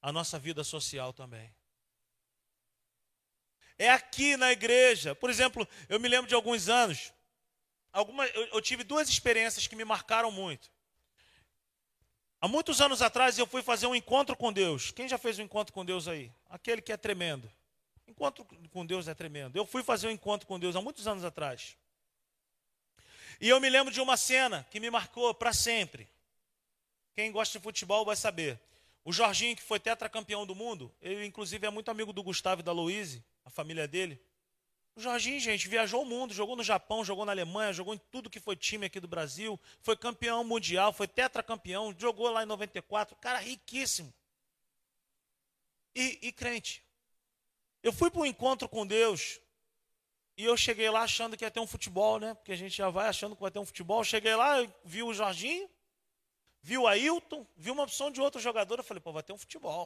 a 0.00 0.12
nossa 0.12 0.38
vida 0.38 0.62
social 0.64 1.12
também. 1.12 1.52
É 3.78 3.90
aqui 3.90 4.36
na 4.36 4.50
igreja. 4.50 5.14
Por 5.14 5.30
exemplo, 5.30 5.66
eu 5.88 6.00
me 6.00 6.08
lembro 6.08 6.28
de 6.28 6.34
alguns 6.34 6.68
anos, 6.68 7.12
alguma, 7.92 8.26
eu, 8.26 8.46
eu 8.46 8.60
tive 8.60 8.82
duas 8.82 9.08
experiências 9.08 9.66
que 9.66 9.76
me 9.76 9.84
marcaram 9.84 10.30
muito. 10.30 10.70
Há 12.40 12.46
muitos 12.46 12.80
anos 12.80 13.02
atrás 13.02 13.36
eu 13.38 13.46
fui 13.46 13.62
fazer 13.62 13.86
um 13.86 13.94
encontro 13.94 14.36
com 14.36 14.52
Deus. 14.52 14.90
Quem 14.90 15.08
já 15.08 15.18
fez 15.18 15.38
um 15.38 15.42
encontro 15.42 15.72
com 15.72 15.84
Deus 15.84 16.06
aí? 16.06 16.32
Aquele 16.48 16.80
que 16.80 16.92
é 16.92 16.96
tremendo. 16.96 17.50
Encontro 18.06 18.44
com 18.70 18.86
Deus 18.86 19.08
é 19.08 19.14
tremendo. 19.14 19.56
Eu 19.56 19.66
fui 19.66 19.82
fazer 19.82 20.06
um 20.06 20.10
encontro 20.10 20.46
com 20.46 20.58
Deus 20.58 20.76
há 20.76 20.80
muitos 20.80 21.06
anos 21.06 21.24
atrás. 21.24 21.76
E 23.40 23.48
eu 23.48 23.60
me 23.60 23.68
lembro 23.68 23.92
de 23.92 24.00
uma 24.00 24.16
cena 24.16 24.66
que 24.70 24.80
me 24.80 24.90
marcou 24.90 25.34
para 25.34 25.52
sempre. 25.52 26.08
Quem 27.14 27.30
gosta 27.30 27.58
de 27.58 27.62
futebol 27.62 28.04
vai 28.04 28.16
saber. 28.16 28.60
O 29.08 29.12
Jorginho, 29.12 29.56
que 29.56 29.62
foi 29.62 29.80
tetracampeão 29.80 30.44
do 30.44 30.54
mundo, 30.54 30.94
ele 31.00 31.24
inclusive 31.24 31.66
é 31.66 31.70
muito 31.70 31.90
amigo 31.90 32.12
do 32.12 32.22
Gustavo 32.22 32.60
e 32.60 32.62
da 32.62 32.72
Louise, 32.72 33.24
a 33.42 33.48
família 33.48 33.88
dele. 33.88 34.22
O 34.94 35.00
Jorginho, 35.00 35.40
gente, 35.40 35.66
viajou 35.66 36.02
o 36.02 36.04
mundo, 36.04 36.34
jogou 36.34 36.54
no 36.54 36.62
Japão, 36.62 37.02
jogou 37.02 37.24
na 37.24 37.32
Alemanha, 37.32 37.72
jogou 37.72 37.94
em 37.94 38.00
tudo 38.10 38.28
que 38.28 38.38
foi 38.38 38.54
time 38.54 38.84
aqui 38.84 39.00
do 39.00 39.08
Brasil, 39.08 39.58
foi 39.80 39.96
campeão 39.96 40.44
mundial, 40.44 40.92
foi 40.92 41.08
tetracampeão, 41.08 41.94
jogou 41.98 42.28
lá 42.28 42.42
em 42.42 42.46
94, 42.46 43.16
cara 43.16 43.38
riquíssimo. 43.38 44.12
E, 45.94 46.18
e 46.20 46.30
crente. 46.30 46.84
Eu 47.82 47.94
fui 47.94 48.10
para 48.10 48.20
um 48.20 48.26
encontro 48.26 48.68
com 48.68 48.86
Deus 48.86 49.40
e 50.36 50.44
eu 50.44 50.54
cheguei 50.54 50.90
lá 50.90 51.00
achando 51.00 51.34
que 51.34 51.46
ia 51.46 51.50
ter 51.50 51.60
um 51.60 51.66
futebol, 51.66 52.20
né? 52.20 52.34
Porque 52.34 52.52
a 52.52 52.56
gente 52.56 52.76
já 52.76 52.90
vai 52.90 53.08
achando 53.08 53.34
que 53.34 53.40
vai 53.40 53.50
ter 53.50 53.58
um 53.58 53.64
futebol. 53.64 54.04
Cheguei 54.04 54.34
lá, 54.36 54.56
vi 54.84 55.02
o 55.02 55.14
Jorginho, 55.14 55.66
vi 56.68 56.76
o 56.78 56.86
Ailton, 56.86 57.46
vi 57.56 57.70
uma 57.70 57.84
opção 57.84 58.10
de 58.10 58.20
outro 58.20 58.40
jogador. 58.40 58.78
Eu 58.78 58.84
falei, 58.84 59.00
pô, 59.00 59.12
vai 59.12 59.22
ter 59.22 59.32
um 59.32 59.38
futebol. 59.38 59.84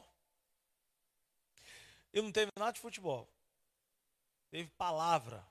Eu 2.13 2.23
não 2.23 2.33
teve 2.33 2.51
nada 2.59 2.73
de 2.73 2.81
futebol 2.81 3.29
teve 4.53 4.69
palavra. 4.77 5.43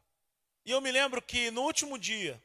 E 0.63 0.69
eu 0.69 0.79
me 0.79 0.91
lembro 0.91 1.23
que 1.23 1.49
no 1.49 1.63
último 1.63 1.97
dia, 1.97 2.41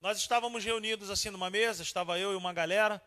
nós 0.00 0.18
estávamos 0.18 0.64
reunidos 0.64 1.08
assim 1.08 1.30
numa 1.30 1.48
mesa, 1.48 1.84
estava 1.84 2.18
eu 2.18 2.32
e 2.32 2.36
uma 2.36 2.52
galera, 2.52 3.00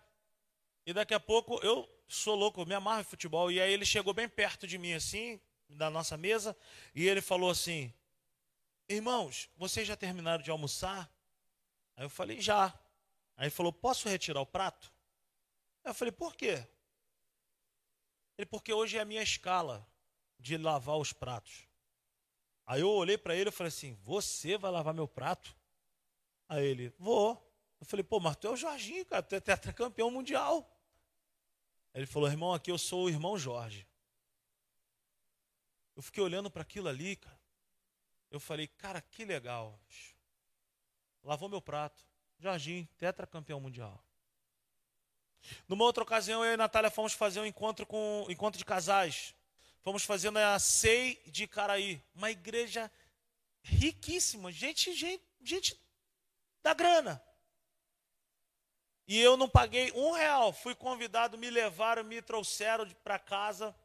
e 0.85 0.93
daqui 0.93 1.13
a 1.13 1.19
pouco 1.19 1.59
eu 1.61 1.85
sou 2.07 2.35
louco, 2.35 2.61
eu 2.61 2.65
me 2.65 2.73
amarro 2.73 3.01
em 3.01 3.03
futebol, 3.03 3.51
e 3.51 3.59
aí 3.59 3.73
ele 3.73 3.85
chegou 3.85 4.13
bem 4.13 4.29
perto 4.29 4.65
de 4.65 4.77
mim 4.77 4.93
assim, 4.93 5.41
da 5.67 5.89
nossa 5.89 6.15
mesa, 6.15 6.55
e 6.95 7.05
ele 7.05 7.21
falou 7.21 7.49
assim: 7.49 7.93
Irmãos, 8.87 9.49
vocês 9.57 9.85
já 9.85 9.97
terminaram 9.97 10.41
de 10.41 10.49
almoçar? 10.49 11.11
Aí 11.97 12.05
eu 12.05 12.09
falei: 12.09 12.39
Já. 12.39 12.67
Aí 13.35 13.47
ele 13.47 13.51
falou: 13.51 13.73
Posso 13.73 14.07
retirar 14.07 14.39
o 14.39 14.45
prato? 14.45 14.89
Eu 15.85 15.93
falei: 15.93 16.11
Por 16.11 16.35
quê? 16.35 16.67
Ele: 18.37 18.47
Porque 18.47 18.73
hoje 18.73 18.97
é 18.97 19.01
a 19.01 19.05
minha 19.05 19.21
escala 19.21 19.87
de 20.39 20.57
lavar 20.57 20.97
os 20.97 21.13
pratos. 21.13 21.67
Aí 22.65 22.81
eu 22.81 22.89
olhei 22.89 23.17
para 23.17 23.35
ele 23.35 23.49
e 23.49 23.53
falei 23.53 23.69
assim: 23.69 23.93
Você 24.01 24.57
vai 24.57 24.71
lavar 24.71 24.93
meu 24.93 25.07
prato? 25.07 25.55
Aí 26.49 26.65
ele: 26.65 26.89
Vou. 26.97 27.41
Eu 27.79 27.85
falei: 27.85 28.03
Pô, 28.03 28.19
mas 28.19 28.35
tu 28.35 28.47
é 28.47 28.49
o 28.49 28.57
Jorginho, 28.57 29.05
cara, 29.05 29.21
tu 29.21 29.35
é 29.35 29.39
tetracampeão 29.39 30.09
mundial. 30.09 30.69
Aí 31.93 32.01
ele 32.01 32.07
falou: 32.07 32.27
Irmão, 32.27 32.53
aqui 32.53 32.71
eu 32.71 32.77
sou 32.77 33.05
o 33.05 33.09
irmão 33.09 33.37
Jorge. 33.37 33.87
Eu 35.95 36.01
fiquei 36.01 36.21
olhando 36.21 36.49
para 36.49 36.63
aquilo 36.63 36.89
ali, 36.89 37.15
cara. 37.15 37.39
Eu 38.31 38.39
falei: 38.39 38.67
Cara, 38.67 38.99
que 38.99 39.23
legal. 39.23 39.79
Lavou 41.23 41.47
meu 41.47 41.61
prato. 41.61 42.03
Jorginho, 42.37 42.87
tetracampeão 42.97 43.59
mundial. 43.59 44.04
Numa 45.67 45.83
outra 45.83 46.03
ocasião, 46.03 46.43
eu 46.43 46.51
e 46.51 46.53
a 46.53 46.57
Natália 46.57 46.89
fomos 46.89 47.13
fazer 47.13 47.39
um 47.39 47.45
encontro 47.45 47.85
com 47.85 48.25
um 48.27 48.31
encontro 48.31 48.57
de 48.57 48.65
casais. 48.65 49.33
Fomos 49.81 50.03
fazendo 50.03 50.37
a 50.37 50.57
SEI 50.57 51.21
de 51.27 51.47
Caraí, 51.47 52.01
uma 52.15 52.31
igreja 52.31 52.91
riquíssima, 53.61 54.51
gente, 54.51 54.93
gente, 54.93 55.23
gente 55.41 55.79
da 56.63 56.73
grana. 56.73 57.21
E 59.07 59.19
eu 59.19 59.37
não 59.37 59.47
paguei 59.47 59.91
um 59.91 60.11
real. 60.11 60.51
Fui 60.51 60.73
convidado, 60.73 61.37
me 61.37 61.49
levaram, 61.49 62.03
me 62.03 62.21
trouxeram 62.21 62.89
para 63.03 63.19
casa. 63.19 63.75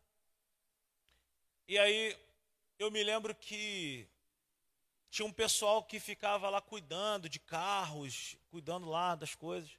E 1.68 1.78
aí 1.78 2.18
eu 2.78 2.90
me 2.90 3.02
lembro 3.04 3.34
que 3.34 4.08
tinha 5.10 5.26
um 5.26 5.32
pessoal 5.32 5.84
que 5.84 6.00
ficava 6.00 6.48
lá 6.48 6.60
cuidando 6.60 7.28
de 7.28 7.38
carros, 7.38 8.36
cuidando 8.48 8.88
lá 8.88 9.14
das 9.14 9.34
coisas. 9.34 9.70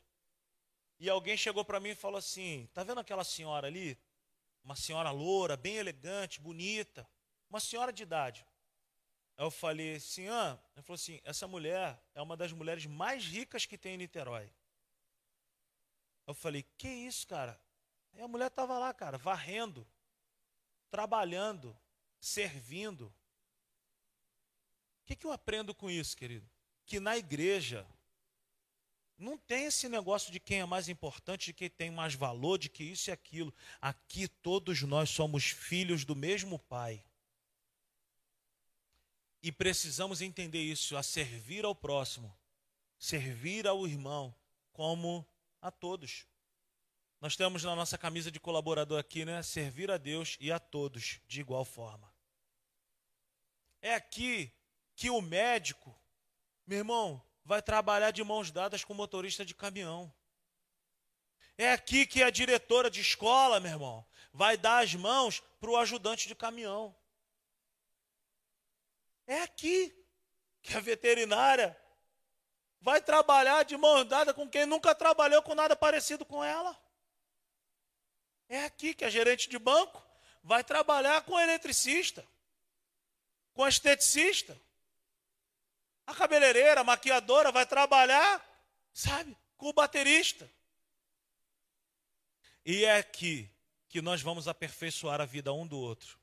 E 1.02 1.10
alguém 1.10 1.36
chegou 1.36 1.66
para 1.66 1.80
mim 1.80 1.90
e 1.90 1.96
falou 1.96 2.20
assim: 2.20 2.70
"Tá 2.76 2.84
vendo 2.84 3.00
aquela 3.00 3.24
senhora 3.24 3.66
ali? 3.66 3.98
Uma 4.64 4.76
senhora 4.76 5.10
loura, 5.10 5.58
bem 5.58 5.78
elegante, 5.78 6.40
bonita, 6.40 7.10
uma 7.50 7.60
senhora 7.60 7.92
de 7.92 8.04
idade". 8.04 8.46
Eu 9.36 9.50
falei: 9.50 10.00
"Senhor, 10.00 10.60
ele 10.76 10.84
falou 10.84 10.94
assim: 10.96 11.20
"Essa 11.24 11.48
mulher 11.48 12.00
é 12.14 12.22
uma 12.22 12.38
das 12.38 12.52
mulheres 12.52 12.86
mais 12.86 13.26
ricas 13.26 13.66
que 13.66 13.80
tem 13.80 13.96
em 13.96 13.98
Niterói". 13.98 14.54
Eu 16.28 16.36
falei: 16.36 16.62
"Que 16.78 16.88
isso, 16.88 17.26
cara?" 17.28 17.60
E 18.14 18.22
a 18.22 18.28
mulher 18.28 18.48
estava 18.48 18.78
lá, 18.78 18.94
cara, 18.94 19.18
varrendo, 19.18 19.88
trabalhando, 20.92 21.76
servindo. 22.20 23.08
O 25.02 25.06
que, 25.06 25.16
que 25.16 25.26
eu 25.26 25.32
aprendo 25.32 25.74
com 25.74 25.90
isso, 25.90 26.16
querido? 26.16 26.48
Que 26.86 27.00
na 27.00 27.18
igreja 27.18 27.88
não 29.22 29.38
tem 29.38 29.66
esse 29.66 29.88
negócio 29.88 30.32
de 30.32 30.40
quem 30.40 30.60
é 30.60 30.66
mais 30.66 30.90
importante, 30.90 31.46
de 31.46 31.54
quem 31.54 31.70
tem 31.70 31.92
mais 31.92 32.16
valor, 32.16 32.58
de 32.58 32.70
que 32.70 32.84
isso 32.84 33.10
e 33.10 33.14
aquilo. 33.14 33.54
Aqui 33.80 34.28
todos 34.28 34.82
nós 34.82 35.10
somos 35.10 35.46
filhos 35.46 36.04
do 36.04 36.16
mesmo 36.16 36.58
Pai. 36.58 37.04
E 39.44 39.52
precisamos 39.52 40.22
entender 40.22 40.62
isso, 40.62 40.98
a 40.98 41.04
servir 41.04 41.66
ao 41.66 41.76
próximo, 41.76 42.36
servir 42.98 43.68
ao 43.68 43.88
irmão, 43.88 44.36
como 44.72 45.28
a 45.62 45.72
todos. 45.72 46.26
Nós 47.20 47.36
temos 47.36 47.64
na 47.64 47.76
nossa 47.76 47.98
camisa 47.98 48.32
de 48.32 48.40
colaborador 48.40 49.00
aqui, 49.00 49.24
né? 49.24 49.44
Servir 49.44 49.92
a 49.92 49.98
Deus 49.98 50.38
e 50.40 50.52
a 50.52 50.60
todos 50.60 51.20
de 51.28 51.42
igual 51.42 51.64
forma. 51.64 52.12
É 53.82 53.94
aqui 53.94 54.52
que 54.96 55.10
o 55.10 55.22
médico, 55.22 55.96
meu 56.66 56.80
irmão, 56.80 57.24
vai 57.44 57.62
trabalhar 57.62 58.12
de 58.12 58.24
mãos 58.24 58.52
dadas 58.52 58.84
com 58.84 58.94
motorista 58.94 59.46
de 59.46 59.54
caminhão. 59.54 60.14
É 61.58 61.72
aqui 61.72 62.06
que 62.06 62.24
a 62.24 62.30
diretora 62.30 62.90
de 62.90 63.02
escola, 63.02 63.60
meu 63.60 63.72
irmão, 63.72 64.06
vai 64.34 64.58
dar 64.58 64.84
as 64.84 64.96
mãos 64.96 65.42
para 65.60 65.70
o 65.70 65.78
ajudante 65.78 66.28
de 66.28 66.36
caminhão. 66.36 66.96
É 69.28 69.42
aqui 69.42 69.96
que 70.62 70.76
a 70.76 70.80
veterinária 70.80 71.78
vai 72.80 73.02
trabalhar 73.02 73.64
de 73.64 73.78
mãos 73.78 74.06
dadas 74.06 74.36
com 74.36 74.50
quem 74.50 74.66
nunca 74.66 74.96
trabalhou 74.96 75.42
com 75.44 75.54
nada 75.54 75.76
parecido 75.76 76.26
com 76.26 76.44
ela. 76.44 76.78
É 78.50 78.66
aqui 78.66 78.94
que 78.94 79.06
a 79.06 79.10
gerente 79.10 79.50
de 79.50 79.58
banco 79.58 80.04
vai 80.44 80.64
trabalhar 80.64 81.22
com 81.22 81.34
o 81.34 81.40
eletricista, 81.40 82.28
com 83.54 83.62
o 83.62 83.68
esteticista. 83.68 84.60
A 86.12 86.16
cabeleireira, 86.16 86.82
a 86.82 86.84
maquiadora 86.84 87.54
vai 87.54 87.66
trabalhar, 87.66 88.46
sabe, 88.92 89.36
com 89.56 89.70
o 89.70 89.74
baterista. 89.74 90.52
E 92.66 92.84
é 92.84 92.98
aqui 92.98 93.50
que 93.88 94.02
nós 94.02 94.22
vamos 94.22 94.46
aperfeiçoar 94.46 95.22
a 95.22 95.26
vida 95.26 95.54
um 95.54 95.66
do 95.66 95.80
outro, 95.80 96.20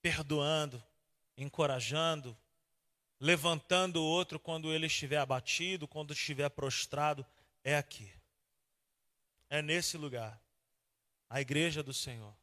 perdoando, 0.00 0.82
encorajando, 1.36 2.34
levantando 3.20 4.02
o 4.02 4.06
outro 4.06 4.40
quando 4.40 4.72
ele 4.72 4.86
estiver 4.86 5.18
abatido, 5.18 5.86
quando 5.86 6.14
estiver 6.14 6.48
prostrado. 6.48 7.24
É 7.62 7.76
aqui. 7.76 8.10
É 9.50 9.60
nesse 9.60 9.98
lugar. 9.98 10.40
A 11.28 11.38
igreja 11.42 11.82
do 11.82 11.92
Senhor. 11.92 12.34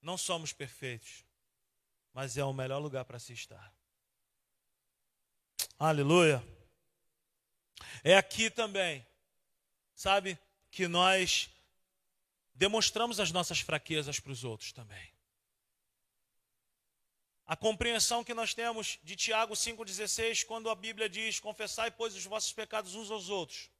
Não 0.00 0.16
somos 0.16 0.52
perfeitos, 0.52 1.24
mas 2.12 2.36
é 2.36 2.44
o 2.44 2.52
melhor 2.52 2.78
lugar 2.78 3.04
para 3.04 3.18
se 3.18 3.32
estar. 3.32 3.75
Aleluia. 5.78 6.42
É 8.02 8.16
aqui 8.16 8.48
também, 8.48 9.06
sabe, 9.94 10.38
que 10.70 10.88
nós 10.88 11.50
demonstramos 12.54 13.20
as 13.20 13.30
nossas 13.30 13.60
fraquezas 13.60 14.18
para 14.18 14.32
os 14.32 14.42
outros 14.42 14.72
também. 14.72 15.12
A 17.44 17.54
compreensão 17.54 18.24
que 18.24 18.32
nós 18.32 18.54
temos 18.54 18.98
de 19.04 19.16
Tiago 19.16 19.52
5,16, 19.52 20.46
quando 20.46 20.70
a 20.70 20.74
Bíblia 20.74 21.10
diz: 21.10 21.38
Confessai, 21.38 21.90
pois, 21.90 22.14
os 22.16 22.24
vossos 22.24 22.54
pecados 22.54 22.94
uns 22.94 23.10
aos 23.10 23.28
outros, 23.28 23.70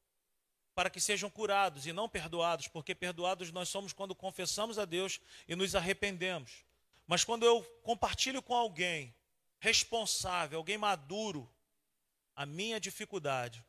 para 0.74 0.90
que 0.90 1.00
sejam 1.00 1.30
curados 1.30 1.86
e 1.86 1.94
não 1.94 2.10
perdoados, 2.10 2.68
porque 2.68 2.94
perdoados 2.94 3.50
nós 3.50 3.70
somos 3.70 3.94
quando 3.94 4.14
confessamos 4.14 4.78
a 4.78 4.84
Deus 4.84 5.18
e 5.48 5.56
nos 5.56 5.74
arrependemos. 5.74 6.62
Mas 7.06 7.24
quando 7.24 7.46
eu 7.46 7.62
compartilho 7.82 8.42
com 8.42 8.54
alguém 8.54 9.14
responsável, 9.58 10.58
alguém 10.58 10.76
maduro, 10.76 11.50
a 12.36 12.44
minha 12.44 12.78
dificuldade, 12.78 13.64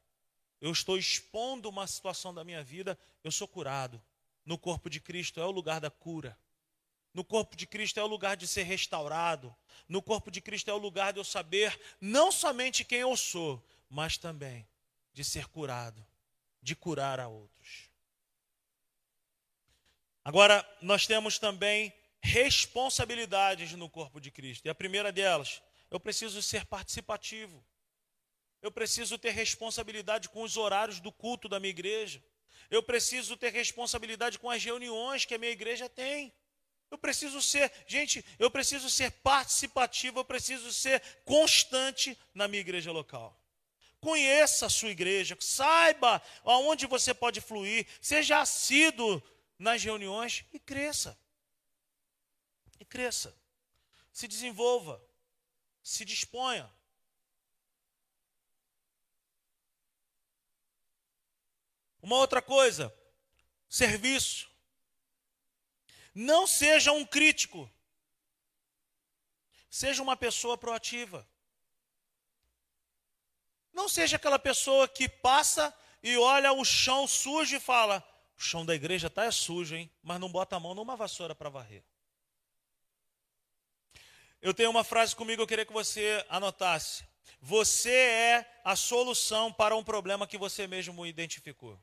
eu 0.59 0.71
estou 0.71 0.97
expondo 0.97 1.69
uma 1.69 1.87
situação 1.87 2.33
da 2.33 2.43
minha 2.43 2.63
vida, 2.63 2.99
eu 3.23 3.31
sou 3.31 3.47
curado. 3.47 4.01
No 4.45 4.57
corpo 4.57 4.89
de 4.89 4.99
Cristo 4.99 5.39
é 5.39 5.45
o 5.45 5.51
lugar 5.51 5.79
da 5.79 5.89
cura. 5.89 6.37
No 7.13 7.23
corpo 7.23 7.55
de 7.55 7.65
Cristo 7.65 7.99
é 7.99 8.03
o 8.03 8.07
lugar 8.07 8.35
de 8.35 8.47
ser 8.47 8.63
restaurado. 8.63 9.55
No 9.87 10.01
corpo 10.01 10.29
de 10.29 10.41
Cristo 10.41 10.69
é 10.69 10.73
o 10.73 10.77
lugar 10.77 11.13
de 11.13 11.19
eu 11.19 11.23
saber 11.23 11.79
não 11.99 12.31
somente 12.31 12.83
quem 12.83 12.99
eu 12.99 13.15
sou, 13.15 13.65
mas 13.89 14.17
também 14.17 14.67
de 15.13 15.23
ser 15.23 15.47
curado, 15.47 16.05
de 16.61 16.75
curar 16.75 17.19
a 17.19 17.27
outros. 17.27 17.89
Agora, 20.23 20.67
nós 20.81 21.07
temos 21.07 21.39
também 21.39 21.93
responsabilidades 22.21 23.71
no 23.73 23.89
corpo 23.89 24.19
de 24.19 24.29
Cristo. 24.29 24.65
E 24.65 24.69
a 24.69 24.75
primeira 24.75 25.11
delas, 25.11 25.61
eu 25.89 25.99
preciso 25.99 26.41
ser 26.41 26.65
participativo. 26.65 27.63
Eu 28.67 28.71
preciso 28.71 29.17
ter 29.17 29.29
responsabilidade 29.29 30.27
com 30.27 30.41
os 30.41 30.57
horários 30.57 30.99
do 30.99 31.09
culto 31.09 31.47
da 31.47 31.57
minha 31.57 31.69
igreja. 31.69 32.21
Eu 32.69 32.83
preciso 32.83 33.37
ter 33.37 33.49
responsabilidade 33.53 34.37
com 34.37 34.49
as 34.49 34.61
reuniões 34.61 35.23
que 35.23 35.33
a 35.33 35.37
minha 35.37 35.53
igreja 35.53 35.87
tem. 35.87 36.33
Eu 36.91 36.97
preciso 36.97 37.41
ser, 37.41 37.71
gente, 37.87 38.25
eu 38.37 38.51
preciso 38.51 38.89
ser 38.89 39.09
participativo, 39.11 40.19
eu 40.19 40.25
preciso 40.25 40.73
ser 40.73 41.01
constante 41.23 42.19
na 42.33 42.45
minha 42.45 42.59
igreja 42.59 42.91
local. 42.91 43.41
Conheça 44.01 44.65
a 44.65 44.69
sua 44.69 44.89
igreja, 44.89 45.37
saiba 45.39 46.21
aonde 46.43 46.85
você 46.87 47.13
pode 47.13 47.39
fluir, 47.39 47.87
seja 48.01 48.41
assíduo 48.41 49.23
nas 49.57 49.81
reuniões 49.81 50.43
e 50.51 50.59
cresça. 50.59 51.17
E 52.81 52.83
cresça. 52.83 53.33
Se 54.11 54.27
desenvolva, 54.27 55.01
se 55.81 56.03
disponha. 56.03 56.69
Uma 62.07 62.19
outra 62.19 62.41
coisa, 62.41 62.97
serviço. 63.67 64.49
Não 66.15 66.47
seja 66.47 66.93
um 66.93 67.05
crítico. 67.05 67.69
Seja 69.69 70.01
uma 70.01 70.15
pessoa 70.15 70.57
proativa. 70.57 71.27
Não 73.73 73.89
seja 73.89 74.15
aquela 74.15 74.39
pessoa 74.39 74.87
que 74.87 75.09
passa 75.09 75.77
e 76.01 76.17
olha 76.17 76.53
o 76.53 76.63
chão 76.63 77.05
sujo 77.05 77.57
e 77.57 77.59
fala: 77.59 78.01
o 78.37 78.41
chão 78.41 78.65
da 78.65 78.73
igreja 78.73 79.07
está 79.07 79.25
é 79.25 79.31
sujo, 79.31 79.75
hein? 79.75 79.91
Mas 80.01 80.17
não 80.17 80.31
bota 80.31 80.55
a 80.55 80.61
mão 80.61 80.73
numa 80.73 80.95
vassoura 80.95 81.35
para 81.35 81.49
varrer. 81.49 81.83
Eu 84.41 84.53
tenho 84.53 84.69
uma 84.69 84.85
frase 84.85 85.13
comigo, 85.13 85.41
eu 85.41 85.47
queria 85.47 85.65
que 85.65 85.73
você 85.73 86.25
anotasse. 86.29 87.05
Você 87.41 87.91
é 87.91 88.61
a 88.63 88.77
solução 88.77 89.51
para 89.51 89.75
um 89.75 89.83
problema 89.83 90.25
que 90.25 90.37
você 90.37 90.67
mesmo 90.67 91.05
identificou. 91.05 91.77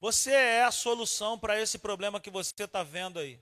Você 0.00 0.32
é 0.32 0.64
a 0.64 0.72
solução 0.72 1.38
para 1.38 1.60
esse 1.60 1.78
problema 1.78 2.20
que 2.20 2.30
você 2.30 2.64
está 2.64 2.82
vendo 2.82 3.18
aí. 3.18 3.38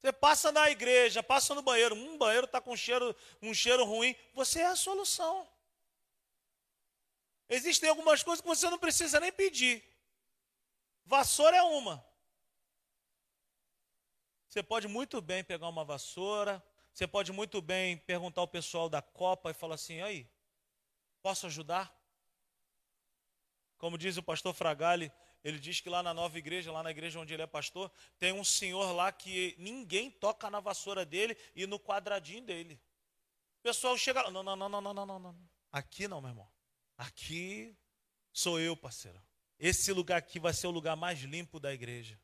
Você 0.00 0.12
passa 0.12 0.50
na 0.50 0.68
igreja, 0.70 1.22
passa 1.22 1.54
no 1.54 1.62
banheiro, 1.62 1.94
um 1.94 2.18
banheiro 2.18 2.46
está 2.46 2.60
com 2.60 2.76
cheiro, 2.76 3.14
um 3.40 3.54
cheiro 3.54 3.84
ruim, 3.84 4.14
você 4.34 4.60
é 4.60 4.66
a 4.66 4.76
solução. 4.76 5.48
Existem 7.48 7.88
algumas 7.88 8.22
coisas 8.22 8.40
que 8.40 8.48
você 8.48 8.68
não 8.68 8.78
precisa 8.78 9.20
nem 9.20 9.32
pedir. 9.32 9.84
Vassoura 11.04 11.56
é 11.56 11.62
uma. 11.62 12.04
Você 14.48 14.62
pode 14.62 14.88
muito 14.88 15.20
bem 15.20 15.44
pegar 15.44 15.68
uma 15.68 15.84
vassoura, 15.84 16.62
você 16.92 17.06
pode 17.06 17.30
muito 17.30 17.62
bem 17.62 17.98
perguntar 17.98 18.40
ao 18.40 18.48
pessoal 18.48 18.88
da 18.88 19.00
Copa 19.00 19.50
e 19.50 19.54
falar 19.54 19.76
assim: 19.76 20.00
aí, 20.00 20.28
posso 21.22 21.46
ajudar? 21.46 21.95
Como 23.78 23.98
diz 23.98 24.16
o 24.16 24.22
pastor 24.22 24.54
Fragale, 24.54 25.12
ele 25.44 25.58
diz 25.58 25.80
que 25.80 25.88
lá 25.88 26.02
na 26.02 26.12
nova 26.12 26.38
igreja, 26.38 26.72
lá 26.72 26.82
na 26.82 26.90
igreja 26.90 27.20
onde 27.20 27.32
ele 27.32 27.42
é 27.42 27.46
pastor, 27.46 27.90
tem 28.18 28.32
um 28.32 28.42
senhor 28.42 28.92
lá 28.92 29.12
que 29.12 29.54
ninguém 29.58 30.10
toca 30.10 30.50
na 30.50 30.60
vassoura 30.60 31.04
dele 31.04 31.36
e 31.54 31.66
no 31.66 31.78
quadradinho 31.78 32.42
dele. 32.42 32.80
O 33.60 33.62
pessoal 33.62 33.96
chega 33.96 34.22
lá, 34.22 34.30
não, 34.30 34.42
não, 34.42 34.56
não, 34.56 34.68
não, 34.68 34.82
não, 34.82 35.06
não, 35.06 35.18
não. 35.18 35.38
Aqui 35.70 36.08
não, 36.08 36.20
meu 36.20 36.30
irmão. 36.30 36.48
Aqui 36.96 37.76
sou 38.32 38.58
eu, 38.58 38.76
parceiro. 38.76 39.22
Esse 39.58 39.92
lugar 39.92 40.18
aqui 40.18 40.38
vai 40.38 40.52
ser 40.52 40.66
o 40.66 40.70
lugar 40.70 40.96
mais 40.96 41.20
limpo 41.20 41.60
da 41.60 41.72
igreja. 41.72 42.20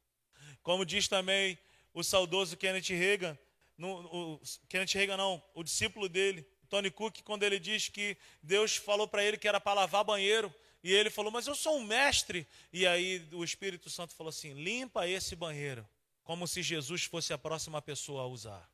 Como 0.62 0.84
diz 0.84 1.09
também 1.09 1.59
o 1.94 2.03
saudoso 2.03 2.57
Kenneth 2.57 2.88
Reagan, 2.88 3.38
no, 3.76 4.00
o, 4.07 4.40
Kenneth 4.68 4.94
Reagan 4.94 5.16
não, 5.16 5.42
o 5.55 5.62
discípulo 5.62 6.09
dele, 6.09 6.46
Tony 6.68 6.90
Cook, 6.90 7.22
quando 7.22 7.42
ele 7.42 7.59
diz 7.59 7.88
que 7.88 8.16
Deus 8.42 8.76
falou 8.76 9.07
para 9.07 9.22
ele 9.22 9.36
que 9.36 9.46
era 9.46 9.61
para 9.61 9.80
lavar 9.80 10.05
banheiro, 10.05 10.55
e 10.82 10.92
ele 10.92 11.10
falou, 11.10 11.30
mas 11.30 11.46
eu 11.46 11.54
sou 11.54 11.76
um 11.76 11.84
mestre. 11.84 12.46
E 12.72 12.86
aí 12.86 13.26
o 13.32 13.44
Espírito 13.44 13.88
Santo 13.88 14.14
falou 14.14 14.30
assim: 14.30 14.52
limpa 14.54 15.06
esse 15.06 15.36
banheiro, 15.36 15.88
como 16.24 16.46
se 16.48 16.62
Jesus 16.62 17.04
fosse 17.04 17.32
a 17.32 17.38
próxima 17.38 17.80
pessoa 17.80 18.22
a 18.22 18.26
usar. 18.26 18.68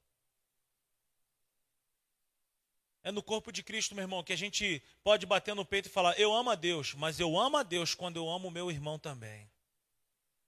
É 3.03 3.13
no 3.13 3.23
corpo 3.23 3.53
de 3.53 3.63
Cristo, 3.63 3.95
meu 3.95 4.03
irmão, 4.03 4.23
que 4.23 4.33
a 4.33 4.37
gente 4.37 4.83
pode 5.03 5.27
bater 5.27 5.55
no 5.55 5.65
peito 5.65 5.87
e 5.87 5.93
falar: 5.93 6.19
Eu 6.19 6.33
amo 6.33 6.51
a 6.51 6.55
Deus, 6.55 6.95
mas 6.95 7.21
eu 7.21 7.39
amo 7.39 7.57
a 7.57 7.63
Deus 7.63 7.95
quando 7.95 8.17
eu 8.17 8.29
amo 8.29 8.49
o 8.49 8.51
meu 8.51 8.71
irmão 8.71 8.99
também. 8.99 9.51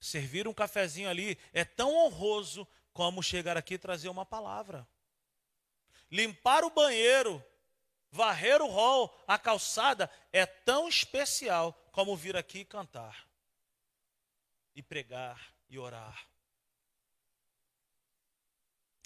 Servir 0.01 0.49
um 0.49 0.55
cafezinho 0.55 1.11
ali 1.11 1.39
é 1.53 1.65
tão 1.65 1.95
honroso 1.95 2.67
como 2.93 3.23
chegar 3.23 3.57
aqui 3.57 3.75
e 3.75 3.79
trazer 3.79 4.09
uma 4.09 4.25
palavra. 4.25 4.89
Limpar 6.11 6.65
o 6.65 6.71
banheiro, 6.71 7.45
varrer 8.11 8.61
o 8.61 8.69
hall, 8.69 9.15
a 9.27 9.39
calçada, 9.39 10.11
é 10.33 10.45
tão 10.45 10.89
especial 10.89 11.73
como 11.93 12.17
vir 12.17 12.37
aqui 12.37 12.65
cantar, 12.65 13.27
e 14.75 14.83
pregar 14.83 15.53
e 15.69 15.79
orar. 15.79 16.27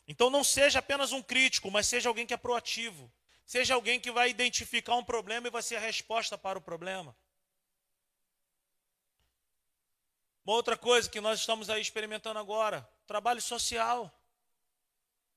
Então 0.07 0.29
não 0.29 0.45
seja 0.45 0.79
apenas 0.79 1.13
um 1.13 1.23
crítico, 1.23 1.71
mas 1.71 1.87
seja 1.87 2.09
alguém 2.09 2.27
que 2.27 2.35
é 2.35 2.37
proativo. 2.37 3.11
Seja 3.47 3.75
alguém 3.75 4.01
que 4.01 4.11
vai 4.11 4.31
identificar 4.31 4.95
um 4.97 5.05
problema 5.05 5.47
e 5.47 5.51
vai 5.51 5.63
ser 5.63 5.77
a 5.77 5.81
resposta 5.81 6.37
para 6.37 6.59
o 6.59 6.63
problema. 6.63 7.17
Uma 10.45 10.57
outra 10.57 10.77
coisa 10.77 11.09
que 11.09 11.21
nós 11.21 11.41
estamos 11.41 11.71
aí 11.71 11.81
experimentando 11.81 12.39
agora, 12.39 12.87
trabalho 13.07 13.41
social. 13.41 14.13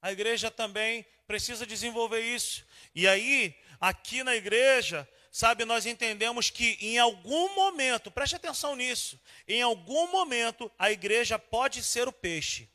A 0.02 0.12
igreja 0.12 0.52
também 0.52 1.06
precisa 1.26 1.66
desenvolver 1.66 2.22
isso. 2.22 2.66
E 2.93 3.08
aí, 3.08 3.56
aqui 3.80 4.24
na 4.24 4.36
igreja, 4.36 5.08
sabe, 5.32 5.66
nós 5.66 5.86
entendemos 5.86 6.50
que 6.50 6.78
em 6.80 6.98
algum 6.98 7.54
momento, 7.56 8.10
preste 8.10 8.36
atenção 8.36 8.76
nisso, 8.76 9.20
em 9.48 9.62
algum 9.62 10.12
momento 10.12 10.72
a 10.78 10.91
igreja 10.91 11.38
pode 11.38 11.84
ser 11.84 12.08
o 12.08 12.14
peixe. 12.14 12.70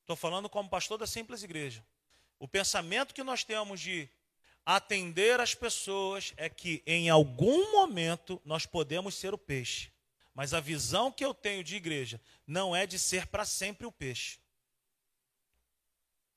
Estou 0.00 0.16
falando 0.16 0.48
como 0.48 0.70
pastor 0.70 0.98
da 0.98 1.06
simples 1.06 1.42
igreja. 1.42 1.84
O 2.38 2.48
pensamento 2.48 3.14
que 3.14 3.22
nós 3.22 3.44
temos 3.44 3.80
de 3.80 4.08
atender 4.64 5.40
as 5.40 5.54
pessoas 5.54 6.32
é 6.36 6.48
que 6.48 6.82
em 6.86 7.10
algum 7.10 7.72
momento 7.72 8.40
nós 8.44 8.64
podemos 8.64 9.14
ser 9.14 9.34
o 9.34 9.38
peixe. 9.38 9.90
Mas 10.34 10.54
a 10.54 10.60
visão 10.60 11.10
que 11.10 11.24
eu 11.24 11.34
tenho 11.34 11.64
de 11.64 11.74
igreja 11.74 12.20
não 12.46 12.74
é 12.74 12.86
de 12.86 12.98
ser 12.98 13.26
para 13.26 13.44
sempre 13.44 13.86
o 13.86 13.92
peixe. 13.92 14.38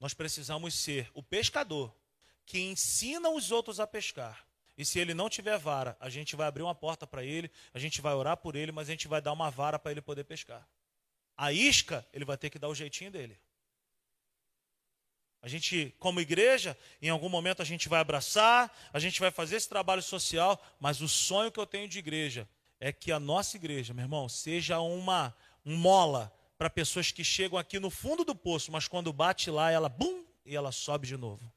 Nós 0.02 0.16
precisamos 0.16 0.74
ser 0.74 1.12
o 1.14 1.22
pescador 1.22 1.96
que 2.44 2.60
ensina 2.60 3.30
os 3.30 3.52
outros 3.52 3.80
a 3.80 3.86
pescar. 3.86 4.46
E 4.76 4.84
se 4.84 5.00
ele 5.00 5.14
não 5.14 5.30
tiver 5.30 5.60
vara, 5.60 5.96
a 6.00 6.10
gente 6.10 6.36
vai 6.36 6.48
abrir 6.48 6.64
uma 6.64 6.74
porta 6.74 7.06
para 7.06 7.24
ele, 7.24 7.52
a 7.72 7.78
gente 7.78 8.02
vai 8.02 8.16
orar 8.16 8.36
por 8.36 8.56
ele, 8.56 8.72
mas 8.72 8.90
a 8.90 8.92
gente 8.92 9.08
vai 9.08 9.22
dar 9.22 9.32
uma 9.32 9.52
vara 9.52 9.78
para 9.78 9.92
ele 9.92 10.02
poder 10.02 10.24
pescar. 10.24 10.68
A 11.38 11.54
isca, 11.54 12.04
ele 12.12 12.26
vai 12.26 12.36
ter 12.36 12.50
que 12.50 12.58
dar 12.58 12.68
o 12.68 12.74
jeitinho 12.74 13.12
dele. 13.12 13.40
A 15.40 15.48
gente, 15.48 15.96
como 16.00 16.20
igreja, 16.20 16.76
em 17.00 17.10
algum 17.10 17.30
momento 17.30 17.62
a 17.62 17.66
gente 17.66 17.88
vai 17.88 18.00
abraçar, 18.00 18.76
a 18.92 19.00
gente 19.00 19.20
vai 19.20 19.30
fazer 19.30 19.58
esse 19.58 19.70
trabalho 19.70 20.02
social, 20.02 20.60
mas 20.80 21.00
o 21.02 21.08
sonho 21.08 21.52
que 21.52 21.60
eu 21.60 21.68
tenho 21.68 21.88
de 21.88 22.00
igreja 22.00 22.50
é 22.80 22.92
que 22.92 23.12
a 23.12 23.20
nossa 23.20 23.56
igreja, 23.56 23.94
meu 23.94 24.06
irmão, 24.06 24.28
seja 24.28 24.80
uma 24.80 25.32
um 25.64 25.76
mola 25.76 26.34
para 26.62 26.70
pessoas 26.70 27.12
que 27.12 27.24
chegam 27.24 27.58
aqui 27.58 27.80
no 27.80 27.90
fundo 27.90 28.24
do 28.24 28.36
poço, 28.36 28.72
mas 28.72 28.88
quando 28.88 29.12
bate 29.12 29.50
lá, 29.50 29.72
ela 29.72 29.90
bum 29.90 30.24
e 30.46 30.56
ela 30.56 30.72
sobe 30.72 31.08
de 31.08 31.18
novo. 31.18 31.52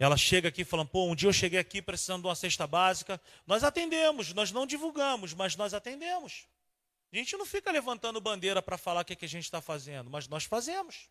Ela 0.00 0.16
chega 0.16 0.48
aqui 0.48 0.64
falando, 0.64 0.88
pô, 0.88 1.04
um 1.06 1.14
dia 1.14 1.28
eu 1.28 1.32
cheguei 1.32 1.60
aqui 1.60 1.80
precisando 1.80 2.22
de 2.22 2.26
uma 2.26 2.34
cesta 2.34 2.66
básica. 2.66 3.20
Nós 3.46 3.62
atendemos, 3.62 4.32
nós 4.32 4.50
não 4.50 4.66
divulgamos, 4.66 5.32
mas 5.32 5.54
nós 5.54 5.72
atendemos. 5.72 6.48
A 7.12 7.16
gente 7.16 7.36
não 7.36 7.46
fica 7.46 7.70
levantando 7.70 8.20
bandeira 8.20 8.60
para 8.60 8.76
falar 8.76 9.02
o 9.02 9.04
que, 9.04 9.12
é 9.12 9.16
que 9.16 9.26
a 9.26 9.28
gente 9.28 9.44
está 9.44 9.60
fazendo, 9.62 10.10
mas 10.10 10.26
nós 10.26 10.42
fazemos 10.42 11.08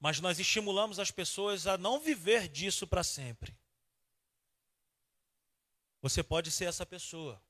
mas 0.00 0.20
nós 0.20 0.40
estimulamos 0.40 0.98
as 0.98 1.12
pessoas 1.12 1.68
a 1.68 1.78
não 1.78 2.00
viver 2.00 2.48
disso 2.48 2.84
para 2.84 3.04
sempre. 3.04 3.56
Você 6.02 6.20
pode 6.20 6.50
ser 6.50 6.64
essa 6.64 6.84
pessoa, 6.84 7.40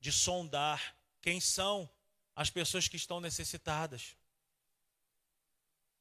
de 0.00 0.10
sondar 0.10 0.96
quem 1.20 1.38
são 1.38 1.88
as 2.38 2.50
pessoas 2.50 2.86
que 2.86 2.94
estão 2.94 3.20
necessitadas. 3.20 4.16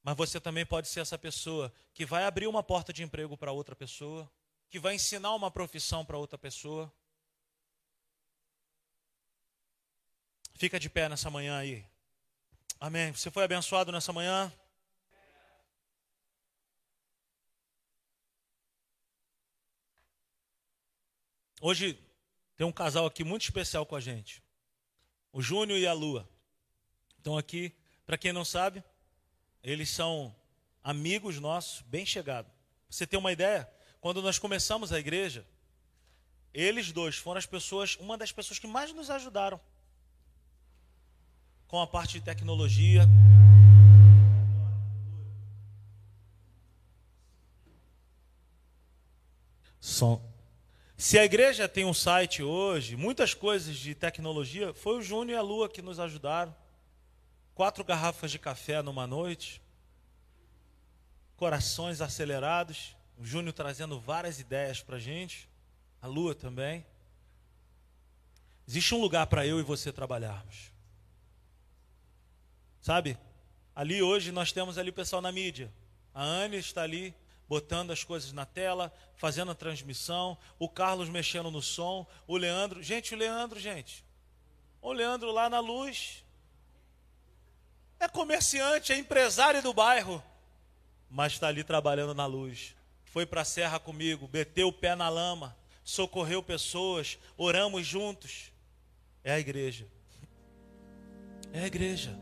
Mas 0.03 0.15
você 0.15 0.39
também 0.39 0.67
pode 0.67 0.88
ser 0.88 0.99
essa 0.99 1.17
pessoa 1.17 1.73
que 1.95 2.05
vai 2.05 2.25
abrir 2.25 2.45
uma 2.45 2.61
porta 2.61 2.93
de 2.93 3.01
emprego 3.01 3.35
para 3.35 3.51
outra 3.51 3.75
pessoa, 3.75 4.31
que 4.69 4.77
vai 4.77 4.93
ensinar 4.93 5.33
uma 5.33 5.49
profissão 5.49 6.05
para 6.05 6.15
outra 6.15 6.38
pessoa. 6.38 6.93
Fica 10.53 10.79
de 10.79 10.91
pé 10.91 11.09
nessa 11.09 11.27
manhã 11.31 11.57
aí. 11.57 11.83
Amém. 12.79 13.11
Você 13.13 13.31
foi 13.31 13.43
abençoado 13.43 13.91
nessa 13.91 14.13
manhã? 14.13 14.53
Hoje 21.59 21.99
tem 22.55 22.67
um 22.67 22.71
casal 22.71 23.07
aqui 23.07 23.23
muito 23.23 23.41
especial 23.41 23.88
com 23.88 23.95
a 23.95 23.99
gente. 23.99 24.46
O 25.38 25.41
Júnior 25.43 25.77
e 25.77 25.85
a 25.85 25.93
Lua. 25.93 26.27
Estão 27.15 27.38
aqui, 27.38 27.71
para 28.07 28.17
quem 28.17 28.33
não 28.33 28.43
sabe, 28.43 28.83
eles 29.61 29.88
são 29.88 30.35
amigos 30.83 31.39
nossos, 31.39 31.81
bem 31.81 32.07
chegados. 32.07 32.51
Você 32.89 33.05
tem 33.05 33.19
uma 33.19 33.31
ideia? 33.31 33.69
Quando 34.01 34.19
nós 34.19 34.39
começamos 34.39 34.91
a 34.91 34.97
igreja, 34.97 35.45
eles 36.51 36.91
dois 36.91 37.17
foram 37.17 37.38
as 37.38 37.45
pessoas, 37.45 37.95
uma 37.97 38.17
das 38.17 38.31
pessoas 38.31 38.57
que 38.57 38.65
mais 38.65 38.91
nos 38.91 39.11
ajudaram 39.11 39.61
com 41.67 41.79
a 41.79 41.85
parte 41.85 42.13
de 42.13 42.25
tecnologia. 42.25 43.03
Som, 49.79 50.19
se 50.97 51.19
a 51.19 51.23
igreja 51.23 51.69
tem 51.69 51.85
um 51.85 51.93
site 51.93 52.41
hoje, 52.41 52.95
muitas 52.95 53.35
coisas 53.35 53.77
de 53.77 53.93
tecnologia, 53.93 54.73
foi 54.73 54.97
o 54.97 55.01
Júnior 55.01 55.35
e 55.35 55.39
a 55.39 55.43
Lua 55.43 55.69
que 55.69 55.79
nos 55.79 55.99
ajudaram. 55.99 56.55
Quatro 57.53 57.83
garrafas 57.83 58.31
de 58.31 58.39
café 58.39 58.81
numa 58.81 59.05
noite, 59.05 59.61
corações 61.35 62.01
acelerados, 62.01 62.95
o 63.15 63.23
Júnior 63.23 63.53
trazendo 63.53 63.99
várias 63.99 64.39
ideias 64.39 64.81
para 64.81 64.95
a 64.95 64.99
gente, 64.99 65.47
a 66.01 66.07
Lua 66.07 66.33
também. 66.33 66.83
Existe 68.67 68.95
um 68.95 68.99
lugar 68.99 69.27
para 69.27 69.45
eu 69.45 69.59
e 69.59 69.63
você 69.63 69.91
trabalharmos. 69.91 70.71
Sabe? 72.81 73.17
Ali 73.75 74.01
hoje 74.01 74.31
nós 74.31 74.51
temos 74.51 74.79
ali 74.79 74.89
o 74.89 74.93
pessoal 74.93 75.21
na 75.21 75.31
mídia. 75.31 75.71
A 76.11 76.23
Anne 76.23 76.57
está 76.57 76.81
ali 76.81 77.13
botando 77.47 77.91
as 77.91 78.03
coisas 78.03 78.33
na 78.33 78.45
tela, 78.45 78.93
fazendo 79.15 79.51
a 79.51 79.55
transmissão, 79.55 80.37
o 80.59 80.67
Carlos 80.67 81.09
mexendo 81.09 81.49
no 81.49 81.61
som, 81.61 82.05
o 82.27 82.37
Leandro, 82.37 82.83
gente, 82.83 83.13
o 83.13 83.17
Leandro, 83.17 83.59
gente. 83.59 84.05
O 84.81 84.91
Leandro 84.91 85.31
lá 85.31 85.49
na 85.49 85.59
luz. 85.59 86.23
É 87.99 88.07
comerciante, 88.07 88.93
é 88.93 88.97
empresário 88.97 89.61
do 89.61 89.73
bairro, 89.73 90.23
mas 91.09 91.33
está 91.33 91.47
ali 91.47 91.63
trabalhando 91.63 92.13
na 92.13 92.25
luz. 92.25 92.75
Foi 93.05 93.25
para 93.25 93.41
a 93.41 93.45
serra 93.45 93.79
comigo, 93.79 94.29
meteu 94.31 94.67
o 94.67 94.73
pé 94.73 94.93
na 94.93 95.09
lama, 95.09 95.57
socorreu 95.83 96.43
pessoas, 96.43 97.17
oramos 97.37 97.87
juntos. 97.87 98.51
É 99.23 99.33
a 99.33 99.39
igreja. 99.39 99.87
É 101.51 101.61
a 101.61 101.67
igreja. 101.67 102.17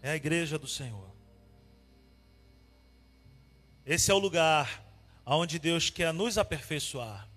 É 0.00 0.10
a 0.10 0.16
igreja 0.16 0.58
do 0.58 0.68
Senhor. 0.68 1.11
Esse 3.84 4.10
é 4.10 4.14
o 4.14 4.18
lugar 4.18 4.82
onde 5.26 5.58
Deus 5.58 5.90
quer 5.90 6.12
nos 6.12 6.38
aperfeiçoar. 6.38 7.28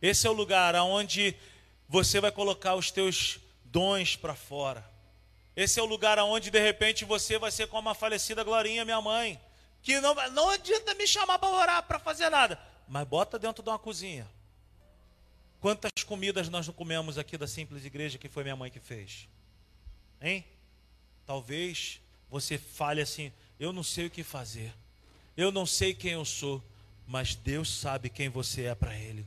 Esse 0.00 0.26
é 0.26 0.30
o 0.30 0.32
lugar 0.32 0.74
onde 0.76 1.36
você 1.88 2.20
vai 2.20 2.32
colocar 2.32 2.74
os 2.74 2.90
teus 2.90 3.38
dons 3.64 4.16
para 4.16 4.34
fora. 4.34 4.84
Esse 5.54 5.78
é 5.78 5.82
o 5.82 5.86
lugar 5.86 6.18
onde 6.18 6.50
de 6.50 6.58
repente 6.58 7.04
você 7.04 7.38
vai 7.38 7.50
ser 7.50 7.68
como 7.68 7.88
a 7.88 7.94
falecida 7.94 8.42
Glorinha, 8.42 8.84
minha 8.84 9.00
mãe, 9.00 9.40
que 9.82 10.00
não, 10.00 10.14
não 10.30 10.50
adianta 10.50 10.94
me 10.94 11.06
chamar 11.06 11.38
para 11.38 11.48
orar, 11.48 11.82
para 11.84 11.98
fazer 11.98 12.30
nada, 12.30 12.58
mas 12.88 13.06
bota 13.06 13.38
dentro 13.38 13.62
de 13.62 13.68
uma 13.68 13.78
cozinha. 13.78 14.26
Quantas 15.60 16.02
comidas 16.04 16.48
nós 16.48 16.66
não 16.66 16.74
comemos 16.74 17.18
aqui 17.18 17.38
da 17.38 17.46
simples 17.46 17.84
igreja 17.84 18.18
que 18.18 18.28
foi 18.28 18.42
minha 18.42 18.56
mãe 18.56 18.70
que 18.70 18.80
fez? 18.80 19.28
Hein? 20.20 20.44
Talvez 21.24 22.00
você 22.28 22.58
fale 22.58 23.00
assim: 23.00 23.32
eu 23.60 23.72
não 23.72 23.84
sei 23.84 24.06
o 24.06 24.10
que 24.10 24.24
fazer. 24.24 24.74
Eu 25.36 25.50
não 25.50 25.64
sei 25.64 25.94
quem 25.94 26.12
eu 26.12 26.24
sou, 26.24 26.62
mas 27.06 27.34
Deus 27.34 27.70
sabe 27.70 28.08
quem 28.08 28.28
você 28.28 28.64
é 28.64 28.74
para 28.74 28.94
Ele. 28.94 29.26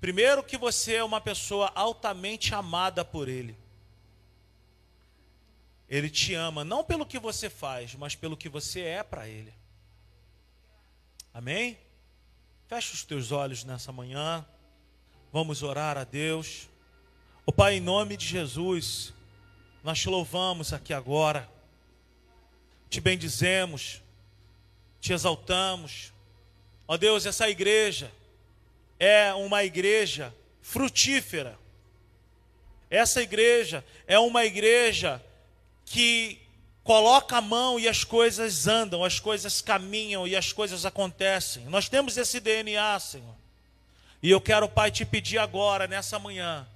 Primeiro, 0.00 0.42
que 0.42 0.58
você 0.58 0.96
é 0.96 1.04
uma 1.04 1.20
pessoa 1.20 1.72
altamente 1.74 2.54
amada 2.54 3.04
por 3.04 3.28
Ele. 3.28 3.56
Ele 5.88 6.10
te 6.10 6.34
ama 6.34 6.64
não 6.64 6.82
pelo 6.82 7.06
que 7.06 7.18
você 7.18 7.48
faz, 7.48 7.94
mas 7.94 8.14
pelo 8.14 8.36
que 8.36 8.48
você 8.48 8.80
é 8.80 9.02
para 9.02 9.28
Ele. 9.28 9.52
Amém? 11.32 11.78
Feche 12.66 12.94
os 12.94 13.04
teus 13.04 13.32
olhos 13.32 13.64
nessa 13.64 13.92
manhã. 13.92 14.44
Vamos 15.32 15.62
orar 15.62 15.98
a 15.98 16.04
Deus. 16.04 16.68
O 17.46 17.52
Pai, 17.52 17.74
em 17.74 17.80
nome 17.80 18.16
de 18.16 18.26
Jesus, 18.26 19.12
nós 19.82 19.98
te 19.98 20.08
louvamos 20.08 20.72
aqui 20.72 20.94
agora. 20.94 21.48
Te 22.88 23.00
bendizemos, 23.00 24.00
te 25.04 25.12
exaltamos. 25.12 26.14
Ó 26.88 26.96
Deus, 26.96 27.26
essa 27.26 27.46
igreja 27.46 28.10
é 28.98 29.34
uma 29.34 29.62
igreja 29.62 30.34
frutífera. 30.62 31.58
Essa 32.88 33.20
igreja 33.20 33.84
é 34.06 34.18
uma 34.18 34.46
igreja 34.46 35.22
que 35.84 36.40
coloca 36.82 37.36
a 37.36 37.42
mão 37.42 37.78
e 37.78 37.86
as 37.86 38.02
coisas 38.02 38.66
andam, 38.66 39.04
as 39.04 39.20
coisas 39.20 39.60
caminham 39.60 40.26
e 40.26 40.34
as 40.34 40.54
coisas 40.54 40.86
acontecem. 40.86 41.66
Nós 41.66 41.86
temos 41.86 42.16
esse 42.16 42.40
DNA, 42.40 42.98
Senhor. 42.98 43.34
E 44.22 44.30
eu 44.30 44.40
quero, 44.40 44.66
Pai, 44.70 44.90
te 44.90 45.04
pedir 45.04 45.36
agora, 45.36 45.86
nessa 45.86 46.18
manhã, 46.18 46.66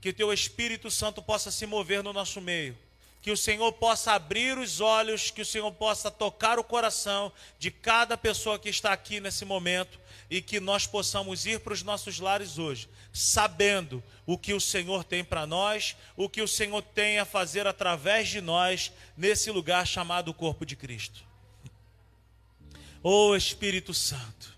que 0.00 0.10
teu 0.10 0.32
Espírito 0.32 0.90
Santo 0.90 1.20
possa 1.20 1.50
se 1.50 1.66
mover 1.66 2.02
no 2.02 2.14
nosso 2.14 2.40
meio. 2.40 2.78
Que 3.24 3.30
o 3.30 3.36
Senhor 3.38 3.72
possa 3.72 4.12
abrir 4.12 4.58
os 4.58 4.82
olhos, 4.82 5.30
que 5.30 5.40
o 5.40 5.46
Senhor 5.46 5.72
possa 5.72 6.10
tocar 6.10 6.58
o 6.58 6.62
coração 6.62 7.32
de 7.58 7.70
cada 7.70 8.18
pessoa 8.18 8.58
que 8.58 8.68
está 8.68 8.92
aqui 8.92 9.18
nesse 9.18 9.46
momento 9.46 9.98
e 10.28 10.42
que 10.42 10.60
nós 10.60 10.86
possamos 10.86 11.46
ir 11.46 11.60
para 11.60 11.72
os 11.72 11.82
nossos 11.82 12.20
lares 12.20 12.58
hoje, 12.58 12.86
sabendo 13.14 14.04
o 14.26 14.36
que 14.36 14.52
o 14.52 14.60
Senhor 14.60 15.04
tem 15.04 15.24
para 15.24 15.46
nós, 15.46 15.96
o 16.14 16.28
que 16.28 16.42
o 16.42 16.46
Senhor 16.46 16.82
tem 16.82 17.18
a 17.18 17.24
fazer 17.24 17.66
através 17.66 18.28
de 18.28 18.42
nós 18.42 18.92
nesse 19.16 19.50
lugar 19.50 19.86
chamado 19.86 20.34
Corpo 20.34 20.66
de 20.66 20.76
Cristo. 20.76 21.24
Ô 23.02 23.28
oh, 23.30 23.36
Espírito 23.36 23.94
Santo, 23.94 24.54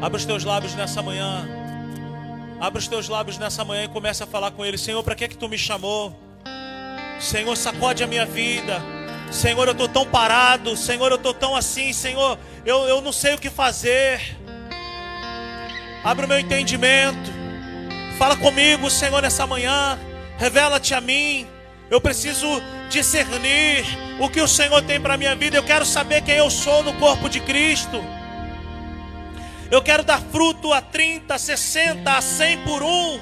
Abra 0.00 0.16
os 0.16 0.24
teus 0.24 0.44
lábios 0.44 0.74
nessa 0.74 1.02
manhã. 1.02 1.48
Abra 2.60 2.78
os 2.78 2.88
teus 2.88 3.08
lábios 3.08 3.38
nessa 3.38 3.64
manhã 3.64 3.84
e 3.84 3.88
comece 3.88 4.22
a 4.22 4.26
falar 4.26 4.50
com 4.50 4.64
Ele. 4.64 4.76
Senhor, 4.76 5.02
para 5.02 5.14
que 5.14 5.24
é 5.24 5.28
que 5.28 5.36
Tu 5.36 5.48
me 5.48 5.56
chamou? 5.56 6.14
Senhor, 7.18 7.56
sacode 7.56 8.02
a 8.02 8.06
minha 8.06 8.26
vida. 8.26 8.82
Senhor, 9.30 9.66
eu 9.66 9.72
estou 9.72 9.88
tão 9.88 10.06
parado. 10.06 10.76
Senhor, 10.76 11.10
eu 11.10 11.16
estou 11.16 11.32
tão 11.32 11.54
assim. 11.54 11.92
Senhor, 11.92 12.38
eu, 12.64 12.84
eu 12.88 13.00
não 13.00 13.12
sei 13.12 13.34
o 13.34 13.38
que 13.38 13.48
fazer. 13.50 14.20
Abre 16.02 16.24
o 16.24 16.28
meu 16.28 16.38
entendimento. 16.38 17.30
Fala 18.18 18.36
comigo, 18.36 18.90
Senhor, 18.90 19.22
nessa 19.22 19.46
manhã. 19.46 19.98
Revela-te 20.38 20.94
a 20.94 21.00
mim. 21.00 21.46
Eu 21.90 22.00
preciso 22.00 22.46
discernir 22.88 23.84
o 24.18 24.28
que 24.28 24.40
o 24.40 24.48
Senhor 24.48 24.82
tem 24.82 25.00
para 25.00 25.14
a 25.14 25.16
minha 25.16 25.34
vida. 25.34 25.56
Eu 25.56 25.64
quero 25.64 25.84
saber 25.84 26.22
quem 26.22 26.36
eu 26.36 26.50
sou 26.50 26.82
no 26.82 26.92
corpo 26.94 27.28
de 27.28 27.40
Cristo. 27.40 28.02
Eu 29.70 29.80
quero 29.80 30.02
dar 30.02 30.20
fruto 30.20 30.72
a 30.72 30.80
30, 30.80 31.38
60, 31.38 32.10
a 32.10 32.20
100 32.20 32.58
por 32.64 32.82
um. 32.82 33.20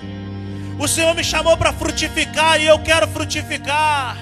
O 0.79 0.89
Senhor 0.89 1.15
me 1.15 1.23
chamou 1.23 1.57
para 1.57 1.73
frutificar 1.75 2.59
e 2.61 2.67
eu 2.67 2.79
quero 2.79 3.07
frutificar. 3.09 4.17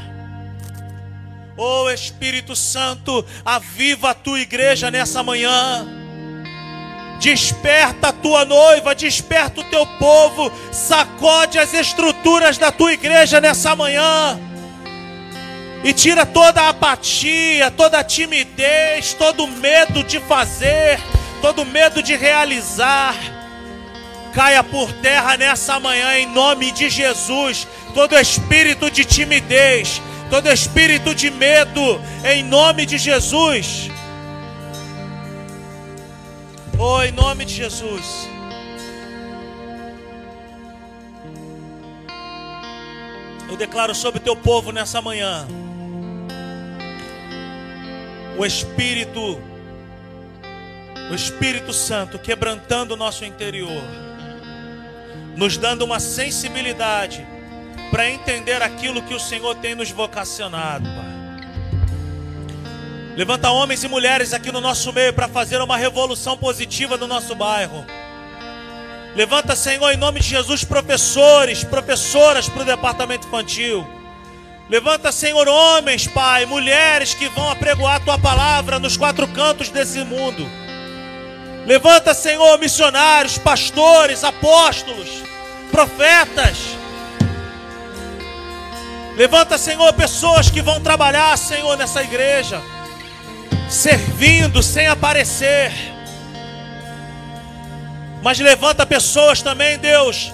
Oh 1.57 1.89
Espírito 1.89 2.57
Santo, 2.57 3.25
aviva 3.45 4.11
a 4.11 4.15
tua 4.15 4.41
igreja 4.41 4.91
nessa 4.91 5.23
manhã. 5.23 5.87
Desperta 7.21 8.09
a 8.09 8.13
tua 8.13 8.45
noiva, 8.45 8.95
desperta 8.95 9.61
o 9.61 9.65
teu 9.65 9.87
povo, 9.99 10.53
sacode 10.73 11.59
as 11.59 11.73
estruturas 11.73 12.59
da 12.59 12.73
tua 12.73 12.93
igreja 12.93 13.41
nessa 13.41 13.77
manhã. 13.77 14.39
E 15.85 15.93
tira 15.93 16.27
toda 16.27 16.63
a 16.63 16.71
apatia, 16.71 17.71
toda 17.71 18.01
a 18.01 18.05
timidez, 18.05 19.15
todo 19.15 19.45
o 19.45 19.49
medo 19.49 20.03
de 20.03 20.19
fazer, 20.21 20.99
todo 21.37 21.65
medo 21.65 22.03
de 22.03 22.17
realizar 22.17 23.15
caia 24.35 24.63
por 24.63 24.93
terra 24.95 25.37
nessa 25.37 25.81
manhã 25.81 26.19
em 26.19 26.27
nome 26.27 26.71
de 26.73 26.91
Jesus. 26.91 27.67
Todo 27.95 28.19
espírito 28.19 28.91
de 28.91 29.05
timidez, 29.05 30.03
todo 30.29 30.51
espírito 30.51 31.15
de 31.15 31.31
medo, 31.31 32.01
em 32.25 32.43
nome 32.43 32.85
de 32.85 32.99
Jesus. 32.99 33.91
Oh, 36.79 37.03
em 37.03 37.13
nome 37.13 37.45
de 37.45 37.55
Jesus. 37.55 38.29
Eu 43.49 43.57
declaro 43.57 43.95
sobre 43.95 44.19
o 44.19 44.23
teu 44.23 44.37
povo 44.37 44.73
nessa 44.73 45.01
manhã 45.01 45.47
o 48.39 48.45
Espírito, 48.45 49.41
o 51.11 51.15
Espírito 51.15 51.73
Santo 51.73 52.19
quebrantando 52.19 52.95
o 52.95 52.97
nosso 52.97 53.25
interior 53.25 53.83
nos 55.37 55.59
dando 55.59 55.85
uma 55.85 56.01
sensibilidade 56.01 57.25
para 57.91 58.11
entender 58.11 58.63
aquilo 58.63 59.03
que 59.03 59.15
o 59.15 59.21
Senhor 59.21 59.55
tem 59.57 59.75
nos 59.75 59.91
vocacionado, 59.91 60.85
Pai. 60.85 61.17
Levanta 63.15 63.51
homens 63.51 63.85
e 63.85 63.89
mulheres 63.89 64.33
aqui 64.33 64.51
no 64.51 64.61
nosso 64.61 64.93
meio 64.93 65.13
para 65.13 65.29
fazer 65.29 65.61
uma 65.61 65.77
revolução 65.77 66.37
positiva 66.37 66.97
no 66.97 67.07
nosso 67.07 67.35
bairro. 67.35 67.85
Levanta, 69.15 69.55
Senhor, 69.57 69.91
em 69.93 69.97
nome 69.97 70.21
de 70.21 70.29
Jesus, 70.29 70.65
professores, 70.65 71.65
professoras 71.65 72.49
para 72.49 72.63
o 72.63 72.67
departamento 72.67 73.27
infantil. 73.27 73.87
Levanta, 74.69 75.13
Senhor, 75.13 75.49
homens, 75.49 76.07
Pai, 76.07 76.45
mulheres 76.45 77.15
que 77.15 77.29
vão 77.29 77.51
apregoar 77.51 77.97
a 77.97 78.01
tua 78.01 78.19
palavra 78.19 78.79
nos 78.79 78.97
quatro 78.97 79.27
cantos 79.29 79.71
desse 79.71 80.05
mundo. 80.05 80.47
Levanta, 81.67 82.15
Senhor, 82.15 82.57
missionários, 82.61 83.39
pastores, 83.39 84.23
apóstolos, 84.23 85.09
profetas. 85.73 86.59
Levanta, 89.17 89.59
Senhor, 89.59 89.93
pessoas 89.95 90.49
que 90.49 90.63
vão 90.63 90.81
trabalhar, 90.81 91.37
Senhor, 91.37 91.77
nessa 91.77 92.05
igreja, 92.05 92.63
servindo 93.69 94.63
sem 94.63 94.87
aparecer. 94.87 95.73
Mas 98.23 98.39
levanta 98.39 98.87
pessoas 98.87 99.43
também, 99.43 99.77
Deus, 99.77 100.33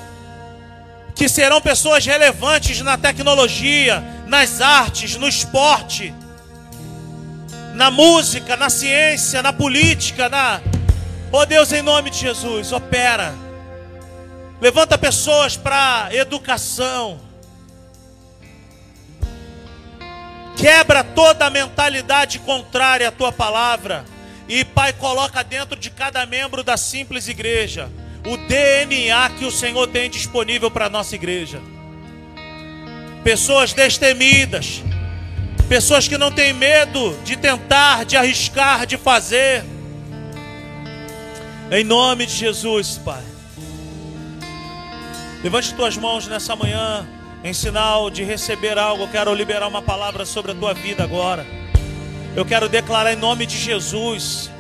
que 1.15 1.31
serão 1.31 1.63
pessoas 1.63 2.05
relevantes 2.05 2.83
na 2.83 2.99
tecnologia, 2.99 4.05
nas 4.27 4.61
artes, 4.61 5.17
no 5.17 5.27
esporte, 5.27 6.13
na 7.73 7.91
música, 7.91 8.55
na 8.55 8.69
ciência, 8.69 9.43
na 9.43 9.53
política, 9.53 10.29
na 10.29 10.61
Oh 11.35 11.47
Deus, 11.47 11.73
em 11.73 11.81
nome 11.81 12.11
de 12.11 12.19
Jesus, 12.19 12.73
opera. 12.73 13.35
Levanta 14.61 14.99
pessoas 14.99 15.57
para 15.57 16.11
educação. 16.13 17.19
Quebra 20.55 21.03
toda 21.03 21.47
a 21.47 21.51
mentalidade 21.51 22.39
contrária 22.41 23.09
à 23.09 23.11
tua 23.11 23.33
palavra. 23.33 24.05
E, 24.47 24.63
Pai, 24.63 24.93
coloca 24.93 25.43
dentro 25.43 25.75
de 25.75 25.89
cada 25.89 26.27
membro 26.27 26.63
da 26.63 26.77
simples 26.77 27.27
igreja 27.27 27.91
o 28.27 28.37
DNA 28.37 29.31
que 29.31 29.47
o 29.47 29.51
Senhor 29.51 29.87
tem 29.89 30.11
disponível 30.11 30.71
para 30.71 30.85
a 30.85 30.91
nossa 30.91 31.15
igreja. 31.15 31.63
Pessoas 33.25 33.73
destemidas, 33.73 34.83
pessoas 35.67 36.07
que 36.07 36.19
não 36.19 36.31
têm 36.31 36.53
medo 36.53 37.19
de 37.25 37.39
tentar, 37.39 38.05
de 38.05 38.19
arriscar, 38.19 38.85
de 38.85 38.99
fazer 38.99 39.65
em 41.73 41.85
nome 41.85 42.27
de 42.27 42.35
Jesus, 42.35 43.01
Pai. 43.03 43.23
Levante 45.43 45.73
tuas 45.73 45.97
mãos 45.97 46.27
nessa 46.29 46.55
manhã, 46.55 47.07
em 47.43 47.55
sinal 47.55 48.11
de 48.11 48.23
receber 48.23 48.77
algo. 48.79 49.05
Eu 49.05 49.09
quero 49.09 49.35
liberar 49.35 49.67
uma 49.69 49.81
palavra 49.81 50.27
sobre 50.27 50.53
a 50.53 50.55
tua 50.55 50.75
vida 50.75 51.03
agora. 51.03 51.47
Eu 52.37 52.45
quero 52.45 52.69
declarar 52.69 53.15
em 53.15 53.17
nome 53.17 53.47
de 53.47 53.57
Jesus, 53.57 54.51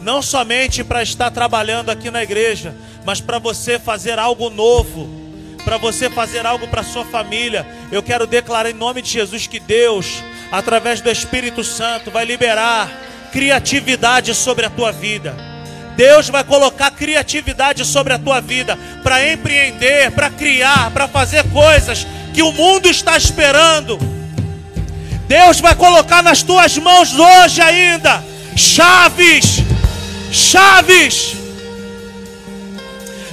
não 0.00 0.22
somente 0.22 0.82
para 0.82 1.02
estar 1.02 1.30
trabalhando 1.30 1.90
aqui 1.90 2.10
na 2.10 2.22
igreja, 2.22 2.74
mas 3.04 3.20
para 3.20 3.38
você 3.38 3.78
fazer 3.78 4.18
algo 4.18 4.48
novo, 4.48 5.06
para 5.66 5.76
você 5.76 6.08
fazer 6.08 6.46
algo 6.46 6.66
para 6.68 6.82
sua 6.82 7.04
família. 7.04 7.66
Eu 7.92 8.02
quero 8.02 8.26
declarar 8.26 8.70
em 8.70 8.74
nome 8.74 9.02
de 9.02 9.10
Jesus 9.10 9.46
que 9.46 9.60
Deus, 9.60 10.22
através 10.50 11.02
do 11.02 11.10
Espírito 11.10 11.62
Santo, 11.62 12.10
vai 12.10 12.24
liberar 12.24 12.90
criatividade 13.30 14.34
sobre 14.34 14.64
a 14.64 14.70
tua 14.70 14.90
vida. 14.90 15.53
Deus 15.96 16.28
vai 16.28 16.42
colocar 16.42 16.90
criatividade 16.90 17.84
sobre 17.84 18.12
a 18.12 18.18
tua 18.18 18.40
vida 18.40 18.78
para 19.02 19.32
empreender, 19.32 20.10
para 20.10 20.30
criar, 20.30 20.90
para 20.90 21.06
fazer 21.06 21.44
coisas 21.50 22.06
que 22.32 22.42
o 22.42 22.52
mundo 22.52 22.88
está 22.88 23.16
esperando. 23.16 23.98
Deus 25.28 25.60
vai 25.60 25.74
colocar 25.74 26.22
nas 26.22 26.42
tuas 26.42 26.76
mãos 26.78 27.14
hoje 27.14 27.60
ainda 27.60 28.22
chaves, 28.56 29.58
chaves. 30.30 31.36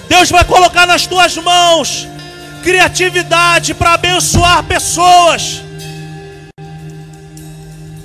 Deus 0.07 0.30
vai 0.30 0.43
colocar 0.43 0.86
nas 0.86 1.05
tuas 1.05 1.36
mãos 1.38 2.07
criatividade 2.64 3.74
para 3.74 3.93
abençoar 3.93 4.64
pessoas. 4.64 5.62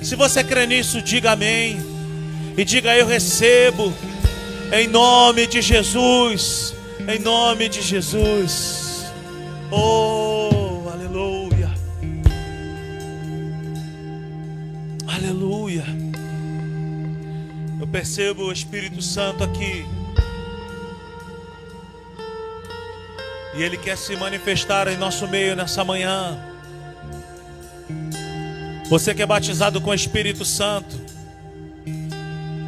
Se 0.01 0.15
você 0.15 0.43
crê 0.43 0.65
nisso, 0.65 1.01
diga 1.01 1.31
amém. 1.31 1.85
E 2.57 2.63
diga 2.63 2.95
eu 2.95 3.05
recebo. 3.05 3.93
Em 4.71 4.87
nome 4.87 5.47
de 5.47 5.61
Jesus. 5.61 6.75
Em 7.07 7.19
nome 7.19 7.69
de 7.69 7.81
Jesus. 7.81 9.05
Oh, 9.71 10.89
aleluia. 10.91 11.71
Aleluia. 15.07 15.85
Eu 17.79 17.87
percebo 17.87 18.43
o 18.43 18.51
Espírito 18.51 19.01
Santo 19.01 19.43
aqui. 19.43 19.85
E 23.55 23.63
Ele 23.63 23.77
quer 23.77 23.97
se 23.97 24.17
manifestar 24.17 24.89
em 24.89 24.97
nosso 24.97 25.27
meio 25.29 25.55
nessa 25.55 25.83
manhã. 25.85 26.37
Você 28.89 29.15
que 29.15 29.21
é 29.21 29.25
batizado 29.25 29.79
com 29.79 29.91
o 29.91 29.93
Espírito 29.93 30.43
Santo, 30.43 30.99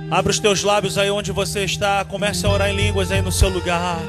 abre 0.09 0.31
os 0.31 0.39
teus 0.39 0.63
lábios 0.63 0.97
aí 0.97 1.09
onde 1.09 1.31
você 1.31 1.63
está, 1.63 2.03
comece 2.05 2.45
a 2.45 2.49
orar 2.49 2.69
em 2.69 2.75
línguas 2.75 3.11
aí 3.11 3.21
no 3.21 3.31
seu 3.31 3.49
lugar. 3.49 3.99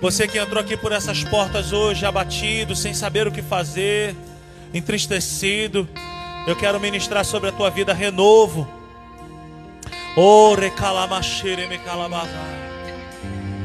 Você 0.00 0.28
que 0.28 0.38
entrou 0.38 0.60
aqui 0.60 0.76
por 0.76 0.92
essas 0.92 1.24
portas 1.24 1.72
hoje 1.72 2.06
abatido, 2.06 2.76
sem 2.76 2.94
saber 2.94 3.26
o 3.26 3.32
que 3.32 3.42
fazer, 3.42 4.14
entristecido, 4.72 5.88
eu 6.46 6.54
quero 6.56 6.78
ministrar 6.78 7.24
sobre 7.24 7.48
a 7.50 7.52
tua 7.52 7.68
vida 7.68 7.92
renovo. 7.92 8.66
Oh, 10.16 10.54
recalamachere 10.54 11.68
me. 11.68 11.78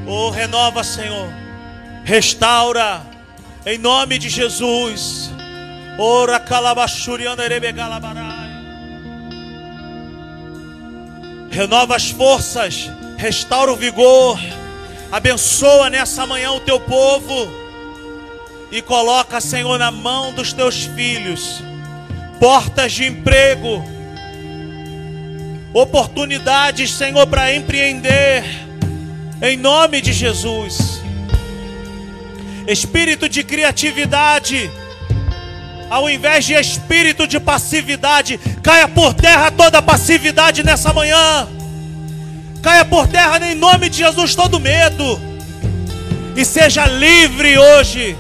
Oh, 0.06 0.30
renova, 0.30 0.84
Senhor. 0.84 1.30
Restaura. 2.04 3.02
Em 3.66 3.78
nome 3.78 4.18
de 4.18 4.30
Jesus. 4.30 5.32
Ora 5.98 6.40
calabachuriana 6.40 7.46
erebegalabarai. 7.46 8.43
Renova 11.54 11.96
as 11.96 12.10
forças. 12.10 12.90
Restaura 13.16 13.72
o 13.72 13.76
vigor. 13.76 14.40
Abençoa 15.12 15.90
nessa 15.90 16.26
manhã 16.26 16.52
o 16.52 16.60
teu 16.60 16.80
povo. 16.80 17.48
E 18.72 18.82
coloca, 18.82 19.40
Senhor, 19.40 19.78
na 19.78 19.92
mão 19.92 20.34
dos 20.34 20.52
teus 20.52 20.84
filhos 20.84 21.62
portas 22.40 22.92
de 22.92 23.06
emprego, 23.06 23.82
oportunidades, 25.74 26.92
Senhor, 26.92 27.26
para 27.26 27.56
empreender 27.56 28.44
em 29.42 29.56
nome 29.56 30.02
de 30.02 30.12
Jesus. 30.12 31.02
Espírito 32.68 33.30
de 33.30 33.46
criatividade, 33.46 34.70
ao 35.90 36.10
invés 36.10 36.46
de 36.46 36.54
espírito 36.54 37.28
de 37.28 37.40
passividade, 37.40 38.40
caia 38.62 38.88
por 38.88 39.14
terra 39.14 39.52
toda 39.52 39.82
passividade 39.82 40.64
nessa 40.64 40.94
manhã. 40.94 41.48
Caia 42.62 42.86
por 42.86 43.08
terra 43.08 43.40
em 43.46 43.56
nome 43.56 43.90
de 43.90 43.98
Jesus 43.98 44.36
todo 44.36 44.60
medo. 44.60 45.20
E 46.36 46.46
seja 46.46 46.86
livre 46.86 47.58
hoje. 47.58 48.16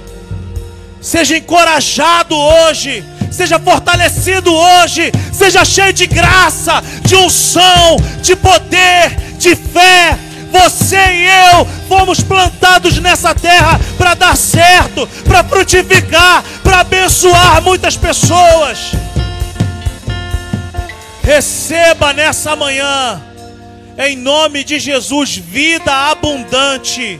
Seja 1.01 1.37
encorajado 1.37 2.35
hoje. 2.37 3.03
Seja 3.31 3.59
fortalecido 3.59 4.53
hoje. 4.53 5.11
Seja 5.31 5.65
cheio 5.65 5.93
de 5.93 6.05
graça, 6.05 6.83
de 7.03 7.15
unção, 7.15 7.97
de 8.21 8.35
poder, 8.35 9.15
de 9.37 9.55
fé, 9.55 10.17
você 10.53 10.95
e 10.95 11.27
eu 11.51 11.65
fomos 11.89 12.21
plantados 12.21 12.99
nessa 12.99 13.33
terra 13.33 13.79
para 13.97 14.13
dar 14.13 14.37
certo, 14.37 15.07
para 15.27 15.43
frutificar, 15.43 16.43
para 16.63 16.81
abençoar 16.81 17.61
muitas 17.63 17.97
pessoas. 17.97 18.91
Receba 21.23 22.13
nessa 22.13 22.55
manhã, 22.55 23.19
em 23.97 24.15
nome 24.15 24.63
de 24.63 24.79
Jesus, 24.79 25.37
vida 25.37 25.91
abundante. 26.11 27.19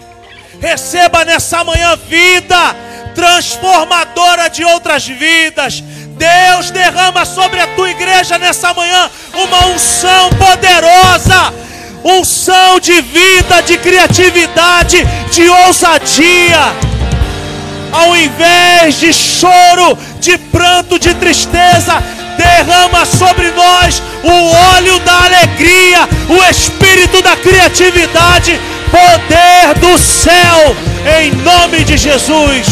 Receba 0.61 1.25
nessa 1.25 1.63
manhã 1.63 1.97
vida 2.07 2.75
transformadora 3.15 4.47
de 4.49 4.63
outras 4.63 5.07
vidas. 5.07 5.81
Deus 5.81 6.69
derrama 6.69 7.25
sobre 7.25 7.59
a 7.59 7.67
tua 7.67 7.89
igreja 7.89 8.37
nessa 8.37 8.73
manhã 8.73 9.09
uma 9.33 9.65
unção 9.67 10.29
poderosa 10.31 11.63
unção 12.03 12.79
de 12.79 13.01
vida, 13.01 13.61
de 13.61 13.77
criatividade, 13.77 15.05
de 15.31 15.47
ousadia. 15.49 16.73
Ao 17.91 18.15
invés 18.17 18.99
de 18.99 19.13
choro, 19.13 19.97
de 20.19 20.37
pranto, 20.37 20.97
de 20.97 21.13
tristeza, 21.13 22.03
derrama 22.37 23.05
sobre 23.05 23.51
nós 23.51 24.01
o 24.23 24.75
óleo 24.75 24.99
da 24.99 25.25
alegria, 25.25 26.09
o 26.29 26.49
espírito 26.49 27.21
da 27.21 27.35
criatividade, 27.35 28.59
poder 28.89 29.79
do 29.79 29.97
céu, 29.97 30.75
em 31.19 31.31
nome 31.31 31.83
de 31.83 31.97
Jesus. 31.97 32.65